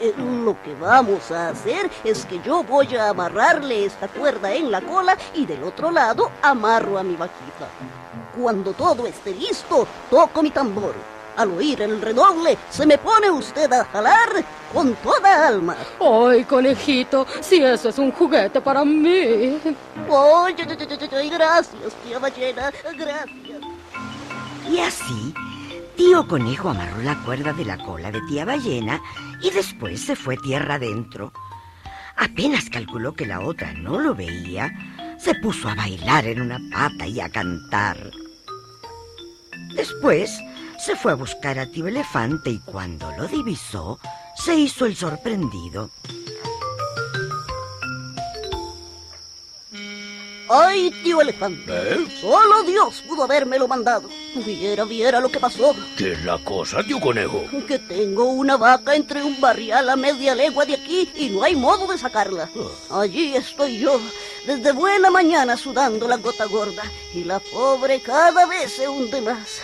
Eh, 0.02 0.14
lo 0.18 0.62
que 0.64 0.74
vamos 0.76 1.30
a 1.32 1.50
hacer 1.50 1.90
es 2.04 2.26
que 2.26 2.40
yo 2.42 2.64
voy 2.64 2.96
a 2.96 3.10
amarrarle 3.10 3.86
esta 3.86 4.08
cuerda 4.08 4.54
en 4.54 4.72
la 4.72 4.82
cola 4.82 5.18
y 5.34 5.46
del 5.46 5.64
otro 5.64 5.92
lado 5.92 6.05
amarro 6.42 6.98
a 6.98 7.04
mi 7.04 7.16
vaquita. 7.16 7.68
Cuando 8.38 8.74
todo 8.74 9.08
esté 9.08 9.34
listo, 9.34 9.88
toco 10.10 10.44
mi 10.44 10.52
tambor. 10.52 10.94
Al 11.38 11.52
oír 11.52 11.82
el 11.82 12.02
redoble, 12.02 12.58
se 12.70 12.86
me 12.86 12.98
pone 12.98 13.30
usted 13.30 13.72
a 13.74 13.84
jalar 13.86 14.44
con 14.74 14.94
toda 14.96 15.48
alma. 15.48 15.76
Ay, 16.00 16.44
conejito, 16.46 17.26
si 17.42 17.62
eso 17.62 17.90
es 17.90 17.98
un 17.98 18.12
juguete 18.12 18.62
para 18.62 18.86
mí. 18.86 19.10
Ay, 19.10 19.66
ay, 20.10 20.56
ay, 20.58 20.88
ay, 20.90 21.10
ay, 21.12 21.30
gracias, 21.30 21.94
tía 22.04 22.20
ballena, 22.20 22.72
gracias. 22.98 23.62
Y 24.70 24.80
así, 24.80 25.34
Tío 25.96 26.28
Conejo 26.28 26.70
amarró 26.70 27.02
la 27.04 27.16
cuerda 27.24 27.54
de 27.54 27.64
la 27.64 27.78
cola 27.78 28.12
de 28.12 28.20
tía 28.28 28.44
ballena 28.44 29.02
y 29.42 29.50
después 29.50 30.02
se 30.02 30.16
fue 30.18 30.36
tierra 30.38 30.76
adentro. 30.76 31.32
Apenas 32.18 32.70
calculó 32.70 33.14
que 33.14 33.26
la 33.26 33.40
otra 33.40 33.72
no 33.74 34.00
lo 34.00 34.14
veía, 34.14 34.72
se 35.18 35.36
puso 35.36 35.70
a 35.70 35.76
bailar 35.76 36.26
en 36.26 36.42
una 36.42 36.60
pata 36.72 37.08
y 37.08 37.20
a 37.20 37.30
cantar. 37.30 38.12
Después 39.74 40.40
se 40.80 40.96
fue 40.96 41.14
a 41.14 41.16
buscar 41.16 41.60
a 41.60 41.66
tío 41.66 41.88
elefante 41.88 42.50
y 42.50 42.60
cuando 42.60 43.12
lo 43.18 43.28
divisó, 43.28 44.00
se 44.36 44.56
hizo 44.56 44.86
el 44.86 44.96
sorprendido. 44.96 45.90
¡Ay, 50.48 50.92
tío 51.04 51.22
elefante! 51.22 52.08
Solo 52.22 52.64
Dios 52.64 53.02
pudo 53.08 53.24
habérmelo 53.24 53.68
mandado. 53.68 54.08
Viera, 54.46 54.84
viera 54.84 55.20
lo 55.20 55.30
que 55.30 55.40
pasó. 55.40 55.76
¿Qué 55.98 56.12
es 56.12 56.24
la 56.24 56.38
cosa, 56.38 56.84
tío 56.84 57.00
conejo? 57.00 57.44
Que 57.68 57.80
tengo 57.80 58.26
una 58.26 58.56
vaca 58.56 58.96
entre 58.96 59.24
un 59.24 59.42
barrial 59.42 59.90
a 59.90 59.96
media 59.96 60.36
legua 60.36 60.66
de 60.66 60.76
aquí 60.76 61.10
y 61.16 61.30
no 61.30 61.44
hay 61.44 61.56
modo 61.56 61.88
de 61.92 61.98
sacarla. 61.98 62.50
Allí 62.92 63.36
estoy 63.36 63.80
yo, 63.80 64.00
desde 64.46 64.72
buena 64.72 65.10
mañana 65.10 65.58
sudando 65.58 66.08
la 66.08 66.18
gota 66.18 66.46
gorda 66.46 66.84
y 67.14 67.24
la 67.24 67.40
pobre 67.40 68.00
cada 68.00 68.46
vez 68.46 68.74
se 68.74 68.88
hunde 68.88 69.22
más. 69.22 69.62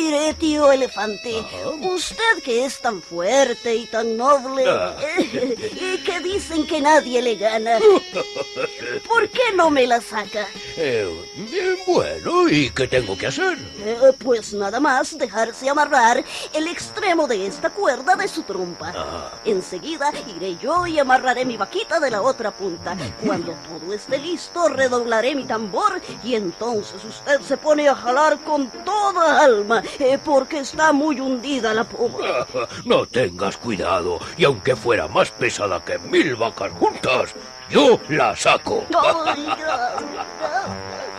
Mire, 0.00 0.34
tío 0.34 0.70
elefante, 0.72 1.44
usted 1.82 2.42
que 2.44 2.64
es 2.64 2.80
tan 2.80 3.02
fuerte 3.02 3.74
y 3.74 3.86
tan 3.86 4.16
noble 4.16 4.64
Ah. 4.68 4.96
eh, 5.18 5.70
y 5.98 5.98
que 6.04 6.20
dicen 6.20 6.66
que 6.66 6.80
nadie 6.80 7.20
le 7.20 7.36
gana, 7.36 7.78
¿por 9.08 9.28
qué 9.28 9.52
no 9.54 9.70
me 9.70 9.86
la 9.86 10.00
saca? 10.00 10.46
Eh, 10.76 11.08
bien, 11.50 11.76
bueno, 11.86 12.48
¿y 12.48 12.70
qué 12.70 12.86
tengo 12.88 13.16
que 13.16 13.26
hacer? 13.26 13.58
Eh, 13.84 14.12
pues 14.18 14.52
nada 14.54 14.80
más 14.80 15.16
dejarse 15.18 15.68
amarrar 15.68 16.24
el 16.52 16.66
extremo 16.68 17.26
de 17.26 17.46
esta 17.46 17.70
cuerda 17.70 18.16
de 18.16 18.28
su 18.28 18.42
trompa. 18.42 19.32
Enseguida 19.44 20.12
iré 20.36 20.56
yo 20.56 20.86
y 20.86 20.98
amarraré 20.98 21.44
mi 21.44 21.56
vaquita 21.56 22.00
de 22.00 22.10
la 22.10 22.22
otra 22.22 22.50
punta. 22.50 22.96
Cuando 23.24 23.52
todo 23.52 23.92
esté 23.92 24.18
listo, 24.18 24.68
redoblaré 24.68 25.34
mi 25.34 25.44
tambor 25.44 26.00
y 26.24 26.34
entonces 26.34 27.04
usted 27.04 27.40
se 27.40 27.56
pone 27.56 27.88
a 27.88 27.94
jalar 27.94 28.38
con 28.44 28.68
toda 28.84 29.40
alma, 29.44 29.81
eh, 29.98 30.18
porque 30.24 30.60
está 30.60 30.92
muy 30.92 31.20
hundida 31.20 31.74
la 31.74 31.84
pobre. 31.84 32.28
No 32.84 33.06
tengas 33.06 33.56
cuidado, 33.56 34.18
y 34.36 34.44
aunque 34.44 34.76
fuera 34.76 35.08
más 35.08 35.30
pesada 35.30 35.84
que 35.84 35.98
mil 35.98 36.34
vacas 36.36 36.72
juntas, 36.72 37.34
yo 37.70 38.00
la 38.08 38.36
saco. 38.36 38.84
Ay. 39.26 39.46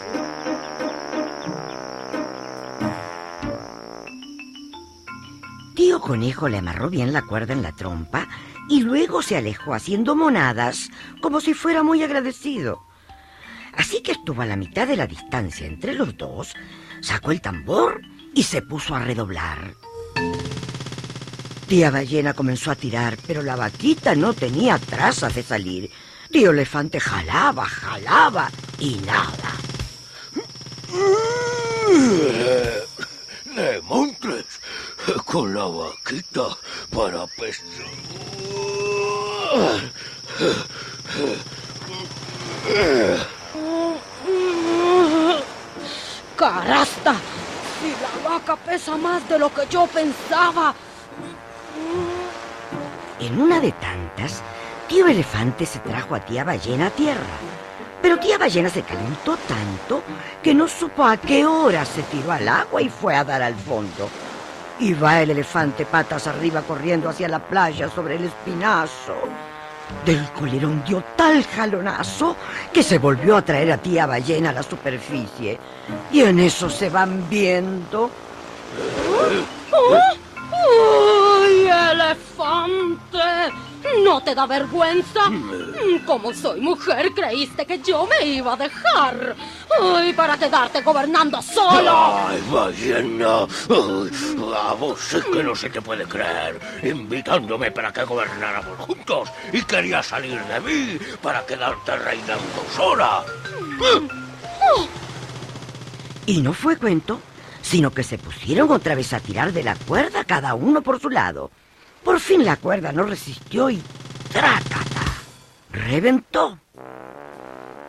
Tío 5.75 5.99
Conejo 5.99 6.47
le 6.47 6.59
amarró 6.59 6.89
bien 6.89 7.13
la 7.13 7.23
cuerda 7.23 7.53
en 7.53 7.63
la 7.63 7.71
trompa 7.71 8.27
y 8.69 8.81
luego 8.81 9.21
se 9.21 9.37
alejó 9.37 9.73
haciendo 9.73 10.15
monadas 10.15 10.89
como 11.19 11.41
si 11.41 11.53
fuera 11.53 11.81
muy 11.81 12.03
agradecido. 12.03 12.83
Así 13.75 14.01
que 14.03 14.11
estuvo 14.11 14.43
a 14.43 14.45
la 14.45 14.55
mitad 14.55 14.87
de 14.87 14.95
la 14.95 15.07
distancia 15.07 15.65
entre 15.65 15.95
los 15.95 16.15
dos, 16.15 16.53
sacó 17.01 17.31
el 17.31 17.41
tambor 17.41 18.01
y 18.33 18.43
se 18.43 18.61
puso 18.61 18.95
a 18.95 18.99
redoblar. 18.99 19.75
Tía 21.67 21.91
Ballena 21.91 22.33
comenzó 22.33 22.71
a 22.71 22.75
tirar, 22.75 23.17
pero 23.25 23.41
la 23.41 23.55
vaquita 23.55 24.15
no 24.15 24.33
tenía 24.33 24.77
trazas 24.77 25.35
de 25.35 25.43
salir. 25.43 25.89
Tío 26.29 26.51
Elefante 26.51 26.99
jalaba, 26.99 27.65
jalaba 27.65 28.51
y 28.79 28.95
nada. 28.95 29.53
¡Ne 33.55 33.81
montres! 33.81 34.45
Con 35.25 35.53
la 35.53 35.65
vaquita 35.65 36.57
para 36.89 37.27
pescar. 37.27 37.85
¡Carasta! 46.35 47.15
Si 47.83 47.89
la 47.89 48.29
vaca 48.29 48.55
pesa 48.55 48.95
más 48.95 49.27
de 49.27 49.37
lo 49.37 49.53
que 49.53 49.67
yo 49.69 49.85
pensaba. 49.87 50.73
En 53.19 53.41
una 53.41 53.59
de 53.59 53.73
tantas, 53.73 54.41
tío 54.87 55.05
Elefante 55.05 55.65
se 55.65 55.79
trajo 55.79 56.15
a 56.15 56.21
tía 56.21 56.45
Ballena 56.45 56.87
a 56.87 56.91
tierra. 56.91 57.35
Pero 58.01 58.19
tía 58.19 58.37
Ballena 58.37 58.69
se 58.69 58.83
calentó 58.83 59.35
tanto 59.35 60.01
que 60.41 60.53
no 60.53 60.69
supo 60.69 61.03
a 61.03 61.17
qué 61.17 61.45
hora 61.45 61.83
se 61.83 62.03
tiró 62.03 62.31
al 62.31 62.47
agua 62.47 62.81
y 62.81 62.87
fue 62.87 63.17
a 63.17 63.25
dar 63.25 63.41
al 63.41 63.55
fondo. 63.55 64.09
Y 64.79 64.93
va 64.93 65.21
el 65.21 65.31
elefante 65.31 65.85
patas 65.85 66.27
arriba 66.27 66.61
corriendo 66.61 67.09
hacia 67.09 67.27
la 67.27 67.39
playa 67.39 67.89
sobre 67.89 68.15
el 68.15 68.23
espinazo. 68.23 69.15
Del 70.05 70.29
colerón 70.31 70.83
dio 70.85 71.03
tal 71.15 71.43
jalonazo 71.45 72.35
que 72.73 72.83
se 72.83 72.97
volvió 72.97 73.37
a 73.37 73.41
traer 73.41 73.71
a 73.71 73.77
tía 73.77 74.05
Ballena 74.05 74.49
a 74.49 74.53
la 74.53 74.63
superficie. 74.63 75.57
Y 76.11 76.21
en 76.21 76.39
eso 76.39 76.69
se 76.69 76.89
van 76.89 77.29
viendo. 77.29 78.09
¡Uy, 80.51 81.67
elefante! 81.67 83.53
¿No 84.01 84.21
te 84.21 84.33
da 84.33 84.45
vergüenza? 84.45 85.21
Como 86.05 86.33
soy 86.33 86.61
mujer, 86.61 87.11
creíste 87.13 87.65
que 87.65 87.79
yo 87.79 88.07
me 88.07 88.25
iba 88.25 88.53
a 88.53 88.57
dejar. 88.57 89.35
¡Ay, 89.81 90.13
para 90.13 90.37
quedarte 90.37 90.81
gobernando 90.81 91.41
solo! 91.41 91.91
¡Ay, 92.27 92.43
ballena! 92.49 93.47
Ay, 93.69 94.11
a 94.55 94.73
vos 94.73 94.99
sí 94.99 95.17
que 95.31 95.43
no 95.43 95.55
se 95.55 95.69
te 95.69 95.81
puede 95.81 96.05
creer. 96.05 96.59
Invitándome 96.83 97.71
para 97.71 97.91
que 97.91 98.03
gobernáramos 98.03 98.77
juntos 98.79 99.29
y 99.51 99.61
querías 99.63 100.05
salir 100.05 100.39
de 100.41 100.59
mí 100.61 100.99
para 101.21 101.45
quedarte 101.45 101.95
reinando 101.97 102.65
sola. 102.75 103.23
Y 106.25 106.41
no 106.41 106.53
fue 106.53 106.77
cuento, 106.77 107.19
sino 107.61 107.91
que 107.91 108.03
se 108.03 108.17
pusieron 108.17 108.71
otra 108.71 108.95
vez 108.95 109.13
a 109.13 109.19
tirar 109.19 109.51
de 109.51 109.63
la 109.63 109.75
cuerda 109.75 110.23
cada 110.23 110.55
uno 110.55 110.81
por 110.81 110.99
su 110.99 111.09
lado. 111.09 111.51
Por 112.03 112.19
fin 112.19 112.43
la 112.43 112.57
cuerda 112.57 112.91
no 112.91 113.03
resistió 113.03 113.69
y 113.69 113.81
¡trácata! 114.31 115.01
Reventó. 115.71 116.59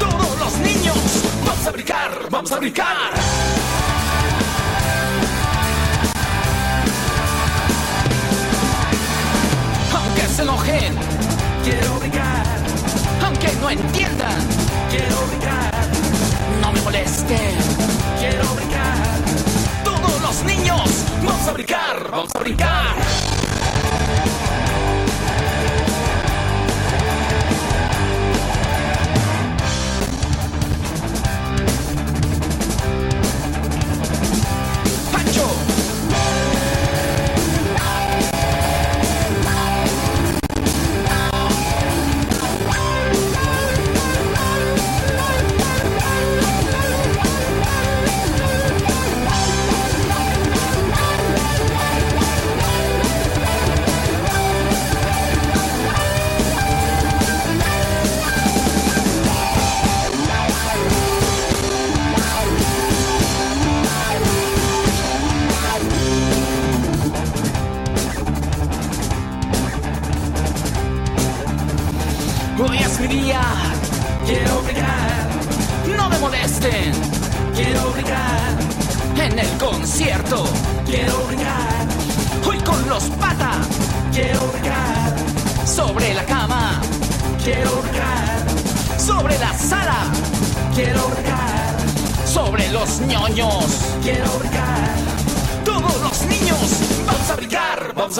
Todos 0.00 0.38
los 0.38 0.58
niños, 0.58 0.96
vamos 1.44 1.66
a 1.66 1.70
brincar, 1.70 2.10
vamos 2.30 2.52
a 2.52 2.58
brincar. 2.58 3.12
Aunque 9.94 10.22
se 10.34 10.42
enojen 10.42 11.31
quiero 11.62 11.98
brincar. 11.98 12.44
Aunque 13.24 13.52
no 13.60 13.70
entiendan, 13.70 14.46
quiero 14.90 15.26
brincar. 15.28 15.72
No 16.60 16.72
me 16.72 16.80
molesten, 16.82 17.56
quiero 18.18 18.44
brincar. 18.54 19.18
Todos 19.84 20.20
los 20.22 20.44
niños, 20.44 21.04
vamos 21.24 21.48
a 21.48 21.52
brincar, 21.52 22.10
vamos 22.10 22.30
a 22.34 22.38
brincar. 22.40 23.21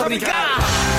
Brincar, 0.01 0.92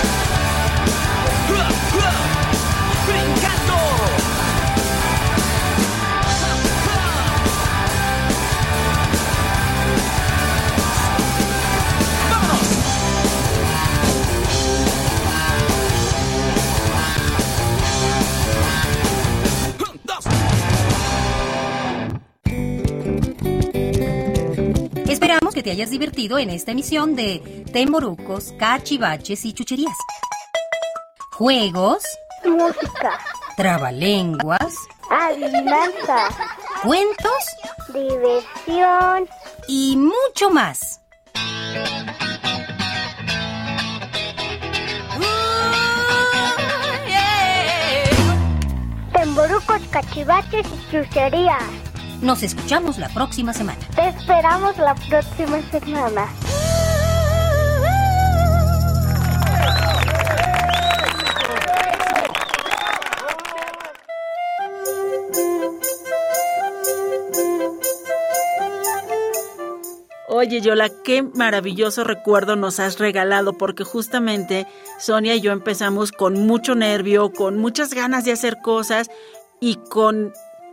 te 25.64 25.70
hayas 25.70 25.90
divertido 25.90 26.38
en 26.38 26.50
esta 26.50 26.72
emisión 26.72 27.16
de 27.16 27.64
Temorucos, 27.72 28.52
Cachivaches 28.58 29.46
y 29.46 29.54
Chucherías. 29.54 29.96
Juegos, 31.32 32.02
Música. 32.44 33.18
trabalenguas, 33.56 34.74
Adivinanza. 35.10 36.28
cuentos 36.84 37.44
Diversión. 37.94 39.26
y 39.66 39.96
mucho 39.96 40.50
más. 40.50 41.00
Temborucos, 49.12 49.80
cachivaches 49.90 50.66
y 50.66 50.90
chucherías. 50.90 51.62
Nos 52.22 52.42
escuchamos 52.42 52.98
la 52.98 53.08
próxima 53.08 53.52
semana. 53.52 53.78
Te 53.94 54.08
esperamos 54.08 54.76
la 54.78 54.94
próxima 54.94 55.60
semana. 55.70 56.28
Oye, 70.36 70.60
Yola, 70.60 70.90
qué 71.04 71.22
maravilloso 71.22 72.04
recuerdo 72.04 72.56
nos 72.56 72.80
has 72.80 72.98
regalado, 72.98 73.52
porque 73.52 73.84
justamente 73.84 74.66
Sonia 74.98 75.36
y 75.36 75.40
yo 75.40 75.52
empezamos 75.52 76.12
con 76.12 76.34
mucho 76.46 76.74
nervio, 76.74 77.32
con 77.32 77.56
muchas 77.58 77.94
ganas 77.94 78.24
de 78.24 78.32
hacer 78.32 78.58
cosas 78.60 79.10
y 79.60 79.76
con, 79.76 80.32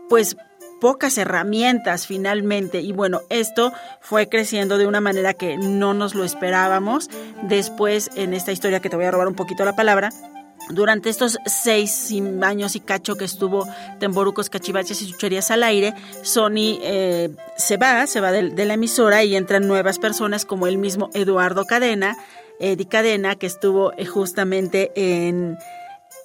pues, 0.09 0.35
pocas 0.82 1.17
herramientas 1.17 2.07
finalmente. 2.07 2.82
Y 2.82 2.91
bueno, 2.91 3.21
esto 3.29 3.71
fue 4.01 4.27
creciendo 4.27 4.77
de 4.77 4.88
una 4.88 4.99
manera 4.99 5.34
que 5.34 5.55
no 5.55 5.93
nos 5.93 6.15
lo 6.15 6.25
esperábamos. 6.25 7.09
Después, 7.43 8.09
en 8.15 8.34
esta 8.34 8.51
historia 8.51 8.82
que 8.82 8.89
te 8.89 8.97
voy 8.97 9.05
a 9.05 9.11
robar 9.11 9.29
un 9.29 9.36
poquito 9.36 9.63
la 9.63 9.75
palabra, 9.75 10.09
durante 10.69 11.09
estos 11.09 11.38
seis 11.45 12.13
años 12.41 12.75
y 12.75 12.79
cacho 12.79 13.15
que 13.15 13.25
estuvo 13.25 13.67
Temborucos, 13.99 14.49
Cachivaches 14.49 15.01
y 15.01 15.11
Chucherías 15.11 15.51
al 15.51 15.63
aire, 15.63 15.93
Sony 16.23 16.79
eh, 16.82 17.29
se 17.57 17.77
va, 17.77 18.07
se 18.07 18.21
va 18.21 18.32
de, 18.32 18.65
la 18.65 18.73
emisora 18.73 19.23
y 19.23 19.36
entran 19.36 19.67
nuevas 19.67 19.99
personas 19.99 20.45
como 20.45 20.67
el 20.67 20.77
mismo 20.77 21.09
Eduardo 21.13 21.65
Cadena, 21.65 22.17
Eddie 22.59 22.88
Cadena, 22.88 23.36
que 23.36 23.47
estuvo 23.47 23.91
eh, 23.97 24.05
justamente 24.05 24.91
en, 24.95 25.57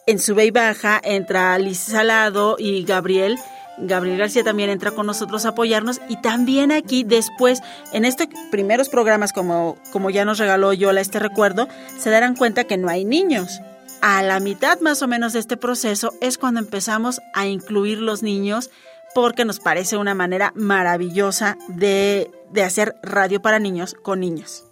en 0.07 0.19
Sube 0.19 0.47
y 0.47 0.51
Baja, 0.51 1.01
entra 1.03 1.59
Liz 1.59 1.79
Salado 1.79 2.57
y 2.59 2.85
Gabriel. 2.85 3.37
Gabriel 3.79 4.19
García 4.19 4.45
también 4.45 4.71
entra 4.71 4.91
con 4.91 5.07
nosotros 5.07 5.45
a 5.45 5.51
apoyarnos 5.51 6.01
y 6.09 6.21
también 6.21 6.73
aquí 6.73 7.05
después, 7.05 7.61
en 7.93 8.05
estos 8.05 8.29
primeros 8.51 8.89
programas, 8.89 9.33
como, 9.33 9.77
como 9.93 10.11
ya 10.11 10.25
nos 10.25 10.39
regaló 10.39 10.73
Yola 10.73 11.01
este 11.01 11.19
recuerdo, 11.19 11.69
se 11.99 12.11
darán 12.11 12.37
cuenta 12.37 12.65
que 12.65 12.77
no 12.77 12.89
hay 12.89 13.05
niños. 13.05 13.61
A 14.01 14.23
la 14.23 14.41
mitad 14.41 14.81
más 14.81 15.03
o 15.03 15.09
menos 15.09 15.33
de 15.33 15.41
este 15.41 15.57
proceso 15.57 16.15
es 16.21 16.39
cuando 16.39 16.61
empezamos 16.61 17.21
a 17.35 17.47
incluir 17.47 17.99
los 17.99 18.23
niños 18.23 18.71
porque 19.15 19.45
nos 19.45 19.61
parece 19.61 19.97
una 19.97 20.15
manera 20.15 20.53
maravillosa 20.55 21.57
de, 21.69 22.31
de 22.53 22.63
hacer 22.63 22.97
radio 23.03 23.41
para 23.41 23.59
niños 23.59 23.95
con 23.95 24.21
niños. 24.21 24.65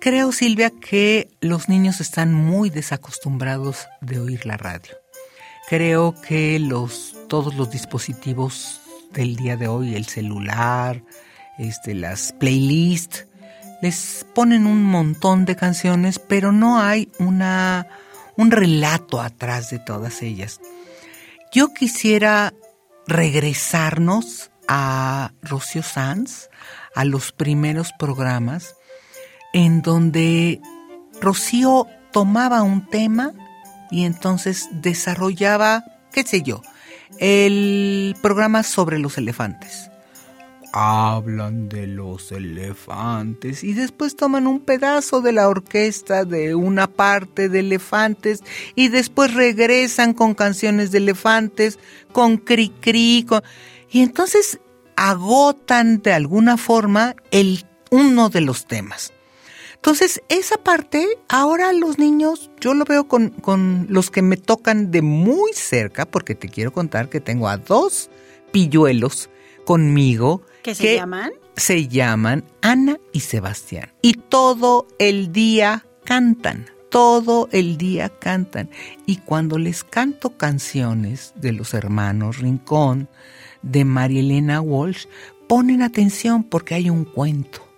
Creo, 0.00 0.32
Silvia, 0.32 0.70
que 0.70 1.28
los 1.40 1.68
niños 1.68 2.00
están 2.00 2.32
muy 2.32 2.70
desacostumbrados 2.70 3.86
de 4.00 4.18
oír 4.18 4.46
la 4.46 4.56
radio. 4.56 4.96
Creo 5.68 6.14
que 6.26 6.58
los, 6.58 7.19
todos 7.30 7.54
los 7.54 7.70
dispositivos 7.70 8.80
del 9.12 9.36
día 9.36 9.56
de 9.56 9.68
hoy, 9.68 9.94
el 9.94 10.06
celular, 10.06 11.00
este, 11.58 11.94
las 11.94 12.32
playlists, 12.32 13.26
les 13.80 14.26
ponen 14.34 14.66
un 14.66 14.82
montón 14.82 15.44
de 15.44 15.54
canciones, 15.54 16.18
pero 16.18 16.50
no 16.50 16.80
hay 16.80 17.08
una, 17.20 17.86
un 18.36 18.50
relato 18.50 19.20
atrás 19.20 19.70
de 19.70 19.78
todas 19.78 20.22
ellas. 20.22 20.60
Yo 21.52 21.72
quisiera 21.72 22.52
regresarnos 23.06 24.50
a 24.66 25.32
Rocío 25.40 25.84
Sanz, 25.84 26.48
a 26.96 27.04
los 27.04 27.30
primeros 27.30 27.92
programas, 27.96 28.74
en 29.52 29.82
donde 29.82 30.60
Rocío 31.20 31.86
tomaba 32.12 32.62
un 32.62 32.88
tema 32.88 33.32
y 33.92 34.04
entonces 34.04 34.68
desarrollaba, 34.72 35.84
qué 36.12 36.24
sé 36.24 36.42
yo, 36.42 36.60
el 37.18 38.16
programa 38.22 38.62
sobre 38.62 38.98
los 38.98 39.18
elefantes. 39.18 39.90
Hablan 40.72 41.68
de 41.68 41.88
los 41.88 42.30
elefantes 42.30 43.64
y 43.64 43.72
después 43.72 44.14
toman 44.14 44.46
un 44.46 44.60
pedazo 44.60 45.20
de 45.20 45.32
la 45.32 45.48
orquesta 45.48 46.24
de 46.24 46.54
una 46.54 46.86
parte 46.86 47.48
de 47.48 47.60
elefantes 47.60 48.44
y 48.76 48.88
después 48.88 49.34
regresan 49.34 50.14
con 50.14 50.34
canciones 50.34 50.92
de 50.92 50.98
elefantes, 50.98 51.80
con 52.12 52.36
cri 52.36 52.68
cri, 52.80 53.24
con... 53.28 53.42
y 53.90 54.02
entonces 54.02 54.60
agotan 54.94 56.02
de 56.02 56.12
alguna 56.12 56.56
forma 56.56 57.16
el 57.32 57.66
uno 57.90 58.28
de 58.28 58.42
los 58.42 58.66
temas. 58.66 59.12
Entonces, 59.80 60.22
esa 60.28 60.58
parte, 60.58 61.08
ahora 61.30 61.72
los 61.72 61.98
niños, 61.98 62.50
yo 62.60 62.74
lo 62.74 62.84
veo 62.84 63.08
con, 63.08 63.30
con, 63.30 63.86
los 63.88 64.10
que 64.10 64.20
me 64.20 64.36
tocan 64.36 64.90
de 64.90 65.00
muy 65.00 65.54
cerca, 65.54 66.04
porque 66.04 66.34
te 66.34 66.50
quiero 66.50 66.70
contar 66.70 67.08
que 67.08 67.18
tengo 67.18 67.48
a 67.48 67.56
dos 67.56 68.10
pilluelos 68.52 69.30
conmigo. 69.64 70.42
¿Qué 70.62 70.74
se 70.74 70.82
que 70.82 70.94
llaman? 70.96 71.32
Se 71.56 71.88
llaman 71.88 72.44
Ana 72.60 72.98
y 73.14 73.20
Sebastián. 73.20 73.90
Y 74.02 74.12
todo 74.14 74.86
el 74.98 75.32
día 75.32 75.86
cantan. 76.04 76.66
Todo 76.90 77.48
el 77.50 77.78
día 77.78 78.10
cantan. 78.10 78.68
Y 79.06 79.16
cuando 79.16 79.56
les 79.56 79.82
canto 79.82 80.36
canciones 80.36 81.32
de 81.36 81.52
los 81.52 81.72
hermanos 81.72 82.36
Rincón, 82.36 83.08
de 83.62 83.86
María 83.86 84.20
Elena 84.20 84.60
Walsh, 84.60 85.06
ponen 85.48 85.80
atención 85.80 86.44
porque 86.44 86.74
hay 86.74 86.90
un 86.90 87.06
cuento. 87.06 87.69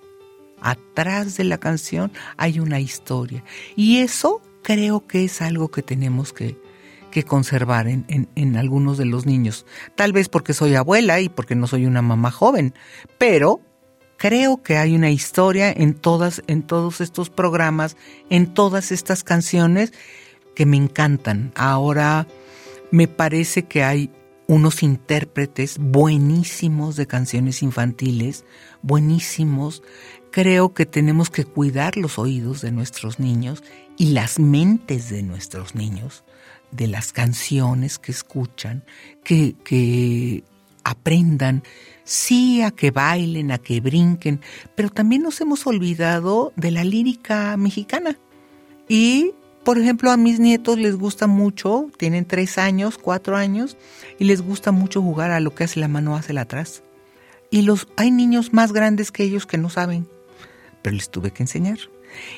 Atrás 0.63 1.37
de 1.37 1.45
la 1.45 1.59
canción 1.59 2.13
hay 2.37 2.61
una 2.61 2.81
historia. 2.81 3.45
Y 3.77 3.99
eso 3.99 4.41
creo 4.63 5.07
que 5.07 5.25
es 5.25 5.43
algo 5.43 5.71
que 5.71 5.83
tenemos 5.83 6.33
que, 6.33 6.59
que 7.11 7.25
conservar 7.25 7.89
en, 7.89 8.29
en, 8.35 8.57
algunos 8.57 8.99
de 8.99 9.05
los 9.05 9.27
niños. 9.27 9.67
Tal 9.97 10.13
vez 10.13 10.29
porque 10.29 10.55
soy 10.55 10.75
abuela 10.75 11.21
y 11.21 11.29
porque 11.29 11.55
no 11.55 11.67
soy 11.67 11.87
una 11.87 12.03
mamá 12.03 12.31
joven, 12.31 12.75
pero 13.19 13.61
creo 14.17 14.63
que 14.63 14.77
hay 14.77 14.95
una 14.95 15.11
historia 15.11 15.73
en 15.73 15.95
todas, 15.95 16.43
en 16.47 16.63
todos 16.63 17.01
estos 17.01 17.29
programas, 17.29 17.97
en 18.31 18.55
todas 18.55 18.93
estas 18.93 19.25
canciones 19.25 19.93
que 20.55 20.67
me 20.67 20.77
encantan. 20.77 21.53
Ahora 21.57 22.27
me 22.91 23.09
parece 23.09 23.65
que 23.65 23.83
hay 23.83 24.11
unos 24.47 24.83
intérpretes 24.83 25.79
buenísimos 25.79 26.97
de 26.97 27.07
canciones 27.07 27.63
infantiles, 27.63 28.45
buenísimos. 28.83 29.83
Creo 30.33 30.75
que 30.75 30.87
tenemos 30.87 31.31
que 31.31 31.45
cuidar 31.45 31.97
los 31.97 32.19
oídos 32.19 32.63
de 32.63 32.73
nuestros 32.73 33.21
niños 33.21 33.63
y 33.97 34.07
las 34.07 34.39
mentes 34.39 35.11
de 35.11 35.23
nuestros 35.23 35.75
niños, 35.75 36.25
de 36.71 36.89
las 36.89 37.13
canciones 37.13 37.99
que 37.99 38.13
escuchan, 38.13 38.83
que, 39.23 39.55
que 39.63 40.43
aprendan, 40.85 41.63
sí, 42.03 42.63
a 42.63 42.71
que 42.71 42.91
bailen, 42.91 43.53
a 43.53 43.59
que 43.59 43.81
brinquen, 43.81 44.41
pero 44.75 44.89
también 44.89 45.23
nos 45.23 45.41
hemos 45.41 45.67
olvidado 45.67 46.53
de 46.57 46.71
la 46.71 46.83
lírica 46.83 47.57
mexicana. 47.57 48.19
Y 48.89 49.33
por 49.65 49.79
ejemplo, 49.79 50.11
a 50.11 50.17
mis 50.17 50.41
nietos 50.41 50.79
les 50.79 50.97
gusta 50.97 51.29
mucho, 51.29 51.87
tienen 51.97 52.25
tres 52.25 52.59
años, 52.59 52.99
cuatro 52.99 53.37
años, 53.37 53.77
y 54.19 54.25
les 54.25 54.43
gusta 54.43 54.73
mucho 54.73 55.01
jugar 55.01 55.31
a 55.31 55.41
lo 55.41 55.55
que 55.55 55.65
hace 55.65 55.79
la 55.79 55.89
mano 55.89 56.17
hacia 56.17 56.41
atrás. 56.41 56.83
Y 57.51 57.63
los, 57.63 57.87
hay 57.97 58.11
niños 58.11 58.53
más 58.53 58.73
grandes 58.73 59.13
que 59.13 59.23
ellos 59.23 59.47
que 59.47 59.59
no 59.59 59.69
saben, 59.71 60.09
pero 60.83 60.97
les 60.97 61.11
tuve 61.11 61.31
que 61.31 61.43
enseñar. 61.43 61.79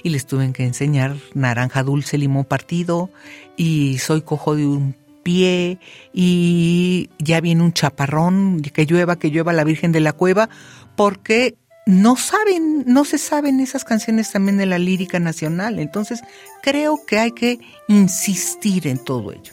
Y 0.02 0.10
les 0.10 0.26
tuve 0.26 0.52
que 0.52 0.64
enseñar 0.64 1.16
naranja 1.34 1.82
dulce, 1.82 2.16
limón 2.18 2.44
partido, 2.44 3.10
y 3.56 3.98
soy 3.98 4.22
cojo 4.22 4.54
de 4.54 4.66
un 4.66 4.94
pie, 5.24 5.78
y 6.12 7.10
ya 7.18 7.40
viene 7.40 7.62
un 7.62 7.72
chaparrón, 7.72 8.60
que 8.60 8.86
llueva, 8.86 9.18
que 9.18 9.30
llueva 9.30 9.52
la 9.52 9.64
Virgen 9.64 9.90
de 9.90 10.00
la 10.00 10.12
Cueva, 10.12 10.48
porque 10.96 11.56
no 11.86 12.16
saben, 12.16 12.84
no 12.86 13.04
se 13.04 13.18
saben 13.18 13.60
esas 13.60 13.84
canciones 13.84 14.30
también 14.30 14.56
de 14.56 14.66
la 14.66 14.78
lírica 14.78 15.18
nacional. 15.18 15.78
Entonces, 15.78 16.22
creo 16.62 17.04
que 17.06 17.18
hay 17.18 17.32
que 17.32 17.58
insistir 17.88 18.86
en 18.86 18.98
todo 18.98 19.32
ello. 19.32 19.52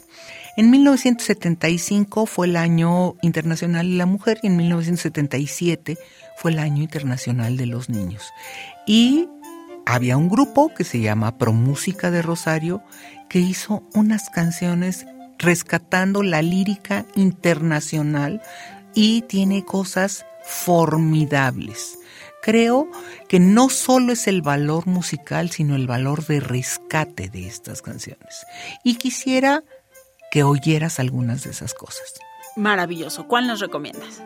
En 0.56 0.70
1975 0.70 2.26
fue 2.26 2.46
el 2.46 2.56
año 2.56 3.16
internacional 3.22 3.88
de 3.90 3.96
la 3.96 4.06
mujer 4.06 4.38
y 4.42 4.48
en 4.48 4.56
1977 4.56 5.96
fue 6.42 6.50
el 6.50 6.58
año 6.58 6.82
internacional 6.82 7.56
de 7.56 7.66
los 7.66 7.88
niños. 7.88 8.32
Y 8.84 9.28
había 9.86 10.16
un 10.16 10.28
grupo 10.28 10.74
que 10.74 10.82
se 10.82 11.00
llama 11.00 11.38
Promúsica 11.38 12.10
de 12.10 12.20
Rosario 12.20 12.82
que 13.28 13.38
hizo 13.38 13.84
unas 13.94 14.28
canciones 14.28 15.06
rescatando 15.38 16.24
la 16.24 16.42
lírica 16.42 17.06
internacional 17.14 18.42
y 18.92 19.22
tiene 19.22 19.64
cosas 19.64 20.26
formidables 20.44 21.98
creo 22.42 22.90
que 23.28 23.38
no 23.38 23.68
solo 23.68 24.12
es 24.12 24.26
el 24.26 24.42
valor 24.42 24.88
musical, 24.88 25.50
sino 25.50 25.76
el 25.76 25.86
valor 25.86 26.26
de 26.26 26.40
rescate 26.40 27.28
de 27.28 27.46
estas 27.46 27.82
canciones. 27.82 28.44
Y 28.82 28.96
quisiera 28.96 29.62
que 30.32 30.42
oyeras 30.42 30.98
algunas 30.98 31.44
de 31.44 31.50
esas 31.50 31.72
cosas. 31.72 32.14
Maravilloso. 32.56 33.28
¿Cuál 33.28 33.46
nos 33.46 33.60
recomiendas? 33.60 34.20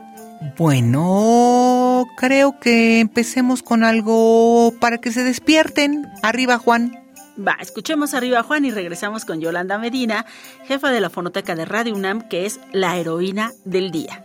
Bueno, 0.56 1.75
creo 2.16 2.58
que 2.60 3.00
empecemos 3.00 3.62
con 3.62 3.84
algo 3.84 4.72
para 4.80 4.98
que 4.98 5.12
se 5.12 5.24
despierten. 5.24 6.06
Arriba, 6.22 6.58
Juan. 6.58 7.06
Va, 7.38 7.56
escuchemos 7.60 8.14
arriba 8.14 8.42
Juan 8.42 8.64
y 8.64 8.70
regresamos 8.70 9.26
con 9.26 9.40
Yolanda 9.40 9.76
Medina, 9.78 10.24
jefa 10.66 10.90
de 10.90 11.00
la 11.00 11.10
fonoteca 11.10 11.54
de 11.54 11.66
Radio 11.66 11.94
UNAM, 11.94 12.28
que 12.28 12.46
es 12.46 12.60
la 12.72 12.96
heroína 12.96 13.52
del 13.64 13.90
día. 13.90 14.24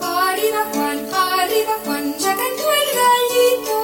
Arriba 0.00 0.64
Juan, 0.72 0.98
arriba 1.12 1.74
Juan, 1.84 2.14
ya 2.16 2.36
cantó 2.36 2.66
el 2.78 2.88
gallito. 3.00 3.74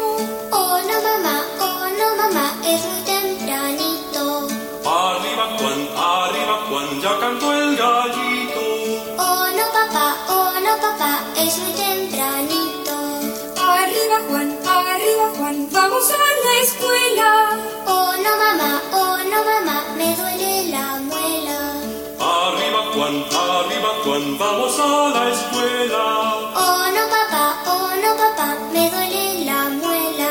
Oh 0.53 0.79
no 0.87 1.03
mamá, 1.03 1.43
oh 1.61 1.89
no 1.99 2.17
mamá, 2.17 2.55
es 2.65 2.87
muy 2.87 3.03
tempranito. 3.03 4.47
Arriba 4.87 5.47
Juan, 5.59 5.81
arriba 5.99 6.57
Juan, 6.69 7.01
ya 7.01 7.19
cantó 7.19 7.53
el 7.55 7.77
gallito. 7.77 8.20
Oh 10.71 10.77
no 10.77 10.79
papá, 10.79 10.87
oh 10.87 10.87
no 10.87 10.89
papá, 10.89 11.43
es 11.43 11.59
muy 11.59 11.73
tempranito. 11.73 12.97
Arriba 13.61 14.19
Juan, 14.29 14.59
arriba 14.65 15.27
Juan, 15.37 15.69
vamos 15.73 16.11
a 16.11 16.17
la 16.45 16.55
escuela. 16.63 17.31
Oh 17.87 18.13
no 18.23 18.33
mamá, 18.43 18.81
oh 18.93 19.19
no 19.31 19.39
mamá, 19.51 19.85
me 19.97 20.15
duele 20.15 20.69
la 20.71 20.87
muela. 21.09 21.59
Arriba 22.21 22.81
Juan, 22.95 23.15
arriba 23.35 23.91
Juan, 24.05 24.39
vamos 24.39 24.79
a 24.79 25.09
la 25.09 25.31
escuela. 25.31 26.03
Oh 26.55 26.85
no 26.95 27.05
papá, 27.15 27.47
oh 27.67 27.91
no 28.03 28.11
papá, 28.17 28.49
me 28.73 28.91
duele 28.91 29.45
la 29.45 29.61
muela. 29.71 30.31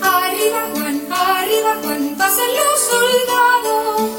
Arriba 0.00 0.60
Juan, 0.74 0.96
arriba 1.10 1.72
Juan, 1.82 2.14
pasan 2.16 2.50
los 2.56 2.80
soldados. 2.92 4.11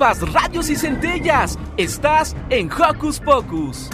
Radios 0.00 0.70
y 0.70 0.76
centellas. 0.76 1.58
Estás 1.76 2.34
en 2.48 2.70
Hocus 2.72 3.20
Pocus. 3.20 3.90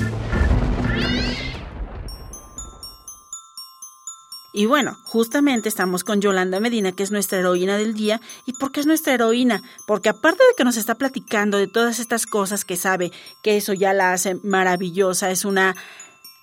Y 4.52 4.66
bueno, 4.66 4.96
justamente 5.04 5.68
estamos 5.68 6.04
con 6.04 6.20
Yolanda 6.20 6.60
Medina, 6.60 6.92
que 6.92 7.02
es 7.02 7.10
nuestra 7.10 7.40
heroína 7.40 7.76
del 7.76 7.94
día. 7.94 8.20
¿Y 8.46 8.52
por 8.52 8.70
qué 8.70 8.78
es 8.78 8.86
nuestra 8.86 9.14
heroína? 9.14 9.64
Porque 9.84 10.08
aparte 10.08 10.44
de 10.44 10.54
que 10.56 10.62
nos 10.62 10.76
está 10.76 10.94
platicando 10.94 11.58
de 11.58 11.66
todas 11.66 11.98
estas 11.98 12.24
cosas 12.26 12.64
que 12.64 12.76
sabe, 12.76 13.10
que 13.42 13.56
eso 13.56 13.72
ya 13.72 13.92
la 13.92 14.12
hace 14.12 14.36
maravillosa, 14.44 15.32
es 15.32 15.44
una 15.44 15.74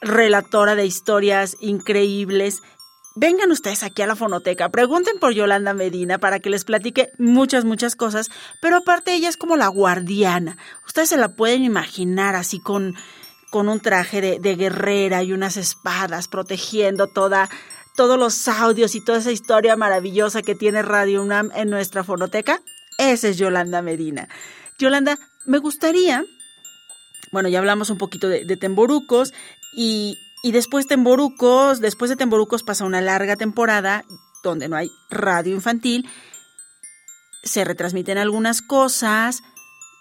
relatora 0.02 0.76
de 0.76 0.86
historias 0.86 1.56
increíbles. 1.62 2.64
Vengan 3.16 3.52
ustedes 3.52 3.84
aquí 3.84 4.02
a 4.02 4.08
la 4.08 4.16
fonoteca, 4.16 4.70
pregunten 4.70 5.20
por 5.20 5.34
Yolanda 5.34 5.76
Medina 5.76 6.18
para 6.18 6.40
que 6.40 6.50
les 6.50 6.66
platique 6.66 7.12
muchas, 7.20 7.64
muchas 7.64 7.96
cosas, 7.96 8.32
pero 8.60 8.78
aparte 8.78 9.14
ella 9.14 9.30
es 9.30 9.38
como 9.38 9.56
la 9.56 9.68
guardiana. 9.68 10.58
Ustedes 10.88 11.10
se 11.10 11.18
la 11.18 11.36
pueden 11.36 11.64
imaginar 11.64 12.36
así 12.36 12.60
con, 12.60 12.96
con 13.52 13.70
un 13.70 13.80
traje 13.82 14.40
de, 14.40 14.56
guerrera 14.56 15.22
y 15.22 15.32
unas 15.32 15.58
espadas 15.58 16.28
protegiendo 16.28 17.06
toda, 17.06 17.52
todos 17.96 18.18
los 18.18 18.48
audios 18.48 18.96
y 18.96 19.06
toda 19.06 19.20
esa 19.20 19.32
historia 19.32 19.76
maravillosa 19.76 20.42
que 20.42 20.56
tiene 20.56 20.82
Radio 20.82 21.22
UNAM 21.22 21.52
en 21.54 21.70
nuestra 21.70 22.04
fonoteca. 22.04 22.62
Esa 22.98 23.28
es 23.28 23.38
Yolanda 23.38 23.84
Medina. 23.84 24.28
Yolanda, 24.80 25.20
me 25.46 25.60
gustaría, 25.60 26.26
bueno, 27.32 27.48
ya 27.48 27.60
hablamos 27.60 27.92
un 27.92 28.00
poquito 28.00 28.28
de, 28.28 28.44
de 28.44 28.58
Temborucos 28.58 29.36
y, 29.72 30.18
y 30.44 30.52
después 30.52 30.86
Temborucos, 30.86 31.80
después 31.80 32.10
de 32.10 32.18
Temborucos 32.18 32.62
pasa 32.62 32.86
una 32.86 33.02
larga 33.02 33.36
temporada 33.36 34.06
donde 34.44 34.68
no 34.68 34.76
hay 34.76 34.92
radio 35.10 35.56
infantil, 35.56 36.08
se 37.44 37.64
retransmiten 37.64 38.18
algunas 38.18 38.62
cosas, 38.62 39.42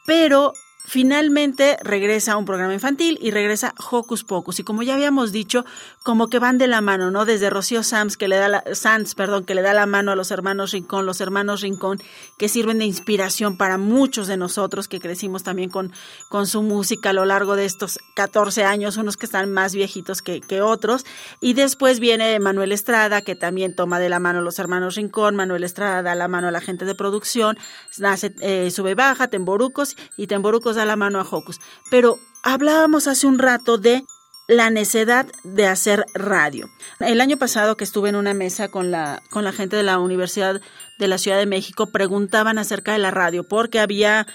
pero 0.04 0.52
Finalmente 0.84 1.78
regresa 1.82 2.36
un 2.36 2.44
programa 2.44 2.74
infantil 2.74 3.16
y 3.22 3.30
regresa 3.30 3.72
Hocus 3.90 4.24
Pocus. 4.24 4.58
Y 4.58 4.64
como 4.64 4.82
ya 4.82 4.94
habíamos 4.94 5.30
dicho, 5.30 5.64
como 6.02 6.28
que 6.28 6.38
van 6.38 6.58
de 6.58 6.66
la 6.66 6.80
mano, 6.80 7.10
¿no? 7.10 7.24
Desde 7.24 7.50
Rocío 7.50 7.82
Sanz, 7.82 8.16
que 8.16 8.28
le 8.28 8.36
da 8.36 8.48
la, 8.48 8.64
Sanz, 8.72 9.14
perdón, 9.14 9.44
que 9.44 9.54
le 9.54 9.62
da 9.62 9.72
la 9.72 9.86
mano 9.86 10.12
a 10.12 10.16
los 10.16 10.30
hermanos 10.30 10.72
Rincón, 10.72 11.06
los 11.06 11.20
hermanos 11.20 11.60
Rincón, 11.60 11.98
que 12.38 12.48
sirven 12.48 12.78
de 12.78 12.84
inspiración 12.84 13.56
para 13.56 13.78
muchos 13.78 14.26
de 14.26 14.36
nosotros 14.36 14.88
que 14.88 15.00
crecimos 15.00 15.42
también 15.42 15.70
con, 15.70 15.92
con 16.28 16.46
su 16.46 16.62
música 16.62 17.10
a 17.10 17.12
lo 17.12 17.24
largo 17.24 17.56
de 17.56 17.64
estos 17.64 17.98
14 18.14 18.64
años, 18.64 18.96
unos 18.96 19.16
que 19.16 19.26
están 19.26 19.50
más 19.50 19.74
viejitos 19.74 20.22
que, 20.22 20.40
que 20.40 20.60
otros. 20.62 21.04
Y 21.40 21.54
después 21.54 22.00
viene 22.00 22.38
Manuel 22.40 22.72
Estrada, 22.72 23.22
que 23.22 23.36
también 23.36 23.74
toma 23.74 23.98
de 23.98 24.08
la 24.08 24.18
mano 24.18 24.40
a 24.40 24.42
los 24.42 24.58
hermanos 24.58 24.96
Rincón, 24.96 25.36
Manuel 25.36 25.64
Estrada 25.64 26.02
da 26.02 26.14
la 26.14 26.28
mano 26.28 26.48
a 26.48 26.50
la 26.50 26.60
gente 26.60 26.84
de 26.84 26.94
producción, 26.94 27.56
nace, 27.98 28.34
eh, 28.40 28.70
sube 28.70 28.94
baja, 28.94 29.28
Temborucos, 29.28 29.96
y 30.16 30.26
Temborucos 30.26 30.76
da 30.76 30.84
la 30.84 30.96
mano 30.96 31.20
a 31.20 31.26
Hocus. 31.28 31.60
Pero 31.90 32.18
hablábamos 32.42 33.06
hace 33.06 33.26
un 33.26 33.38
rato 33.38 33.78
de 33.78 34.04
la 34.48 34.70
necedad 34.70 35.26
de 35.44 35.66
hacer 35.66 36.04
radio. 36.14 36.68
El 37.00 37.20
año 37.20 37.36
pasado 37.36 37.76
que 37.76 37.84
estuve 37.84 38.08
en 38.08 38.16
una 38.16 38.34
mesa 38.34 38.68
con 38.68 38.90
la, 38.90 39.22
con 39.30 39.44
la 39.44 39.52
gente 39.52 39.76
de 39.76 39.82
la 39.82 39.98
Universidad 39.98 40.60
de 40.98 41.08
la 41.08 41.18
Ciudad 41.18 41.38
de 41.38 41.46
México, 41.46 41.86
preguntaban 41.86 42.58
acerca 42.58 42.92
de 42.92 42.98
la 42.98 43.10
radio, 43.10 43.44
porque 43.44 43.80
había 43.80 44.26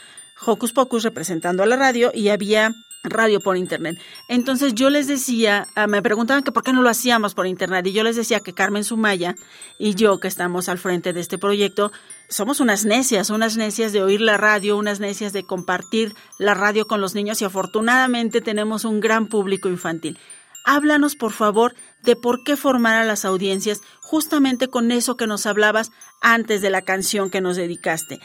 Hocus 0.46 0.74
Pocus 0.74 1.04
representando 1.04 1.64
a 1.64 1.66
la 1.66 1.76
radio 1.76 2.12
y 2.14 2.30
había 2.30 2.74
radio 3.04 3.40
por 3.40 3.58
internet. 3.58 3.98
Entonces 4.28 4.74
yo 4.74 4.90
les 4.90 5.08
decía, 5.08 5.68
ah, 5.76 5.88
me 5.88 6.02
preguntaban 6.02 6.44
que 6.44 6.52
por 6.52 6.64
qué 6.64 6.74
no 6.74 6.82
lo 6.82 6.90
hacíamos 6.90 7.34
por 7.34 7.48
internet 7.48 7.86
y 7.88 7.94
yo 7.94 8.04
les 8.04 8.16
decía 8.16 8.40
que 8.40 8.54
Carmen 8.54 8.84
Sumaya 8.84 9.36
y 9.78 9.96
yo 9.96 10.20
que 10.20 10.28
estamos 10.28 10.70
al 10.70 10.78
frente 10.78 11.14
de 11.14 11.22
este 11.22 11.38
proyecto 11.38 11.92
somos 12.30 12.60
unas 12.60 12.86
necias, 12.86 13.30
unas 13.30 13.58
necias 13.58 13.94
de 13.94 14.04
oír 14.04 14.22
la 14.22 14.38
radio, 14.38 14.78
unas 14.78 15.00
necias 15.00 15.34
de 15.34 15.44
compartir 15.44 16.16
la 16.38 16.54
radio 16.54 16.88
con 16.88 17.02
los 17.02 17.16
niños 17.16 17.42
y 17.42 17.46
afortunadamente 17.46 18.42
tenemos 18.42 18.86
un 18.86 19.00
gran 19.00 19.28
público 19.28 19.70
infantil. 19.70 20.20
Háblanos, 20.66 21.16
por 21.16 21.32
favor, 21.32 21.76
de 22.04 22.16
por 22.16 22.44
qué 22.44 22.58
formar 22.58 22.96
a 22.96 23.06
las 23.06 23.24
audiencias 23.24 23.82
justamente 24.02 24.68
con 24.68 24.92
eso 24.92 25.16
que 25.16 25.28
nos 25.28 25.46
hablabas 25.46 25.92
antes 26.22 26.62
de 26.62 26.70
la 26.70 26.82
canción 26.82 27.30
que 27.30 27.42
nos 27.42 27.56
dedicaste 27.56 28.20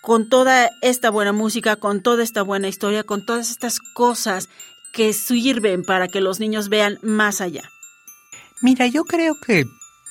con 0.00 0.28
toda 0.28 0.70
esta 0.80 1.10
buena 1.10 1.32
música, 1.32 1.76
con 1.76 2.02
toda 2.02 2.22
esta 2.22 2.42
buena 2.42 2.68
historia, 2.68 3.04
con 3.04 3.24
todas 3.24 3.50
estas 3.50 3.80
cosas 3.80 4.48
que 4.92 5.12
sirven 5.12 5.84
para 5.84 6.08
que 6.08 6.20
los 6.20 6.40
niños 6.40 6.68
vean 6.68 6.98
más 7.02 7.40
allá? 7.40 7.70
Mira, 8.62 8.86
yo 8.86 9.04
creo 9.04 9.34
que 9.46 9.64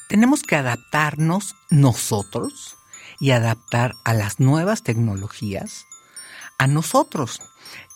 tenemos 0.08 0.42
que 0.44 0.56
adaptarnos 0.56 1.56
nosotros 1.70 2.76
y 3.20 3.32
adaptar 3.32 3.96
a 4.04 4.14
las 4.14 4.40
nuevas 4.40 4.84
tecnologías 4.84 5.86
a 6.58 6.68
nosotros. 6.68 7.42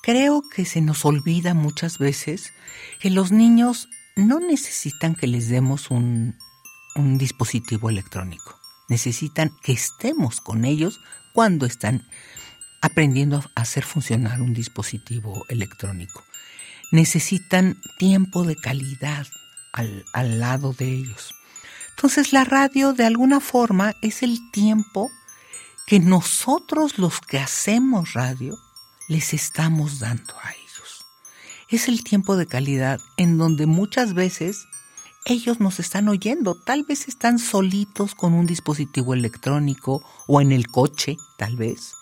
Creo 0.01 0.41
que 0.41 0.65
se 0.65 0.82
nos 0.82 1.05
olvida 1.05 1.53
muchas 1.53 1.97
veces 1.97 2.53
que 2.99 3.09
los 3.09 3.32
niños 3.32 3.89
no 4.15 4.39
necesitan 4.39 5.15
que 5.15 5.28
les 5.28 5.49
demos 5.49 5.91
un, 5.91 6.36
un 6.95 7.17
dispositivo 7.17 7.89
electrónico. 7.89 8.59
Necesitan 8.89 9.51
que 9.63 9.74
estemos 9.74 10.41
con 10.41 10.65
ellos 10.65 10.99
cuando 11.34 11.65
están 11.65 12.05
aprendiendo 12.82 13.43
a 13.55 13.61
hacer 13.61 13.84
funcionar 13.84 14.41
un 14.41 14.53
dispositivo 14.53 15.45
electrónico. 15.49 16.24
Necesitan 16.91 17.78
tiempo 17.97 18.43
de 18.43 18.55
calidad 18.55 19.26
al, 19.71 20.05
al 20.13 20.39
lado 20.39 20.74
de 20.74 20.89
ellos. 20.89 21.34
Entonces 21.95 22.33
la 22.33 22.43
radio 22.43 22.93
de 22.93 23.05
alguna 23.05 23.39
forma 23.39 23.95
es 24.01 24.23
el 24.23 24.51
tiempo 24.51 25.11
que 25.85 25.99
nosotros 25.99 26.97
los 26.97 27.19
que 27.19 27.39
hacemos 27.39 28.13
radio 28.13 28.57
les 29.07 29.33
estamos 29.33 29.99
dando 29.99 30.33
a 30.43 30.51
ellos. 30.51 31.05
Es 31.69 31.87
el 31.87 32.03
tiempo 32.03 32.35
de 32.35 32.47
calidad 32.47 32.99
en 33.17 33.37
donde 33.37 33.65
muchas 33.65 34.13
veces 34.13 34.65
ellos 35.25 35.59
nos 35.59 35.79
están 35.79 36.09
oyendo. 36.09 36.55
Tal 36.55 36.83
vez 36.83 37.07
están 37.07 37.39
solitos 37.39 38.15
con 38.15 38.33
un 38.33 38.45
dispositivo 38.45 39.13
electrónico 39.13 40.03
o 40.27 40.41
en 40.41 40.51
el 40.51 40.67
coche, 40.67 41.17
tal 41.37 41.55
vez. 41.55 41.95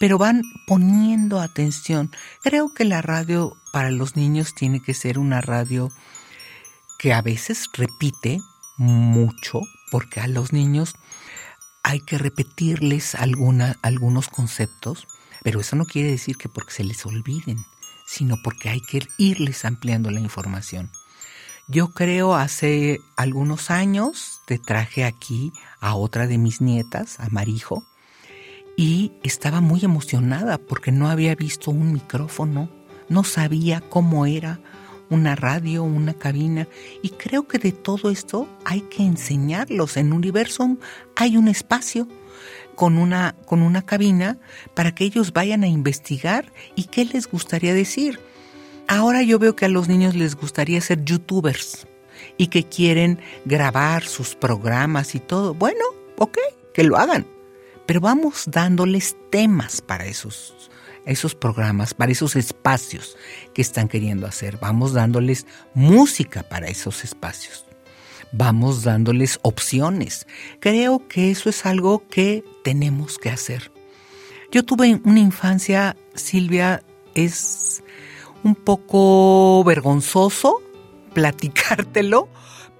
Pero 0.00 0.18
van 0.18 0.42
poniendo 0.66 1.40
atención. 1.40 2.10
Creo 2.42 2.74
que 2.74 2.84
la 2.84 3.00
radio 3.02 3.56
para 3.72 3.90
los 3.90 4.16
niños 4.16 4.54
tiene 4.54 4.80
que 4.80 4.94
ser 4.94 5.18
una 5.18 5.40
radio 5.40 5.90
que 6.98 7.12
a 7.12 7.22
veces 7.22 7.68
repite 7.72 8.40
mucho, 8.76 9.60
porque 9.90 10.20
a 10.20 10.26
los 10.26 10.52
niños 10.52 10.94
hay 11.82 12.00
que 12.00 12.18
repetirles 12.18 13.14
alguna, 13.14 13.76
algunos 13.82 14.28
conceptos, 14.28 15.06
pero 15.42 15.60
eso 15.60 15.76
no 15.76 15.84
quiere 15.84 16.10
decir 16.10 16.36
que 16.36 16.48
porque 16.48 16.72
se 16.72 16.84
les 16.84 17.04
olviden, 17.04 17.64
sino 18.06 18.36
porque 18.42 18.70
hay 18.70 18.80
que 18.80 19.06
irles 19.18 19.64
ampliando 19.64 20.10
la 20.10 20.20
información. 20.20 20.90
Yo 21.66 21.88
creo 21.94 22.34
hace 22.34 23.00
algunos 23.16 23.70
años 23.70 24.40
te 24.46 24.58
traje 24.58 25.04
aquí 25.04 25.52
a 25.80 25.94
otra 25.94 26.26
de 26.26 26.36
mis 26.36 26.60
nietas, 26.60 27.20
a 27.20 27.28
Marijo, 27.30 27.84
y 28.76 29.12
estaba 29.22 29.60
muy 29.60 29.84
emocionada 29.84 30.58
porque 30.58 30.92
no 30.92 31.08
había 31.08 31.34
visto 31.34 31.70
un 31.70 31.92
micrófono, 31.92 32.68
no 33.08 33.24
sabía 33.24 33.80
cómo 33.80 34.26
era 34.26 34.60
una 35.10 35.36
radio, 35.36 35.84
una 35.84 36.14
cabina, 36.14 36.68
y 37.02 37.10
creo 37.10 37.46
que 37.46 37.58
de 37.58 37.72
todo 37.72 38.10
esto 38.10 38.48
hay 38.64 38.82
que 38.82 39.02
enseñarlos. 39.02 39.96
En 39.96 40.12
Universum 40.12 40.78
hay 41.16 41.36
un 41.36 41.48
espacio 41.48 42.08
con 42.74 42.98
una, 42.98 43.34
con 43.46 43.62
una 43.62 43.82
cabina 43.82 44.38
para 44.74 44.94
que 44.94 45.04
ellos 45.04 45.32
vayan 45.32 45.62
a 45.62 45.68
investigar 45.68 46.52
y 46.74 46.84
qué 46.84 47.04
les 47.04 47.28
gustaría 47.28 47.74
decir. 47.74 48.20
Ahora 48.86 49.22
yo 49.22 49.38
veo 49.38 49.56
que 49.56 49.64
a 49.64 49.68
los 49.68 49.88
niños 49.88 50.14
les 50.14 50.36
gustaría 50.36 50.80
ser 50.80 51.04
youtubers 51.04 51.86
y 52.36 52.48
que 52.48 52.64
quieren 52.64 53.20
grabar 53.44 54.04
sus 54.04 54.34
programas 54.34 55.14
y 55.14 55.20
todo. 55.20 55.54
Bueno, 55.54 55.84
ok, 56.18 56.38
que 56.72 56.84
lo 56.84 56.96
hagan. 56.96 57.26
Pero 57.86 58.00
vamos 58.00 58.44
dándoles 58.46 59.16
temas 59.30 59.80
para 59.80 60.06
esos, 60.06 60.70
esos 61.06 61.34
programas, 61.34 61.94
para 61.94 62.12
esos 62.12 62.36
espacios 62.36 63.16
que 63.52 63.62
están 63.62 63.88
queriendo 63.88 64.26
hacer. 64.26 64.58
Vamos 64.58 64.92
dándoles 64.92 65.46
música 65.74 66.42
para 66.42 66.68
esos 66.68 67.04
espacios. 67.04 67.64
Vamos 68.32 68.82
dándoles 68.82 69.38
opciones. 69.42 70.26
Creo 70.60 71.06
que 71.08 71.30
eso 71.30 71.48
es 71.48 71.66
algo 71.66 72.08
que 72.08 72.44
tenemos 72.64 73.18
que 73.18 73.30
hacer. 73.30 73.70
Yo 74.50 74.64
tuve 74.64 75.00
una 75.04 75.20
infancia, 75.20 75.96
Silvia, 76.14 76.82
es 77.14 77.82
un 78.42 78.54
poco 78.54 79.62
vergonzoso 79.64 80.60
platicártelo, 81.14 82.28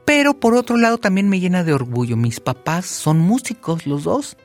pero 0.05 0.39
por 0.39 0.55
otro 0.55 0.77
lado 0.77 0.99
también 0.99 1.31
me 1.31 1.41
llena 1.41 1.65
de 1.65 1.73
orgullo. 1.73 2.17
Mis 2.17 2.41
papás 2.41 2.85
son 2.85 3.19
músicos 3.21 3.87
los 3.87 4.05
dos 4.05 4.37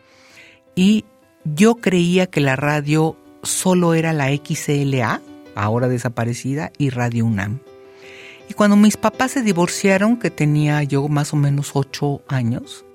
y 0.75 1.03
yo 1.43 1.75
creía 1.75 2.27
que 2.27 2.39
la 2.39 2.55
radio 2.55 3.17
solo 3.43 3.93
era 3.93 4.13
la 4.13 4.29
XLA, 4.29 5.21
ahora 5.55 5.87
desaparecida, 5.87 6.71
y 6.77 6.89
Radio 6.89 7.25
UNAM. 7.25 7.59
Y 8.49 8.53
cuando 8.53 8.75
mis 8.75 8.97
papás 8.97 9.31
se 9.31 9.43
divorciaron, 9.43 10.17
que 10.17 10.31
tenía 10.31 10.81
yo 10.83 11.07
más 11.07 11.33
o 11.33 11.35
menos 11.35 11.71
ocho 11.73 12.21
años, 12.27 12.85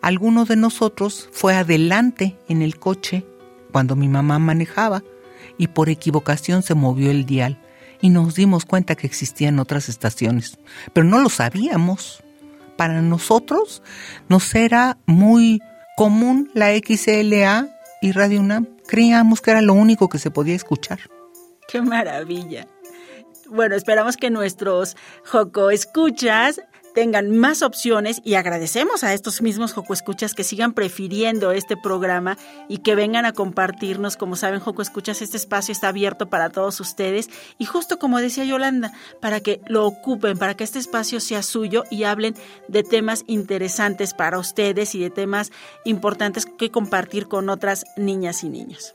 alguno 0.00 0.44
de 0.44 0.56
nosotros 0.56 1.28
fue 1.32 1.54
adelante 1.54 2.36
en 2.48 2.62
el 2.62 2.78
coche 2.78 3.24
cuando 3.72 3.96
mi 3.96 4.08
mamá 4.08 4.38
manejaba 4.38 5.02
y 5.58 5.68
por 5.68 5.88
equivocación 5.88 6.62
se 6.62 6.74
movió 6.74 7.10
el 7.10 7.26
dial 7.26 7.58
y 8.00 8.10
nos 8.10 8.34
dimos 8.34 8.64
cuenta 8.64 8.96
que 8.96 9.06
existían 9.06 9.58
otras 9.58 9.88
estaciones, 9.88 10.58
pero 10.92 11.04
no 11.04 11.20
lo 11.20 11.28
sabíamos. 11.28 12.22
Para 12.76 13.00
nosotros 13.00 13.82
nos 14.28 14.54
era 14.54 14.98
muy 15.06 15.60
común 15.96 16.50
la 16.52 16.70
XLA 16.76 17.68
y 18.00 18.12
Radio 18.12 18.40
UNAM. 18.40 18.66
Creíamos 18.86 19.40
que 19.40 19.50
era 19.50 19.62
lo 19.62 19.74
único 19.74 20.08
que 20.08 20.18
se 20.18 20.30
podía 20.30 20.54
escuchar. 20.54 21.00
¡Qué 21.68 21.80
maravilla! 21.80 22.66
Bueno, 23.48 23.74
esperamos 23.74 24.16
que 24.16 24.30
nuestros 24.30 24.96
Joco 25.26 25.70
escuchas 25.70 26.60
tengan 26.94 27.36
más 27.36 27.62
opciones 27.62 28.20
y 28.24 28.34
agradecemos 28.34 29.04
a 29.04 29.12
estos 29.12 29.42
mismos 29.42 29.72
Joco 29.72 29.92
Escuchas 29.92 30.34
que 30.34 30.44
sigan 30.44 30.72
prefiriendo 30.72 31.52
este 31.52 31.76
programa 31.76 32.38
y 32.68 32.78
que 32.78 32.94
vengan 32.94 33.24
a 33.24 33.32
compartirnos. 33.32 34.16
Como 34.16 34.36
saben, 34.36 34.60
Joco 34.60 34.82
Escuchas, 34.82 35.22
este 35.22 35.36
espacio 35.36 35.72
está 35.72 35.88
abierto 35.88 36.28
para 36.28 36.50
todos 36.50 36.80
ustedes 36.80 37.30
y 37.58 37.64
justo 37.64 37.98
como 37.98 38.18
decía 38.20 38.44
Yolanda, 38.44 38.92
para 39.20 39.40
que 39.40 39.60
lo 39.66 39.86
ocupen, 39.86 40.38
para 40.38 40.54
que 40.54 40.64
este 40.64 40.78
espacio 40.78 41.20
sea 41.20 41.42
suyo 41.42 41.84
y 41.90 42.04
hablen 42.04 42.34
de 42.68 42.82
temas 42.82 43.24
interesantes 43.26 44.14
para 44.14 44.38
ustedes 44.38 44.94
y 44.94 45.00
de 45.00 45.10
temas 45.10 45.52
importantes 45.84 46.46
que 46.46 46.70
compartir 46.70 47.28
con 47.28 47.48
otras 47.48 47.84
niñas 47.96 48.44
y 48.44 48.48
niños. 48.48 48.94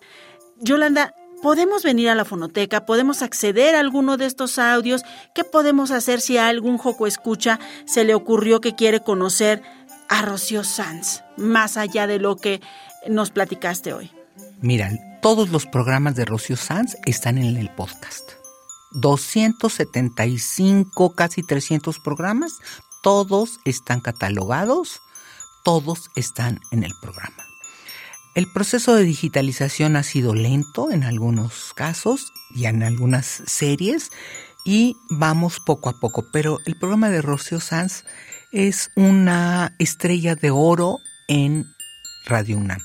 Yolanda, 0.59 1.13
podemos 1.41 1.83
venir 1.83 2.09
a 2.09 2.15
la 2.15 2.25
fonoteca, 2.25 2.85
podemos 2.85 3.21
acceder 3.21 3.75
a 3.75 3.79
alguno 3.79 4.17
de 4.17 4.25
estos 4.25 4.59
audios. 4.59 5.03
¿Qué 5.33 5.43
podemos 5.43 5.91
hacer 5.91 6.21
si 6.21 6.37
a 6.37 6.47
algún 6.47 6.77
joco 6.77 7.07
escucha 7.07 7.59
se 7.85 8.03
le 8.03 8.15
ocurrió 8.15 8.61
que 8.61 8.75
quiere 8.75 9.01
conocer 9.01 9.63
a 10.09 10.21
Rocío 10.21 10.63
Sanz, 10.63 11.23
más 11.37 11.77
allá 11.77 12.07
de 12.07 12.19
lo 12.19 12.37
que 12.37 12.61
nos 13.07 13.31
platicaste 13.31 13.93
hoy? 13.93 14.11
Mira, 14.61 14.91
todos 15.21 15.49
los 15.49 15.65
programas 15.65 16.15
de 16.15 16.25
Rocío 16.25 16.57
Sanz 16.57 16.95
están 17.05 17.37
en 17.37 17.57
el 17.57 17.69
podcast. 17.69 18.31
275, 18.91 21.13
casi 21.13 21.43
300 21.43 21.99
programas, 21.99 22.53
todos 23.03 23.59
están 23.65 23.99
catalogados, 23.99 25.01
todos 25.63 26.09
están 26.15 26.61
en 26.71 26.83
el 26.83 26.93
programa. 27.01 27.46
El 28.37 28.45
proceso 28.45 28.93
de 28.93 29.03
digitalización 29.03 29.95
ha 29.95 30.03
sido 30.03 30.35
lento 30.35 30.91
en 30.91 31.03
algunos 31.03 31.73
casos 31.73 32.33
y 32.53 32.65
en 32.65 32.83
algunas 32.83 33.25
series 33.47 34.11
y 34.63 34.95
vamos 35.09 35.59
poco 35.59 35.89
a 35.89 35.99
poco, 35.99 36.23
pero 36.31 36.59
el 36.67 36.77
programa 36.77 37.09
de 37.09 37.23
Rocío 37.23 37.59
Sanz 37.59 38.03
es 38.51 38.91
una 38.95 39.73
estrella 39.79 40.35
de 40.35 40.51
oro 40.51 40.99
en 41.27 41.65
Radio 42.27 42.59
UNAM 42.59 42.79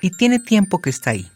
y 0.00 0.12
tiene 0.12 0.40
tiempo 0.40 0.80
que 0.80 0.88
está 0.88 1.10
ahí. 1.10 1.30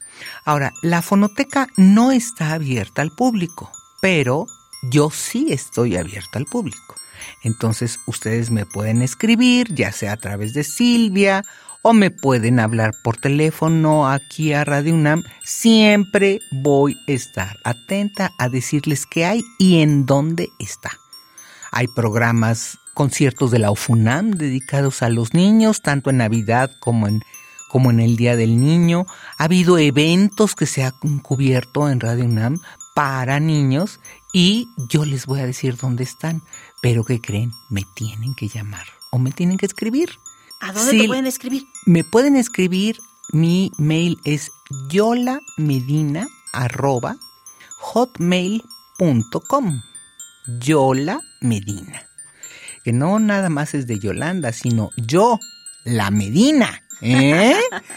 Ahora, 0.46 0.72
la 0.80 1.02
fonoteca 1.02 1.68
no 1.76 2.12
está 2.12 2.54
abierta 2.54 3.02
al 3.02 3.10
público, 3.10 3.70
pero 4.00 4.46
yo 4.90 5.10
sí 5.10 5.48
estoy 5.50 5.98
abierta 5.98 6.38
al 6.38 6.46
público. 6.46 6.94
Entonces 7.42 8.00
ustedes 8.06 8.50
me 8.50 8.64
pueden 8.64 9.02
escribir, 9.02 9.74
ya 9.74 9.92
sea 9.92 10.12
a 10.12 10.16
través 10.16 10.54
de 10.54 10.64
Silvia 10.64 11.44
o 11.82 11.92
me 11.92 12.10
pueden 12.10 12.60
hablar 12.60 12.92
por 13.02 13.16
teléfono 13.16 14.08
aquí 14.08 14.52
a 14.52 14.64
Radio 14.64 14.94
UNAM. 14.94 15.22
Siempre 15.42 16.40
voy 16.50 16.96
a 17.08 17.12
estar 17.12 17.58
atenta 17.64 18.30
a 18.38 18.48
decirles 18.48 19.06
qué 19.06 19.24
hay 19.24 19.42
y 19.58 19.80
en 19.80 20.06
dónde 20.06 20.48
está. 20.58 20.90
Hay 21.72 21.86
programas, 21.88 22.78
conciertos 22.94 23.50
de 23.50 23.60
la 23.60 23.70
UFUNAM 23.70 24.32
dedicados 24.32 25.02
a 25.02 25.08
los 25.08 25.32
niños, 25.32 25.80
tanto 25.82 26.10
en 26.10 26.18
Navidad 26.18 26.70
como 26.80 27.06
en, 27.06 27.22
como 27.70 27.90
en 27.90 28.00
el 28.00 28.16
Día 28.16 28.36
del 28.36 28.60
Niño. 28.60 29.06
Ha 29.38 29.44
habido 29.44 29.78
eventos 29.78 30.54
que 30.54 30.66
se 30.66 30.82
han 30.82 31.20
cubierto 31.20 31.88
en 31.88 32.00
Radio 32.00 32.24
UNAM 32.24 32.60
para 32.94 33.40
niños 33.40 34.00
y 34.32 34.68
yo 34.88 35.04
les 35.04 35.26
voy 35.26 35.40
a 35.40 35.46
decir 35.46 35.76
dónde 35.76 36.04
están. 36.04 36.42
Pero 36.82 37.04
¿qué 37.04 37.20
creen? 37.20 37.52
Me 37.70 37.84
tienen 37.94 38.34
que 38.34 38.48
llamar 38.48 38.86
o 39.10 39.18
me 39.18 39.32
tienen 39.32 39.56
que 39.56 39.66
escribir. 39.66 40.10
¿A 40.60 40.72
dónde 40.72 40.90
Sí. 40.90 40.98
te 41.02 41.06
pueden 41.06 41.26
escribir? 41.26 41.64
Me 41.86 42.04
pueden 42.04 42.36
escribir, 42.36 42.98
mi 43.32 43.70
mail 43.78 44.18
es 44.24 44.50
yolamedina 44.90 46.26
arroba 46.52 47.16
hotmail.com. 47.78 49.82
Yola 50.60 51.20
Medina. 51.40 52.02
Que 52.84 52.92
no 52.92 53.18
nada 53.20 53.48
más 53.50 53.74
es 53.74 53.86
de 53.86 53.98
Yolanda, 53.98 54.52
sino 54.52 54.90
yo, 54.96 55.38
la 55.84 56.10
Medina. 56.10 56.82
¿Eh? 57.02 57.54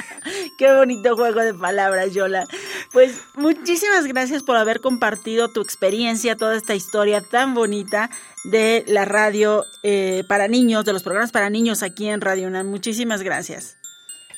Qué 0.57 0.73
bonito 0.73 1.15
juego 1.15 1.41
de 1.41 1.53
palabras, 1.53 2.13
Yola. 2.13 2.45
Pues 2.91 3.19
muchísimas 3.35 4.05
gracias 4.05 4.43
por 4.43 4.55
haber 4.55 4.79
compartido 4.79 5.49
tu 5.49 5.61
experiencia, 5.61 6.35
toda 6.35 6.55
esta 6.55 6.75
historia 6.75 7.21
tan 7.21 7.53
bonita 7.53 8.09
de 8.43 8.83
la 8.87 9.05
radio 9.05 9.65
eh, 9.83 10.23
para 10.27 10.47
niños, 10.47 10.85
de 10.85 10.93
los 10.93 11.03
programas 11.03 11.31
para 11.31 11.49
niños 11.49 11.83
aquí 11.83 12.07
en 12.07 12.21
Radio 12.21 12.47
UNAM. 12.47 12.67
Muchísimas 12.67 13.21
gracias. 13.23 13.77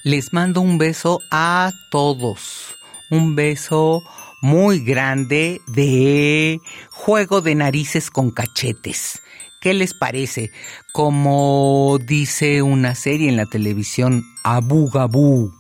Les 0.04 0.34
mando 0.34 0.62
un 0.62 0.78
beso 0.78 1.20
a 1.32 1.72
todos. 1.90 2.76
Un 3.10 3.36
beso 3.36 4.04
muy 4.42 4.80
grande 4.80 5.62
de 5.68 6.60
juego 6.92 7.42
de 7.42 7.56
narices 7.56 8.12
con 8.12 8.32
cachetes. 8.32 9.22
¿Qué 9.66 9.74
les 9.74 9.96
parece? 9.96 10.52
Como 10.94 11.98
dice 12.00 12.62
una 12.62 12.94
serie 12.94 13.30
en 13.30 13.36
la 13.36 13.48
televisión, 13.48 14.24
Abu 14.44 14.92
Gabú, 14.92 15.56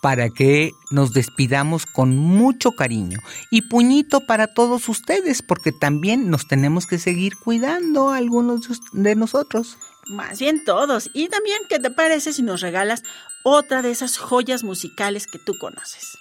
para 0.00 0.30
que 0.30 0.70
nos 0.92 1.12
despidamos 1.12 1.84
con 1.84 2.16
mucho 2.16 2.76
cariño. 2.76 3.18
Y 3.50 3.62
puñito 3.62 4.20
para 4.26 4.46
todos 4.46 4.88
ustedes, 4.88 5.42
porque 5.42 5.72
también 5.72 6.30
nos 6.30 6.46
tenemos 6.46 6.86
que 6.86 7.00
seguir 7.00 7.36
cuidando 7.36 8.10
a 8.10 8.18
algunos 8.18 8.68
de 8.92 9.16
nosotros. 9.16 9.76
Más 10.06 10.38
bien 10.38 10.64
todos. 10.64 11.10
Y 11.12 11.26
también, 11.26 11.58
¿qué 11.68 11.80
te 11.80 11.90
parece 11.90 12.32
si 12.32 12.42
nos 12.42 12.60
regalas 12.60 13.02
otra 13.42 13.82
de 13.82 13.90
esas 13.90 14.18
joyas 14.18 14.62
musicales 14.62 15.26
que 15.26 15.40
tú 15.40 15.54
conoces? 15.58 16.16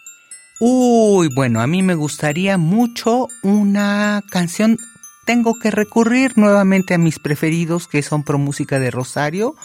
Uy, 0.59 1.30
bueno, 1.36 1.61
a 1.61 1.67
mí 1.67 1.84
me 1.84 1.93
gustaría 1.93 2.57
mucho 2.57 3.28
una 3.43 4.24
canción. 4.32 4.80
Tengo 5.26 5.53
que 5.59 5.72
recurrir 5.72 6.38
nuevamente 6.38 6.95
a 6.95 6.97
mis 6.97 7.19
preferidos, 7.19 7.88
que 7.88 8.01
son 8.01 8.24
Pro 8.24 8.38
Música 8.38 8.80
de 8.80 8.91
Rosario, 8.91 9.55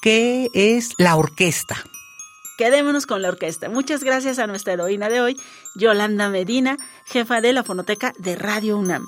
que 0.00 0.48
es 0.54 0.94
la 0.98 1.16
orquesta. 1.16 1.76
Quedémonos 2.56 3.06
con 3.06 3.20
la 3.20 3.28
orquesta. 3.28 3.68
Muchas 3.68 4.04
gracias 4.04 4.38
a 4.38 4.46
nuestra 4.46 4.74
heroína 4.74 5.08
de 5.08 5.20
hoy, 5.20 5.36
Yolanda 5.74 6.28
Medina, 6.28 6.76
jefa 7.04 7.40
de 7.40 7.52
la 7.52 7.64
fonoteca 7.64 8.12
de 8.18 8.36
Radio 8.36 8.78
UNAM. 8.78 9.06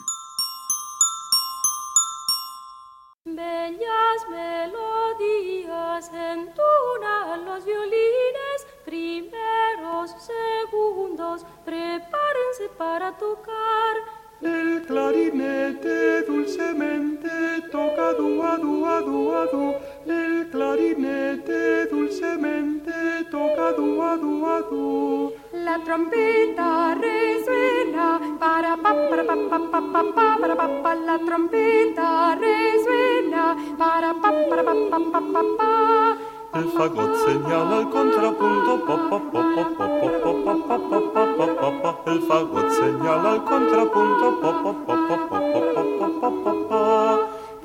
Bellas 3.24 4.20
melodías 4.30 6.10
entonan 6.12 7.44
los 7.44 7.64
violines, 7.64 8.66
primeros, 8.84 10.10
segundos, 10.20 11.46
prepárense 11.64 12.68
para 12.76 13.16
tocar. 13.16 14.25
El 14.42 14.82
clarinete 14.82 16.22
dulcemente 16.28 17.30
toca 17.72 18.12
du 18.12 18.42
a 18.42 18.58
du 18.58 18.84
a 18.84 19.00
du 19.00 19.32
a 19.32 19.46
du. 19.46 19.74
El 20.06 20.50
clarinete 20.50 21.86
dulcemente 21.86 22.92
toca 23.30 23.72
du 23.72 24.02
a 24.02 24.16
du 24.16 24.44
a 24.44 24.60
du. 24.60 25.32
La 25.52 25.78
trompeta 25.82 26.94
resuena 27.00 28.20
para 28.38 28.76
pa 28.76 28.92
para 29.08 29.24
pa 29.24 29.36
pa 29.48 29.58
pa 29.72 29.80
pa 29.92 30.02
pa 30.14 30.36
para 30.38 30.54
pa 30.54 30.68
pa 30.82 30.94
la 30.94 31.18
trompeta 31.18 32.36
resuena 32.36 33.56
para 33.78 34.12
pa 34.20 34.30
para 34.50 34.62
pa 34.62 34.74
pa 34.90 34.98
pa 35.12 35.20
pa 35.32 35.42
pa 35.58 36.16
El 36.56 36.68
fagot 36.72 37.12
señala 37.24 37.80
el 37.80 37.88
contrapunto 37.88 38.84
pa 38.86 38.96
pa 39.08 39.18
pa 39.32 39.42
pa 39.54 39.64
pa 39.76 39.86
pa 39.98 40.32
pa 40.44 40.54
pa 40.68 40.76
pa 40.88 41.05
pa 41.36 41.46
pa 41.60 41.70
pa. 41.82 41.90
El 42.10 42.20
fagot 42.28 42.68
señala 42.78 43.30
el 43.34 43.40
contrapunto 43.44 44.28
pa 44.40 44.50
pa 44.62 44.72
pa 44.86 44.94
pa 45.06 45.16
pa 45.28 45.38
pa 45.52 45.60
pa 45.74 45.82
pa 45.98 46.08
pa 46.20 46.30
pa 46.42 46.52
pa. 46.68 46.82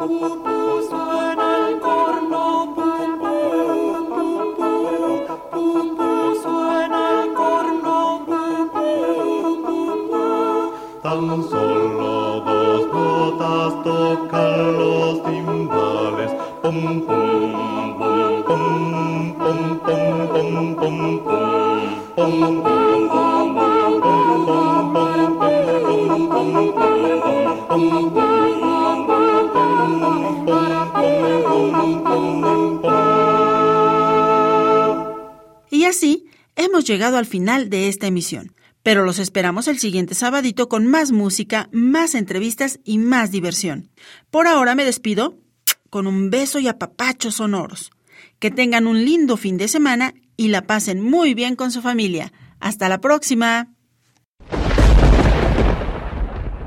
El 0.04 1.80
corno 1.80 2.42
pa 5.58 6.16
suena 6.44 7.04
el 7.22 7.34
corno. 7.38 7.92
Tan 11.04 11.44
solo 11.50 12.42
dos 12.46 12.84
notas 12.94 13.74
tocan 13.84 14.78
los 14.78 15.24
timbales. 15.24 16.32
Pum 16.62 16.80
pum 17.08 17.98
pum 18.00 18.34
pum 18.48 18.66
pum 19.40 19.62
pum 19.82 20.76
pum. 20.76 21.02
Pum 22.16 22.36
pum 22.36 22.42
pum 22.42 22.62
pum 22.64 22.91
Y 35.70 35.86
así 35.86 36.26
hemos 36.56 36.86
llegado 36.86 37.18
al 37.18 37.26
final 37.26 37.70
de 37.70 37.88
esta 37.88 38.08
emisión. 38.08 38.54
Pero 38.84 39.06
los 39.06 39.20
esperamos 39.20 39.68
el 39.68 39.80
siguiente 39.80 40.16
sabadito 40.16 40.68
con 40.68 40.88
más 40.88 41.12
música, 41.12 41.70
más 41.72 42.16
entrevistas 42.16 42.80
y 42.84 42.98
más 42.98 43.32
diversión. 43.32 43.92
Por 44.32 44.48
ahora 44.48 44.76
me 44.76 44.86
despido 44.86 45.38
con 45.90 46.08
un 46.08 46.30
beso 46.30 46.60
y 46.60 46.68
apapachos 46.68 47.36
sonoros. 47.36 47.92
Que 48.40 48.50
tengan 48.50 48.88
un 48.88 49.06
lindo 49.06 49.38
fin 49.38 49.58
de 49.58 49.68
semana 49.68 50.16
y 50.36 50.48
la 50.48 50.66
pasen 50.66 51.02
muy 51.02 51.34
bien 51.34 51.56
con 51.56 51.72
su 51.72 51.82
familia. 51.82 52.34
Hasta 52.60 52.90
la 52.90 53.02
próxima. 53.02 53.74